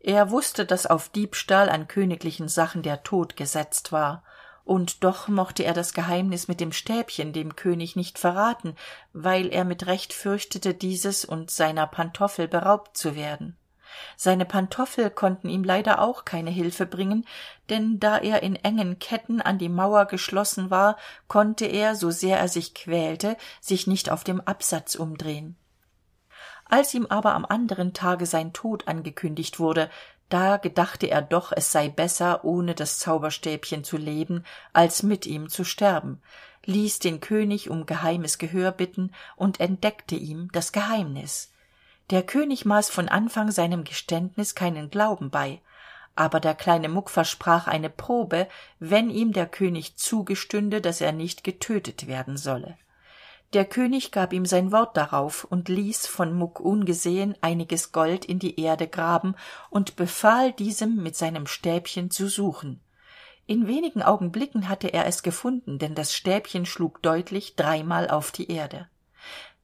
Er 0.00 0.30
wusste 0.30 0.66
dass 0.66 0.86
auf 0.86 1.08
diebstahl 1.08 1.68
an 1.68 1.86
königlichen 1.86 2.48
sachen 2.48 2.82
der 2.82 3.04
tod 3.04 3.36
gesetzt 3.36 3.92
war 3.92 4.24
und 4.64 5.04
doch 5.04 5.28
mochte 5.28 5.64
er 5.64 5.74
das 5.74 5.92
geheimnis 5.92 6.48
mit 6.48 6.60
dem 6.60 6.72
stäbchen 6.72 7.32
dem 7.32 7.54
könig 7.56 7.96
nicht 7.96 8.18
verraten 8.18 8.76
weil 9.12 9.52
er 9.52 9.64
mit 9.64 9.86
recht 9.86 10.12
fürchtete 10.12 10.74
dieses 10.74 11.24
und 11.24 11.50
seiner 11.50 11.86
pantoffel 11.86 12.48
beraubt 12.48 12.96
zu 12.96 13.14
werden. 13.14 13.56
Seine 14.16 14.44
pantoffel 14.44 15.10
konnten 15.10 15.48
ihm 15.48 15.62
leider 15.62 16.00
auch 16.00 16.24
keine 16.24 16.50
hilfe 16.50 16.86
bringen 16.86 17.26
denn 17.70 18.00
da 18.00 18.18
er 18.18 18.42
in 18.42 18.56
engen 18.56 18.98
ketten 18.98 19.40
an 19.40 19.58
die 19.58 19.68
mauer 19.68 20.06
geschlossen 20.06 20.70
war 20.70 20.96
konnte 21.28 21.66
er 21.66 21.94
so 21.94 22.10
sehr 22.10 22.38
er 22.38 22.48
sich 22.48 22.74
quälte 22.74 23.36
sich 23.60 23.86
nicht 23.86 24.10
auf 24.10 24.24
dem 24.24 24.40
absatz 24.40 24.94
umdrehen. 24.94 25.56
Als 26.66 26.94
ihm 26.94 27.06
aber 27.06 27.34
am 27.34 27.44
anderen 27.44 27.92
tage 27.92 28.26
sein 28.26 28.52
tod 28.52 28.88
angekündigt 28.88 29.60
wurde 29.60 29.90
da 30.34 30.56
gedachte 30.56 31.06
er 31.06 31.22
doch 31.22 31.52
es 31.52 31.70
sei 31.70 31.88
besser 31.88 32.44
ohne 32.44 32.74
das 32.74 32.98
zauberstäbchen 32.98 33.84
zu 33.84 33.96
leben 33.96 34.44
als 34.72 35.04
mit 35.04 35.26
ihm 35.26 35.48
zu 35.48 35.62
sterben 35.62 36.20
ließ 36.64 36.98
den 36.98 37.20
könig 37.20 37.70
um 37.70 37.86
geheimes 37.86 38.38
gehör 38.38 38.72
bitten 38.72 39.12
und 39.36 39.60
entdeckte 39.60 40.16
ihm 40.16 40.48
das 40.50 40.72
geheimnis. 40.72 41.52
Der 42.10 42.24
könig 42.24 42.64
maß 42.64 42.90
von 42.90 43.08
anfang 43.08 43.52
seinem 43.52 43.84
geständnis 43.84 44.56
keinen 44.56 44.90
glauben 44.90 45.30
bei 45.30 45.60
aber 46.16 46.40
der 46.40 46.54
kleine 46.56 46.88
muck 46.88 47.10
versprach 47.10 47.68
eine 47.68 47.90
probe 47.90 48.48
wenn 48.80 49.10
ihm 49.10 49.32
der 49.32 49.46
könig 49.46 49.96
zugestünde 49.96 50.80
dass 50.80 51.00
er 51.00 51.12
nicht 51.12 51.44
getötet 51.44 52.08
werden 52.08 52.36
solle 52.36 52.76
der 53.54 53.64
könig 53.64 54.10
gab 54.10 54.32
ihm 54.32 54.46
sein 54.46 54.72
wort 54.72 54.96
darauf 54.96 55.44
und 55.44 55.68
ließ 55.68 56.06
von 56.06 56.34
muck 56.34 56.60
ungesehen 56.60 57.36
einiges 57.40 57.92
gold 57.92 58.24
in 58.24 58.38
die 58.40 58.60
erde 58.60 58.88
graben 58.88 59.36
und 59.70 59.96
befahl 59.96 60.52
diesem 60.52 61.02
mit 61.02 61.16
seinem 61.16 61.46
stäbchen 61.46 62.10
zu 62.10 62.28
suchen. 62.28 62.80
In 63.46 63.68
wenigen 63.68 64.02
augenblicken 64.02 64.68
hatte 64.68 64.92
er 64.92 65.06
es 65.06 65.22
gefunden 65.22 65.78
denn 65.78 65.94
das 65.94 66.14
stäbchen 66.14 66.66
schlug 66.66 67.02
deutlich 67.02 67.54
dreimal 67.54 68.10
auf 68.10 68.32
die 68.32 68.50
erde. 68.50 68.88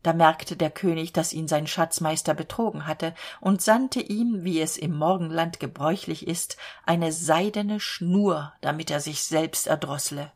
Da 0.03 0.13
merkte 0.13 0.57
der 0.57 0.71
könig 0.71 1.13
dass 1.13 1.33
ihn 1.33 1.49
sein 1.49 1.67
schatzmeister 1.67 2.35
betrogen 2.35 2.87
hatte 2.87 3.15
und 3.41 3.61
sandte 3.61 4.01
ihm 4.01 4.45
wie 4.45 4.61
es 4.61 4.79
im 4.79 4.97
morgenland 4.97 5.61
gebräuchlich 5.61 6.27
ist 6.29 6.57
eine 6.87 7.13
seidene 7.13 7.81
schnur 7.81 8.53
damit 8.61 8.91
er 8.91 9.01
sich 9.01 9.25
selbst 9.25 9.67
erdroßle 9.67 10.31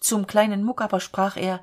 zum 0.00 0.26
kleinen 0.26 0.62
muck 0.62 0.82
aber 0.82 1.00
sprach 1.00 1.36
er 1.36 1.60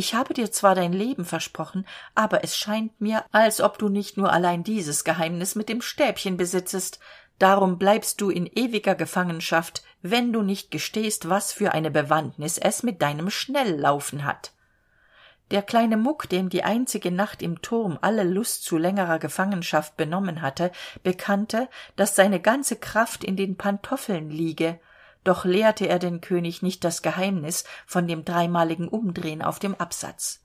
ich 0.00 0.14
habe 0.14 0.32
dir 0.32 0.50
zwar 0.50 0.74
dein 0.74 0.94
leben 0.94 1.26
versprochen 1.26 1.86
aber 2.14 2.42
es 2.42 2.56
scheint 2.56 2.98
mir 3.02 3.22
als 3.32 3.60
ob 3.60 3.76
du 3.76 3.90
nicht 3.90 4.16
nur 4.16 4.32
allein 4.32 4.64
dieses 4.64 5.04
geheimnis 5.04 5.56
mit 5.56 5.68
dem 5.68 5.82
stäbchen 5.82 6.38
besitzest. 6.38 7.00
Darum 7.38 7.76
bleibst 7.76 8.18
du 8.22 8.30
in 8.30 8.46
ewiger 8.46 8.94
gefangenschaft 8.94 9.82
wenn 10.00 10.32
du 10.32 10.40
nicht 10.40 10.70
gestehst 10.70 11.28
was 11.28 11.52
für 11.52 11.72
eine 11.72 11.90
bewandtnis 11.90 12.56
es 12.56 12.82
mit 12.82 13.02
deinem 13.02 13.28
schnellaufen 13.28 14.24
hat. 14.24 14.52
Der 15.50 15.60
kleine 15.60 15.98
muck 15.98 16.30
dem 16.30 16.48
die 16.48 16.64
einzige 16.64 17.10
nacht 17.10 17.42
im 17.42 17.60
turm 17.60 17.98
alle 18.00 18.24
lust 18.24 18.64
zu 18.64 18.78
längerer 18.78 19.18
gefangenschaft 19.18 19.98
benommen 19.98 20.40
hatte 20.40 20.72
bekannte 21.02 21.68
dass 21.96 22.16
seine 22.16 22.40
ganze 22.40 22.76
kraft 22.76 23.22
in 23.22 23.36
den 23.36 23.58
pantoffeln 23.58 24.30
liege 24.30 24.80
doch 25.24 25.44
lehrte 25.44 25.86
er 25.88 25.98
den 25.98 26.20
könig 26.20 26.62
nicht 26.62 26.84
das 26.84 27.02
geheimnis 27.02 27.64
von 27.86 28.06
dem 28.06 28.24
dreimaligen 28.24 28.88
umdrehen 28.88 29.42
auf 29.42 29.58
dem 29.58 29.74
absatz. 29.74 30.40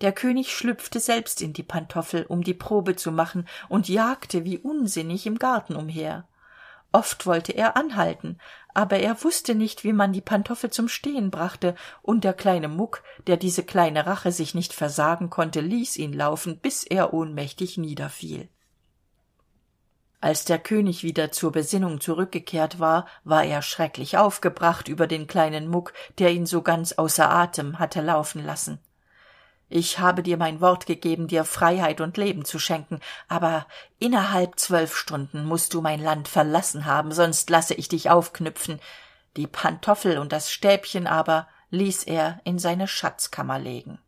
Der 0.00 0.12
könig 0.12 0.54
schlüpfte 0.54 1.00
selbst 1.00 1.40
in 1.40 1.52
die 1.52 1.62
pantoffel 1.62 2.24
um 2.26 2.42
die 2.42 2.54
probe 2.54 2.96
zu 2.96 3.12
machen 3.12 3.46
und 3.68 3.88
jagte 3.88 4.44
wie 4.44 4.58
unsinnig 4.58 5.26
im 5.26 5.38
garten 5.38 5.76
umher. 5.76 6.26
Oft 6.92 7.26
wollte 7.26 7.52
er 7.52 7.76
anhalten 7.76 8.38
aber 8.74 8.98
er 8.98 9.22
wusste 9.22 9.54
nicht 9.54 9.84
wie 9.84 9.92
man 9.92 10.12
die 10.12 10.20
pantoffel 10.20 10.68
zum 10.70 10.88
stehen 10.88 11.30
brachte 11.30 11.76
und 12.02 12.24
der 12.24 12.34
kleine 12.34 12.68
muck 12.68 13.02
der 13.28 13.36
diese 13.36 13.62
kleine 13.62 14.06
rache 14.06 14.32
sich 14.32 14.54
nicht 14.54 14.72
versagen 14.72 15.30
konnte 15.30 15.60
ließ 15.60 15.96
ihn 15.96 16.12
laufen 16.12 16.58
bis 16.58 16.84
er 16.84 17.14
ohnmächtig 17.14 17.78
niederfiel 17.78 18.48
als 20.24 20.46
der 20.46 20.58
könig 20.58 21.02
wieder 21.02 21.32
zur 21.32 21.52
besinnung 21.52 22.00
zurückgekehrt 22.00 22.80
war 22.80 23.06
war 23.24 23.44
er 23.44 23.60
schrecklich 23.60 24.16
aufgebracht 24.16 24.88
über 24.88 25.06
den 25.06 25.26
kleinen 25.26 25.68
muck 25.68 25.92
der 26.18 26.32
ihn 26.32 26.46
so 26.46 26.62
ganz 26.62 26.92
außer 26.92 27.30
atem 27.30 27.78
hatte 27.78 28.00
laufen 28.00 28.42
lassen. 28.42 28.78
Ich 29.68 29.98
habe 29.98 30.22
dir 30.22 30.38
mein 30.38 30.62
wort 30.62 30.86
gegeben 30.86 31.28
dir 31.28 31.44
freiheit 31.44 32.00
und 32.00 32.16
leben 32.16 32.46
zu 32.46 32.58
schenken 32.58 33.00
aber 33.28 33.66
innerhalb 33.98 34.58
zwölf 34.58 34.96
stunden 34.96 35.44
musst 35.44 35.74
du 35.74 35.82
mein 35.82 36.00
land 36.00 36.26
verlassen 36.26 36.86
haben 36.86 37.12
sonst 37.12 37.50
lasse 37.50 37.74
ich 37.74 37.88
dich 37.88 38.08
aufknüpfen. 38.08 38.80
Die 39.36 39.46
pantoffel 39.46 40.16
und 40.16 40.32
das 40.32 40.50
stäbchen 40.50 41.06
aber 41.06 41.48
ließ 41.68 42.04
er 42.04 42.40
in 42.44 42.58
seine 42.58 42.88
schatzkammer 42.88 43.58
legen 43.58 43.98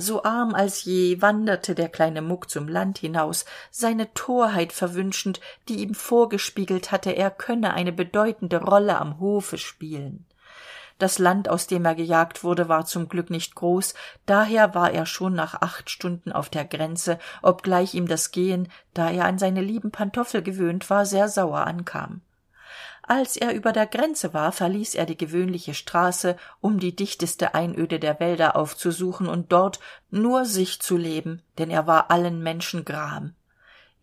so 0.00 0.22
arm 0.22 0.54
als 0.54 0.84
je 0.84 1.20
wanderte 1.20 1.74
der 1.74 1.88
kleine 1.88 2.22
muck 2.22 2.50
zum 2.50 2.68
land 2.68 2.98
hinaus 2.98 3.44
seine 3.70 4.12
torheit 4.14 4.72
verwünschend 4.72 5.40
die 5.68 5.80
ihm 5.82 5.94
vorgespiegelt 5.94 6.90
hatte 6.92 7.10
er 7.10 7.30
könne 7.30 7.74
eine 7.74 7.92
bedeutende 7.92 8.62
rolle 8.62 8.98
am 8.98 9.20
hofe 9.20 9.58
spielen. 9.58 10.26
Das 10.98 11.18
land 11.18 11.48
aus 11.48 11.66
dem 11.66 11.84
er 11.86 11.94
gejagt 11.94 12.44
wurde 12.44 12.68
war 12.68 12.84
zum 12.84 13.08
glück 13.08 13.30
nicht 13.30 13.54
groß 13.54 13.94
daher 14.26 14.74
war 14.74 14.90
er 14.90 15.06
schon 15.06 15.34
nach 15.34 15.60
acht 15.62 15.88
stunden 15.88 16.30
auf 16.30 16.50
der 16.50 16.66
grenze 16.66 17.18
obgleich 17.42 17.94
ihm 17.94 18.06
das 18.06 18.30
gehen 18.30 18.68
da 18.92 19.10
er 19.10 19.24
an 19.24 19.38
seine 19.38 19.62
lieben 19.62 19.90
pantoffel 19.90 20.42
gewöhnt 20.42 20.90
war 20.90 21.06
sehr 21.06 21.28
sauer 21.28 21.66
ankam 21.66 22.20
als 23.10 23.36
er 23.36 23.52
über 23.54 23.72
der 23.72 23.88
grenze 23.88 24.34
war 24.34 24.52
verließ 24.52 24.94
er 24.94 25.04
die 25.04 25.16
gewöhnliche 25.16 25.74
straße 25.74 26.36
um 26.60 26.78
die 26.78 26.94
dichteste 26.94 27.56
einöde 27.56 27.98
der 27.98 28.20
wälder 28.20 28.54
aufzusuchen 28.54 29.26
und 29.26 29.50
dort 29.50 29.80
nur 30.10 30.44
sich 30.44 30.80
zu 30.80 30.96
leben 30.96 31.42
denn 31.58 31.70
er 31.70 31.88
war 31.88 32.12
allen 32.12 32.40
menschen 32.40 32.84
gram. 32.84 33.34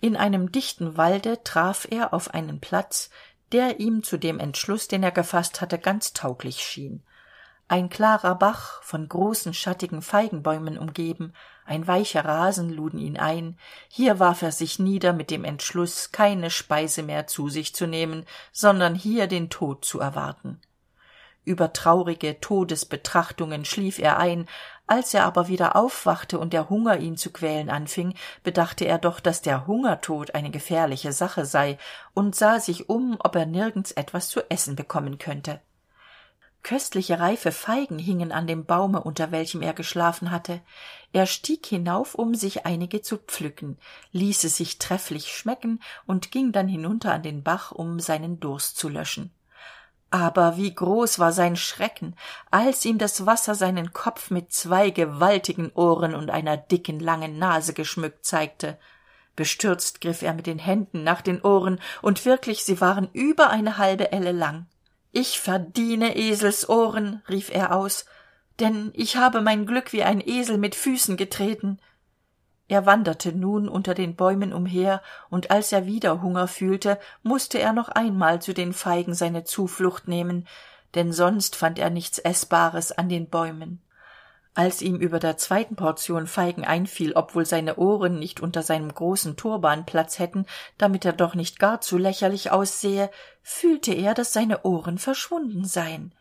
In 0.01 0.18
einem 0.18 0.51
dichten 0.51 0.97
walde 0.97 1.41
traf 1.45 1.88
er 1.89 2.14
auf 2.14 2.34
einen 2.34 2.60
platz 2.60 3.10
der 3.53 3.80
ihm 3.80 4.03
zu 4.03 4.18
dem 4.18 4.39
entschluß 4.39 4.89
den 4.89 5.03
er 5.03 5.14
gefasst 5.14 5.62
hatte 5.62 5.80
ganz 5.80 6.12
tauglich 6.12 6.60
schien. 6.62 7.01
Ein 7.70 7.88
klarer 7.88 8.36
bach 8.36 8.84
von 8.84 9.08
großen 9.08 9.53
schattigen 9.53 10.01
feigenbäumen 10.01 10.78
umgeben 10.78 11.32
ein 11.68 11.86
weicher 11.86 12.24
rasen 12.24 12.70
luden 12.70 12.97
ihn 12.97 13.18
ein. 13.18 13.57
Hier 13.89 14.20
warf 14.20 14.41
er 14.41 14.53
sich 14.53 14.80
nieder 14.80 15.11
mit 15.11 15.30
dem 15.30 15.43
entschluß 15.43 16.13
keine 16.13 16.49
speise 16.49 17.03
mehr 17.03 17.28
zu 17.28 17.49
sich 17.49 17.76
zu 17.76 17.88
nehmen 17.88 18.26
sondern 18.51 18.95
hier 18.95 19.28
den 19.28 19.49
tod 19.49 19.84
zu 19.84 19.99
erwarten. 19.99 20.61
Über 21.43 21.72
traurige 21.74 22.39
todesbetrachtungen 22.41 23.65
schlief 23.65 23.99
er 23.99 24.18
ein. 24.18 24.47
Als 24.86 25.13
er 25.13 25.26
aber 25.26 25.47
wieder 25.47 25.76
aufwachte 25.76 26.39
und 26.39 26.53
der 26.53 26.70
hunger 26.70 26.97
ihn 26.97 27.18
zu 27.18 27.32
quälen 27.32 27.70
anfing 27.70 28.15
bedachte 28.43 28.86
er 28.86 28.97
doch 28.97 29.20
dass 29.20 29.41
der 29.41 29.68
hungertod 29.68 30.36
eine 30.36 30.49
gefährliche 30.49 31.11
sache 31.11 31.45
sei 31.45 31.78
und 32.13 32.36
sah 32.36 32.59
sich 32.59 32.89
um 32.89 33.18
ob 33.20 33.36
er 33.36 33.45
nirgends 33.45 33.91
etwas 33.91 34.30
zu 34.30 34.49
essen 34.49 34.76
bekommen 34.76 35.18
könnte. 35.20 35.61
Köstliche 36.63 37.20
reife 37.22 37.53
feigen 37.53 37.97
hingen 37.97 38.34
an 38.34 38.45
dem 38.45 38.65
baume 38.65 39.01
unter 39.01 39.32
welchem 39.32 39.61
er 39.61 39.74
geschlafen 39.74 40.32
hatte 40.32 40.59
er 41.14 41.26
stieg 41.26 41.66
hinauf 41.66 42.16
um 42.16 42.36
sich 42.36 42.66
einige 42.66 43.01
zu 43.01 43.18
pflücken 43.18 43.78
ließ 44.12 44.43
es 44.43 44.58
sich 44.58 44.78
trefflich 44.78 45.32
schmecken 45.32 45.82
und 46.05 46.32
ging 46.32 46.51
dann 46.51 46.68
hinunter 46.68 47.14
an 47.14 47.24
den 47.24 47.43
bach 47.43 47.72
um 47.72 47.99
seinen 47.99 48.39
durst 48.39 48.78
zu 48.78 48.89
löschen. 48.89 49.32
Aber 50.10 50.55
wie 50.55 50.74
groß 50.74 51.20
war 51.20 51.34
sein 51.34 51.55
schrecken 51.55 52.16
als 52.49 52.86
ihm 52.86 52.97
das 52.97 53.26
wasser 53.26 53.55
seinen 53.55 53.91
kopf 53.93 54.32
mit 54.32 54.53
zwei 54.53 54.89
gewaltigen 54.89 55.72
ohren 55.74 56.16
und 56.16 56.30
einer 56.30 56.55
dicken 56.55 56.99
langen 56.99 57.38
nase 57.38 57.74
geschmückt 57.74 58.26
zeigte. 58.26 58.78
Bestürzt 59.36 60.01
griff 60.01 60.22
er 60.22 60.34
mit 60.34 60.47
den 60.47 60.60
händen 60.60 61.03
nach 61.03 61.22
den 61.22 61.41
ohren 61.41 61.80
und 62.01 62.26
wirklich 62.26 62.64
sie 62.64 62.80
waren 62.80 63.10
über 63.14 63.49
eine 63.49 63.78
halbe 63.78 64.12
elle 64.12 64.32
lang. 64.32 64.68
Ich 65.12 65.39
verdiene 65.39 66.16
eselsohren 66.16 67.22
rief 67.30 67.49
er 67.49 67.76
aus 67.76 68.05
denn 68.60 68.91
ich 68.93 69.18
habe 69.18 69.41
mein 69.41 69.66
glück 69.66 69.93
wie 69.93 70.03
ein 70.03 70.22
esel 70.22 70.58
mit 70.58 70.76
füßen 70.76 71.18
getreten. 71.18 71.80
Er 72.68 72.86
wanderte 72.86 73.32
nun 73.32 73.70
unter 73.70 73.93
den 73.93 74.16
bäumen 74.16 74.51
umher 74.51 75.01
und 75.30 75.51
als 75.51 75.72
er 75.72 75.86
wieder 75.86 76.22
hunger 76.22 76.47
fühlte 76.47 76.99
musste 77.24 77.60
er 77.60 77.72
noch 77.72 77.88
einmal 77.89 78.41
zu 78.41 78.53
den 78.53 78.74
feigen 78.74 79.14
seine 79.14 79.43
zuflucht 79.43 80.08
nehmen 80.08 80.47
denn 80.95 81.12
sonst 81.12 81.55
fand 81.55 81.80
er 81.80 81.89
nichts 81.89 82.18
eßbares 82.18 82.91
an 82.91 83.10
den 83.10 83.30
bäumen. 83.30 83.82
Als 84.53 84.82
ihm 84.82 84.95
über 84.95 85.20
der 85.20 85.38
zweiten 85.38 85.76
portion 85.76 86.26
feigen 86.26 86.66
einfiel 86.66 87.14
ob 87.14 87.36
wohl 87.36 87.45
seine 87.45 87.76
ohren 87.76 88.18
nicht 88.18 88.39
unter 88.39 88.64
seinem 88.64 88.91
großen 88.91 89.36
turban 89.36 89.86
platz 89.86 90.18
hätten 90.18 90.45
damit 90.78 91.05
er 91.05 91.14
doch 91.14 91.36
nicht 91.36 91.60
gar 91.60 91.80
zu 91.82 91.97
lächerlich 91.97 92.51
aussehe 92.51 93.12
fühlte 93.43 93.93
er 93.93 94.16
dass 94.16 94.34
seine 94.34 94.64
ohren 94.64 94.97
verschwunden 94.97 95.64
seien 95.64 96.12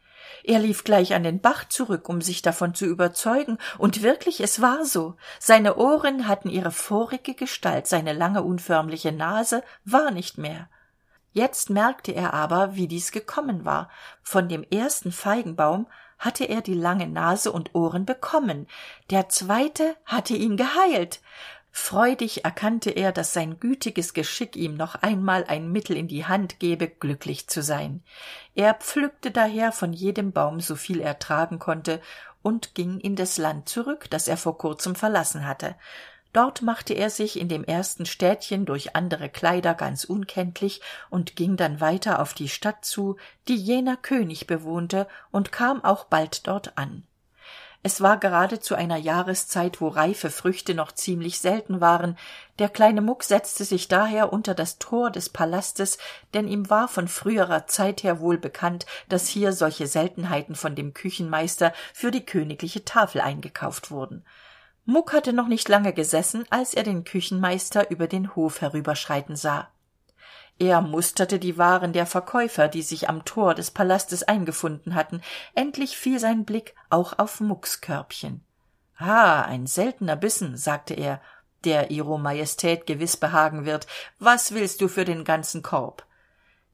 er 0.45 0.59
lief 0.59 0.85
gleich 0.85 1.15
an 1.15 1.23
den 1.23 1.41
bach 1.41 1.69
zurück 1.69 2.09
um 2.09 2.21
sich 2.21 2.43
davon 2.43 2.75
zu 2.75 2.87
überzeugen. 2.87 3.59
Und 3.79 4.03
wirklich 4.03 4.41
es 4.41 4.61
war 4.61 4.85
so. 4.85 5.17
Seine 5.39 5.77
ohren 5.77 6.29
hatten 6.29 6.49
ihre 6.49 6.71
vorige 6.71 7.35
gestalt 7.35 7.87
seine 7.87 8.13
lange 8.13 8.43
unförmliche 8.43 9.13
nase 9.13 9.63
war 9.85 10.11
nicht 10.11 10.39
mehr. 10.39 10.69
Jetzt 11.33 11.69
merkte 11.69 12.13
er 12.13 12.33
aber 12.33 12.77
wie 12.77 12.89
dies 12.89 13.13
gekommen 13.13 13.65
war. 13.65 13.91
Von 14.23 14.49
dem 14.49 14.63
ersten 14.63 15.13
feigenbaum 15.13 15.87
hatte 16.19 16.45
er 16.45 16.63
die 16.63 16.75
lange 16.75 17.07
nase 17.07 17.53
und 17.53 17.75
ohren 17.75 18.07
bekommen. 18.07 18.67
Der 19.11 19.29
zweite 19.29 19.97
hatte 20.07 20.35
ihn 20.35 20.57
geheilt 20.57 21.21
freudig 21.79 22.43
erkannte 22.43 22.91
er 22.91 23.13
dass 23.13 23.35
sein 23.35 23.61
gütiges 23.61 24.15
geschick 24.15 24.57
ihm 24.57 24.77
noch 24.77 24.95
einmal 24.95 25.45
ein 25.45 25.71
mittel 25.71 25.95
in 25.95 26.09
die 26.09 26.25
hand 26.25 26.59
gebe 26.59 26.89
glücklich 26.89 27.49
zu 27.49 27.63
sein. 27.63 28.03
Er 28.55 28.73
pflückte 28.75 29.31
daher 29.31 29.73
von 29.73 29.93
jedem 29.93 30.33
baum 30.33 30.61
so 30.61 30.75
viel 30.75 31.01
er 31.01 31.19
tragen 31.19 31.59
konnte 31.59 32.01
und 32.43 32.75
ging 32.75 32.99
in 32.99 33.15
das 33.15 33.37
land 33.37 33.69
zurück 33.69 34.07
das 34.09 34.27
er 34.27 34.39
vor 34.39 34.57
kurzem 34.57 34.95
verlassen 34.95 35.47
hatte. 35.47 35.75
Dort 36.33 36.63
machte 36.63 36.95
er 36.95 37.11
sich 37.11 37.39
in 37.39 37.51
dem 37.51 37.63
ersten 37.63 38.07
städtchen 38.07 38.65
durch 38.65 38.97
andere 38.97 39.29
kleider 39.29 39.75
ganz 39.75 40.05
unkenntlich 40.05 40.81
und 41.11 41.37
ging 41.37 41.59
dann 41.59 41.81
weiter 41.83 42.21
auf 42.21 42.33
die 42.33 42.49
stadt 42.49 42.87
zu 42.87 43.17
die 43.49 43.57
jener 43.57 43.99
könig 43.99 44.47
bewohnte 44.47 45.07
und 45.31 45.53
kam 45.53 45.85
auch 45.85 46.05
bald 46.05 46.47
dort 46.47 46.79
an 46.79 47.05
es 47.87 48.01
war 48.01 48.19
gerade 48.19 48.59
zu 48.59 48.75
einer 48.75 48.97
jahreszeit 48.97 49.81
wo 49.81 49.87
reife 49.87 50.29
früchte 50.31 50.75
noch 50.75 50.91
ziemlich 50.91 51.39
selten 51.39 51.81
waren. 51.81 52.19
Der 52.59 52.69
kleine 52.69 53.01
muck 53.01 53.23
setzte 53.23 53.65
sich 53.65 53.87
daher 53.87 54.33
unter 54.33 54.55
das 54.55 54.79
tor 54.79 55.13
des 55.13 55.29
palastes 55.29 55.99
denn 56.35 56.49
ihm 56.49 56.69
war 56.69 56.89
von 56.89 57.07
früherer 57.07 57.69
zeit 57.69 58.03
her 58.03 58.19
wohl 58.19 58.39
bekannt 58.39 58.87
dass 59.09 59.29
hier 59.29 59.53
solche 59.53 59.87
seltenheiten 59.87 60.57
von 60.57 60.75
dem 60.75 60.95
küchenmeister 60.95 61.73
für 61.95 62.11
die 62.11 62.27
königliche 62.27 62.85
tafel 62.85 63.21
eingekauft 63.21 63.93
wurden. 63.93 64.25
Muck 64.85 65.13
hatte 65.13 65.33
noch 65.33 65.47
nicht 65.47 65.69
lange 65.69 65.93
gesessen 65.93 66.45
als 66.51 66.75
er 66.75 66.83
den 66.83 67.05
küchenmeister 67.05 67.89
über 67.93 68.09
den 68.09 68.35
hof 68.35 68.63
herüberschreiten 68.63 69.37
sah 69.37 69.69
er 70.59 70.81
musterte 70.81 71.39
die 71.39 71.59
waren 71.59 71.93
der 71.93 72.07
verkäufer 72.07 72.69
die 72.69 72.83
sich 72.83 73.09
am 73.09 73.25
tor 73.25 73.55
des 73.55 73.71
palastes 73.71 74.23
eingefunden 74.23 74.95
hatten. 74.95 75.21
Endlich 75.55 75.97
fiel 75.97 76.19
sein 76.19 76.45
blick 76.45 76.75
auch 76.91 77.19
auf 77.19 77.41
mucks 77.41 77.81
körbchen 77.81 78.43
ah 78.99 79.43
ein 79.43 79.67
seltener 79.67 80.17
bissen 80.17 80.57
sagte 80.57 80.95
er 80.95 81.21
der 81.65 81.91
ihro 81.91 82.17
majestät 82.17 82.87
gewiss 82.87 83.17
behagen 83.17 83.65
wird. 83.65 83.87
Was 84.21 84.53
willst 84.53 84.81
du 84.81 84.89
für 84.89 85.05
den 85.05 85.25
ganzen 85.25 85.63
korb? 85.63 86.07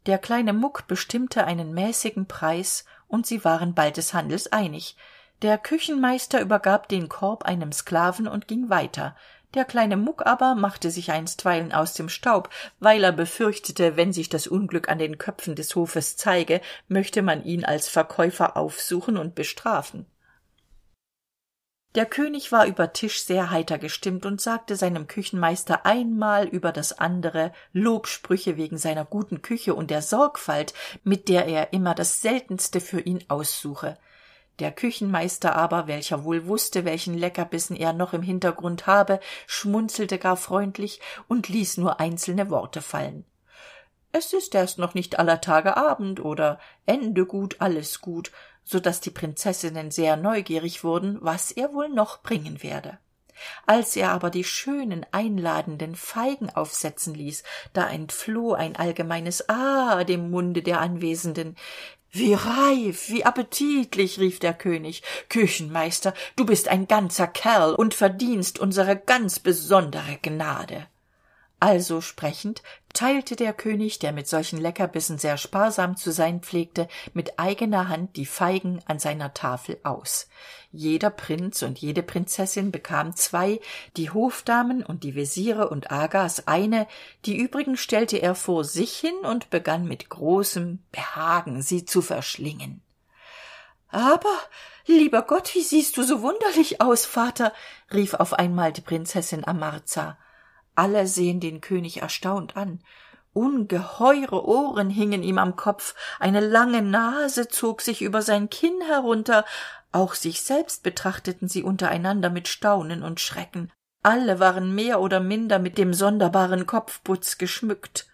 Der 0.06 0.18
kleine 0.18 0.52
muck 0.52 0.86
bestimmte 0.86 1.44
einen 1.44 1.72
mäßigen 1.72 2.26
preis 2.26 2.84
und 3.08 3.26
sie 3.26 3.42
waren 3.44 3.74
bald 3.74 3.96
des 3.96 4.12
handels 4.12 4.52
einig. 4.52 4.96
Der 5.40 5.56
küchenmeister 5.56 6.40
übergab 6.40 6.88
den 6.88 7.08
korb 7.08 7.44
einem 7.44 7.72
sklaven 7.72 8.28
und 8.28 8.48
ging 8.48 8.68
weiter 8.68 9.16
der 9.54 9.64
kleine 9.64 9.96
muck 9.96 10.26
aber 10.26 10.54
machte 10.54 10.90
sich 10.90 11.10
einstweilen 11.12 11.72
aus 11.72 11.94
dem 11.94 12.08
staub 12.08 12.48
weil 12.80 13.04
er 13.04 13.12
befürchtete 13.12 13.96
wenn 13.96 14.12
sich 14.12 14.28
das 14.28 14.46
unglück 14.46 14.88
an 14.88 14.98
den 14.98 15.18
köpfen 15.18 15.54
des 15.54 15.74
hofes 15.76 16.16
zeige 16.16 16.60
möchte 16.88 17.22
man 17.22 17.44
ihn 17.44 17.64
als 17.64 17.88
verkäufer 17.88 18.56
aufsuchen 18.56 19.16
und 19.16 19.34
bestrafen. 19.34 20.06
Der 21.94 22.06
könig 22.06 22.52
war 22.52 22.66
über 22.66 22.94
tisch 22.94 23.22
sehr 23.22 23.50
heiter 23.50 23.78
gestimmt 23.78 24.24
und 24.24 24.40
sagte 24.40 24.76
seinem 24.76 25.08
küchenmeister 25.08 25.84
einmal 25.84 26.48
über 26.48 26.72
das 26.72 26.98
andere 26.98 27.52
lobsprüche 27.74 28.56
wegen 28.56 28.78
seiner 28.78 29.04
guten 29.04 29.42
küche 29.42 29.74
und 29.74 29.90
der 29.90 30.00
sorgfalt 30.00 30.72
mit 31.04 31.28
der 31.28 31.46
er 31.46 31.74
immer 31.74 31.94
das 31.94 32.22
seltenste 32.22 32.80
für 32.80 33.00
ihn 33.00 33.22
aussuche 33.28 33.98
der 34.58 34.72
küchenmeister 34.72 35.56
aber 35.56 35.86
welcher 35.86 36.24
wohl 36.24 36.46
wusste 36.46 36.84
welchen 36.84 37.16
leckerbissen 37.16 37.76
er 37.76 37.92
noch 37.92 38.12
im 38.12 38.22
hintergrund 38.22 38.86
habe 38.86 39.20
schmunzelte 39.46 40.18
gar 40.18 40.36
freundlich 40.36 41.00
und 41.28 41.48
ließ 41.48 41.78
nur 41.78 42.00
einzelne 42.00 42.50
worte 42.50 42.82
fallen. 42.82 43.24
Es 44.12 44.34
ist 44.34 44.54
erst 44.54 44.78
noch 44.78 44.94
nicht 44.94 45.18
aller 45.18 45.40
tage 45.40 45.76
abend 45.76 46.20
oder 46.20 46.60
ende 46.86 47.24
gut 47.24 47.56
alles 47.60 48.00
gut 48.00 48.30
so 48.64 48.78
dass 48.78 49.00
die 49.00 49.10
prinzessinnen 49.10 49.90
sehr 49.90 50.16
neugierig 50.16 50.84
wurden 50.84 51.18
was 51.20 51.50
er 51.50 51.72
wohl 51.72 51.88
noch 51.88 52.22
bringen 52.22 52.62
werde. 52.62 52.98
Als 53.66 53.96
er 53.96 54.10
aber 54.10 54.30
die 54.30 54.44
schönen 54.44 55.06
einladenden 55.10 55.96
feigen 55.96 56.50
aufsetzen 56.50 57.14
ließ 57.14 57.42
da 57.72 57.88
entfloh 57.88 58.52
ein 58.52 58.76
allgemeines 58.76 59.48
ah 59.48 60.04
dem 60.04 60.30
munde 60.30 60.62
der 60.62 60.80
anwesenden 60.80 61.56
wie 62.12 62.34
reif 62.34 63.08
wie 63.08 63.24
appetitlich 63.24 64.20
rief 64.20 64.38
der 64.38 64.54
könig. 64.54 65.02
Küchenmeister 65.28 66.14
du 66.36 66.44
bist 66.44 66.68
ein 66.68 66.86
ganzer 66.86 67.26
kerl 67.26 67.74
und 67.74 67.94
verdienst 67.94 68.58
unsere 68.58 68.96
ganz 68.96 69.40
besondere 69.40 70.18
gnade 70.22 70.86
also 71.62 72.00
sprechend 72.00 72.60
teilte 72.92 73.36
der 73.36 73.52
könig 73.52 74.00
der 74.00 74.10
mit 74.10 74.26
solchen 74.26 74.60
leckerbissen 74.60 75.16
sehr 75.16 75.36
sparsam 75.36 75.96
zu 75.96 76.10
sein 76.10 76.40
pflegte 76.40 76.88
mit 77.14 77.38
eigener 77.38 77.88
hand 77.88 78.16
die 78.16 78.26
feigen 78.26 78.80
an 78.86 78.98
seiner 78.98 79.32
tafel 79.32 79.78
aus. 79.84 80.28
Jeder 80.72 81.10
prinz 81.10 81.62
und 81.62 81.78
jede 81.78 82.02
prinzessin 82.02 82.72
bekam 82.72 83.14
zwei 83.14 83.60
die 83.96 84.10
hofdamen 84.10 84.84
und 84.84 85.04
die 85.04 85.14
veziere 85.14 85.68
und 85.68 85.92
agas 85.92 86.48
eine. 86.48 86.88
Die 87.26 87.36
übrigen 87.36 87.76
stellte 87.76 88.16
er 88.16 88.34
vor 88.34 88.64
sich 88.64 88.96
hin 88.96 89.18
und 89.22 89.48
begann 89.50 89.86
mit 89.86 90.08
großem 90.08 90.80
behagen 90.90 91.62
sie 91.62 91.84
zu 91.84 92.02
verschlingen. 92.02 92.82
Aber 93.86 94.36
lieber 94.86 95.22
gott 95.22 95.54
wie 95.54 95.62
siehst 95.62 95.96
du 95.96 96.02
so 96.02 96.22
wunderlich 96.22 96.80
aus 96.80 97.06
vater? 97.06 97.52
rief 97.92 98.14
auf 98.14 98.32
einmal 98.32 98.72
die 98.72 98.80
prinzessin 98.80 99.46
amarza 99.46 100.18
alle 100.74 101.06
sehen 101.06 101.40
den 101.40 101.60
könig 101.60 102.02
erstaunt 102.02 102.56
an. 102.56 102.80
Ungeheure 103.34 104.46
ohren 104.46 104.90
hingen 104.90 105.22
ihm 105.22 105.38
am 105.38 105.56
kopf. 105.56 105.94
Eine 106.20 106.40
lange 106.40 106.82
nase 106.82 107.48
zog 107.48 107.80
sich 107.80 108.02
über 108.02 108.20
sein 108.20 108.50
kinn 108.50 108.80
herunter. 108.86 109.44
Auch 109.90 110.14
sich 110.14 110.42
selbst 110.42 110.82
betrachteten 110.82 111.48
sie 111.48 111.62
untereinander 111.62 112.28
mit 112.28 112.48
staunen 112.48 113.02
und 113.02 113.20
schrecken. 113.20 113.70
Alle 114.02 114.38
waren 114.38 114.74
mehr 114.74 115.00
oder 115.00 115.20
minder 115.20 115.58
mit 115.58 115.78
dem 115.78 115.94
sonderbaren 115.94 116.66
kopfputz 116.66 117.38
geschmückt. 117.38 118.06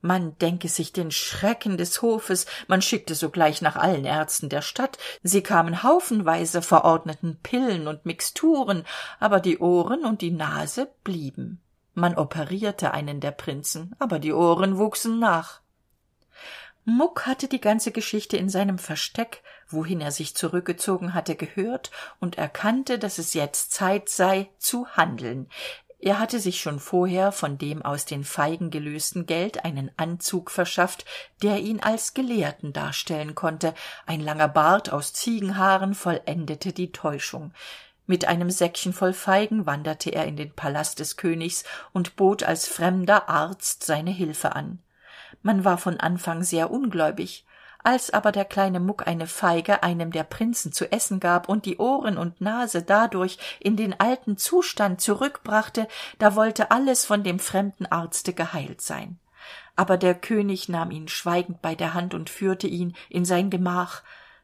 Man 0.00 0.36
denke 0.38 0.68
sich 0.68 0.92
den 0.92 1.12
schrecken 1.12 1.76
des 1.76 2.02
hofes. 2.02 2.46
Man 2.66 2.82
schickte 2.82 3.14
sogleich 3.14 3.62
nach 3.62 3.76
allen 3.76 4.04
ärzten 4.04 4.48
der 4.48 4.62
stadt. 4.62 4.98
Sie 5.22 5.42
kamen 5.44 5.84
haufenweise 5.84 6.62
verordneten 6.62 7.38
pillen 7.44 7.86
und 7.86 8.04
mixturen. 8.06 8.84
Aber 9.20 9.38
die 9.38 9.58
ohren 9.58 10.04
und 10.04 10.20
die 10.20 10.32
nase 10.32 10.90
blieben 11.04 11.62
man 11.94 12.16
operierte 12.16 12.92
einen 12.92 13.20
der 13.20 13.32
prinzen 13.32 13.94
aber 13.98 14.18
die 14.18 14.32
ohren 14.32 14.78
wuchsen 14.78 15.18
nach. 15.18 15.60
Muck 16.84 17.26
hatte 17.26 17.46
die 17.46 17.60
ganze 17.60 17.92
geschichte 17.92 18.36
in 18.36 18.48
seinem 18.48 18.78
versteck 18.78 19.42
wohin 19.68 20.00
er 20.00 20.10
sich 20.10 20.34
zurückgezogen 20.34 21.14
hatte 21.14 21.36
gehört 21.36 21.90
und 22.20 22.38
erkannte 22.38 22.98
dass 22.98 23.18
es 23.18 23.34
jetzt 23.34 23.72
zeit 23.72 24.08
sei 24.08 24.50
zu 24.58 24.86
handeln. 24.88 25.48
Er 25.98 26.18
hatte 26.18 26.40
sich 26.40 26.60
schon 26.60 26.80
vorher 26.80 27.30
von 27.30 27.58
dem 27.58 27.82
aus 27.82 28.04
den 28.04 28.24
feigen 28.24 28.70
gelösten 28.70 29.24
geld 29.24 29.64
einen 29.64 29.92
anzug 29.96 30.50
verschafft 30.50 31.04
der 31.42 31.60
ihn 31.60 31.80
als 31.80 32.12
gelehrten 32.12 32.72
darstellen 32.72 33.36
konnte. 33.36 33.72
Ein 34.04 34.20
langer 34.20 34.48
bart 34.48 34.90
aus 34.90 35.12
ziegenhaaren 35.12 35.94
vollendete 35.94 36.72
die 36.72 36.90
täuschung 36.90 37.52
mit 38.06 38.26
einem 38.26 38.50
säckchen 38.50 38.92
voll 38.92 39.12
feigen 39.12 39.66
wanderte 39.66 40.10
er 40.10 40.26
in 40.26 40.36
den 40.36 40.52
palast 40.54 40.98
des 40.98 41.16
königs 41.16 41.64
und 41.92 42.16
bot 42.16 42.42
als 42.42 42.66
fremder 42.66 43.28
arzt 43.28 43.84
seine 43.84 44.10
hilfe 44.10 44.54
an. 44.56 44.80
Man 45.42 45.64
war 45.64 45.78
von 45.78 45.98
anfang 45.98 46.42
sehr 46.42 46.70
ungläubig. 46.70 47.46
Als 47.84 48.12
aber 48.12 48.30
der 48.30 48.44
kleine 48.44 48.78
muck 48.78 49.08
eine 49.08 49.26
feige 49.26 49.82
einem 49.82 50.12
der 50.12 50.22
prinzen 50.22 50.72
zu 50.72 50.92
essen 50.92 51.18
gab 51.18 51.48
und 51.48 51.66
die 51.66 51.78
ohren 51.78 52.16
und 52.16 52.40
nase 52.40 52.82
dadurch 52.82 53.38
in 53.58 53.76
den 53.76 53.98
alten 53.98 54.36
zustand 54.36 55.00
zurückbrachte 55.00 55.88
da 56.18 56.36
wollte 56.36 56.70
alles 56.70 57.04
von 57.04 57.24
dem 57.24 57.40
fremden 57.40 57.86
arzte 57.86 58.34
geheilt 58.34 58.80
sein. 58.80 59.18
Aber 59.74 59.96
der 59.96 60.14
könig 60.14 60.68
nahm 60.68 60.92
ihn 60.92 61.08
schweigend 61.08 61.60
bei 61.60 61.74
der 61.74 61.94
hand 61.94 62.14
und 62.14 62.30
führte 62.30 62.68
ihn 62.68 62.94
in 63.08 63.24
sein 63.24 63.50
gemach 63.50 64.02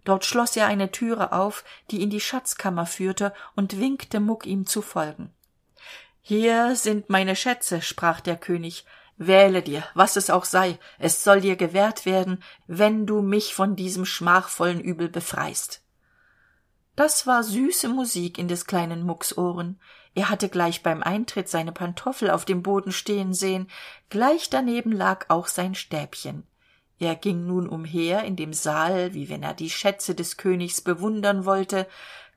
dort 0.08 0.24
schloss 0.24 0.56
er 0.56 0.66
eine 0.66 0.90
türe 0.90 1.32
auf 1.32 1.64
die 1.90 2.02
in 2.02 2.10
die 2.10 2.20
schatzkammer 2.20 2.86
führte 2.86 3.32
und 3.54 3.78
winkte 3.78 4.20
muck 4.20 4.46
ihm 4.46 4.66
zu 4.66 4.80
folgen. 4.80 5.32
Hier 6.22 6.76
sind 6.76 7.10
meine 7.10 7.36
schätze 7.36 7.82
sprach 7.82 8.20
der 8.20 8.36
könig. 8.36 8.86
Wähle 9.16 9.62
dir 9.62 9.84
was 9.94 10.16
es 10.16 10.30
auch 10.30 10.44
sei 10.44 10.78
es 10.98 11.24
soll 11.24 11.40
dir 11.40 11.56
gewährt 11.56 12.06
werden 12.06 12.42
wenn 12.66 13.06
du 13.06 13.20
mich 13.20 13.54
von 13.54 13.76
diesem 13.76 14.04
schmachvollen 14.04 14.80
übel 14.80 15.08
befreist. 15.08 15.82
Das 16.96 17.26
war 17.26 17.42
süße 17.44 17.88
musik 17.88 18.38
in 18.38 18.48
des 18.48 18.64
kleinen 18.64 19.04
mucks 19.04 19.36
ohren. 19.36 19.78
Er 20.14 20.30
hatte 20.30 20.48
gleich 20.48 20.82
beim 20.82 21.02
eintritt 21.02 21.48
seine 21.48 21.72
pantoffel 21.72 22.30
auf 22.30 22.44
dem 22.44 22.62
boden 22.62 22.92
stehen 22.92 23.34
sehen 23.34 23.68
gleich 24.08 24.50
daneben 24.50 24.92
lag 24.92 25.26
auch 25.28 25.46
sein 25.48 25.74
stäbchen 25.74 26.46
er 26.98 27.14
ging 27.14 27.46
nun 27.46 27.68
umher 27.68 28.24
in 28.24 28.36
dem 28.36 28.52
saal 28.52 29.14
wie 29.14 29.28
wenn 29.28 29.42
er 29.42 29.54
die 29.54 29.70
schätze 29.70 30.14
des 30.14 30.36
königs 30.36 30.80
bewundern 30.80 31.44
wollte. 31.44 31.86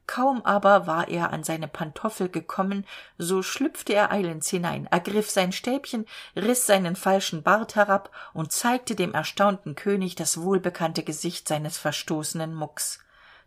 Kaum 0.07 0.41
aber 0.43 0.87
war 0.87 1.07
er 1.07 1.31
an 1.31 1.43
seine 1.43 1.67
pantoffel 1.67 2.27
gekommen 2.27 2.85
so 3.17 3.41
schlüpfte 3.41 3.93
er 3.93 4.11
eilends 4.11 4.49
hinein 4.49 4.87
ergriff 4.87 5.29
sein 5.29 5.51
stäbchen 5.51 6.05
riß 6.35 6.65
seinen 6.65 6.95
falschen 6.95 7.43
bart 7.43 7.75
herab 7.75 8.11
und 8.33 8.51
zeigte 8.51 8.95
dem 8.95 9.13
erstaunten 9.13 9.75
könig 9.75 10.15
das 10.15 10.41
wohlbekannte 10.41 11.03
gesicht 11.03 11.47
seines 11.47 11.77
verstoßenen 11.77 12.53
mucks. 12.53 12.99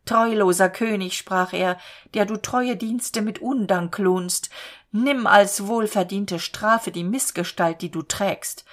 Treuloser 0.06 0.68
könig 0.68 1.16
sprach 1.16 1.52
er 1.52 1.78
der 2.14 2.26
du 2.26 2.36
treue 2.36 2.76
dienste 2.76 3.22
mit 3.22 3.40
undank 3.40 3.98
lohnst 3.98 4.50
nimm 4.92 5.26
als 5.26 5.66
wohlverdiente 5.66 6.38
strafe 6.38 6.92
die 6.92 7.04
mißgestalt 7.04 7.82
die 7.82 7.90
du 7.90 8.02
trägst 8.02 8.64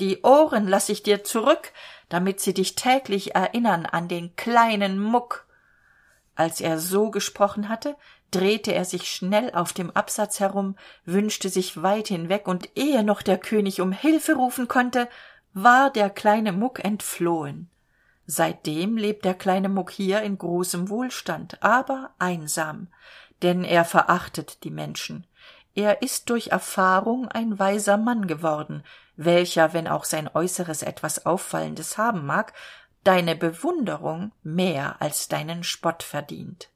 die 0.00 0.22
ohren 0.22 0.66
lass 0.66 0.88
ich 0.88 1.02
dir 1.02 1.22
zurück 1.22 1.72
damit 2.10 2.40
sie 2.40 2.52
dich 2.52 2.74
täglich 2.74 3.34
erinnern 3.34 3.86
an 3.86 4.08
den 4.08 4.36
kleinen 4.36 4.98
muck. 4.98 5.46
Als 6.34 6.60
er 6.60 6.78
so 6.78 7.10
gesprochen 7.10 7.70
hatte 7.70 7.96
drehte 8.30 8.72
er 8.72 8.84
sich 8.84 9.10
schnell 9.10 9.52
auf 9.54 9.72
dem 9.72 9.90
absatz 9.90 10.38
herum 10.38 10.76
wünschte 11.04 11.48
sich 11.48 11.82
weit 11.82 12.08
hinweg 12.08 12.46
und 12.46 12.76
ehe 12.76 13.02
noch 13.02 13.22
der 13.22 13.38
könig 13.38 13.80
um 13.80 13.92
hilfe 13.92 14.34
rufen 14.34 14.68
konnte 14.68 15.08
war 15.52 15.90
der 15.90 16.10
kleine 16.10 16.52
muck 16.52 16.84
entflohen. 16.84 17.70
Seitdem 18.26 18.96
lebt 18.96 19.24
der 19.24 19.34
kleine 19.34 19.68
muck 19.68 19.90
hier 19.90 20.22
in 20.22 20.36
großem 20.38 20.88
wohlstand 20.88 21.62
aber 21.62 22.10
einsam 22.18 22.88
denn 23.42 23.64
er 23.64 23.84
verachtet 23.86 24.64
die 24.64 24.70
menschen. 24.70 25.26
Er 25.74 26.02
ist 26.02 26.28
durch 26.28 26.48
erfahrung 26.48 27.28
ein 27.28 27.58
weiser 27.58 27.96
mann 27.96 28.26
geworden 28.26 28.82
welcher 29.24 29.74
wenn 29.74 29.86
auch 29.86 30.04
sein 30.04 30.28
äußeres 30.32 30.82
etwas 30.82 31.26
auffallendes 31.26 31.98
haben 31.98 32.24
mag 32.24 32.54
deine 33.04 33.36
bewunderung 33.36 34.32
mehr 34.42 35.00
als 35.00 35.28
deinen 35.28 35.62
spott 35.62 36.02
verdient. 36.02 36.70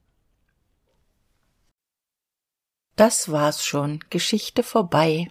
Das 2.95 3.31
war's 3.31 3.65
schon. 3.65 3.99
Geschichte 4.09 4.63
vorbei. 4.63 5.29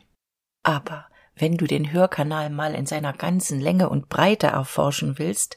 Aber 0.62 1.06
wenn 1.36 1.56
du 1.56 1.66
den 1.66 1.92
hörkanal 1.92 2.50
mal 2.50 2.74
in 2.74 2.86
seiner 2.86 3.12
ganzen 3.12 3.60
länge 3.60 3.88
und 3.88 4.08
breite 4.08 4.48
erforschen 4.48 5.18
willst 5.18 5.56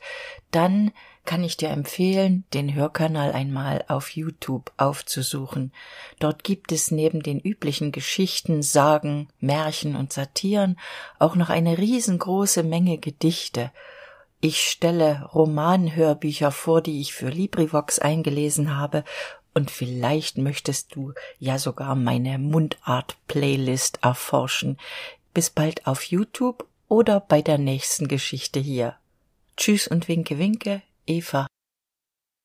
dann 0.52 0.92
kann 1.28 1.44
ich 1.44 1.58
dir 1.58 1.70
empfehlen 1.70 2.46
den 2.54 2.74
hörkanal 2.74 3.34
einmal 3.34 3.84
auf 3.90 4.16
youtube 4.16 4.72
aufzusuchen. 4.78 5.74
Dort 6.20 6.44
gibt 6.44 6.72
es 6.72 6.90
neben 6.90 7.22
den 7.22 7.40
üblichen 7.40 7.92
geschichten 7.92 8.64
sagen 8.64 9.28
märchen 9.40 9.96
und 9.96 10.14
satiren 10.14 10.80
auch 11.20 11.36
noch 11.36 11.50
eine 11.50 11.78
riesengroße 11.78 12.64
menge 12.64 12.98
gedichte. 12.98 13.72
Ich 14.40 14.62
stelle 14.62 15.30
romanhörbücher 15.34 16.52
vor 16.52 16.82
die 16.82 17.02
ich 17.02 17.14
für 17.14 17.30
librivox 17.30 18.00
eingelesen 18.00 18.78
habe 18.78 19.04
und 19.54 19.70
vielleicht 19.70 20.38
möchtest 20.38 20.96
du 20.96 21.14
ja 21.40 21.60
sogar 21.60 21.96
meine 21.96 22.40
mundart 22.40 23.18
playlist 23.28 24.00
erforschen. 24.02 24.78
Bis 25.34 25.50
bald 25.50 25.88
auf 25.88 26.04
youtube 26.04 26.66
oder 26.88 27.20
bei 27.20 27.42
der 27.42 27.58
nächsten 27.58 28.08
geschichte 28.08 28.62
hier. 28.62 28.96
Tschüss 29.58 29.88
und 29.88 30.08
winke 30.08 30.40
winke 30.40 30.82
eva 31.08 31.48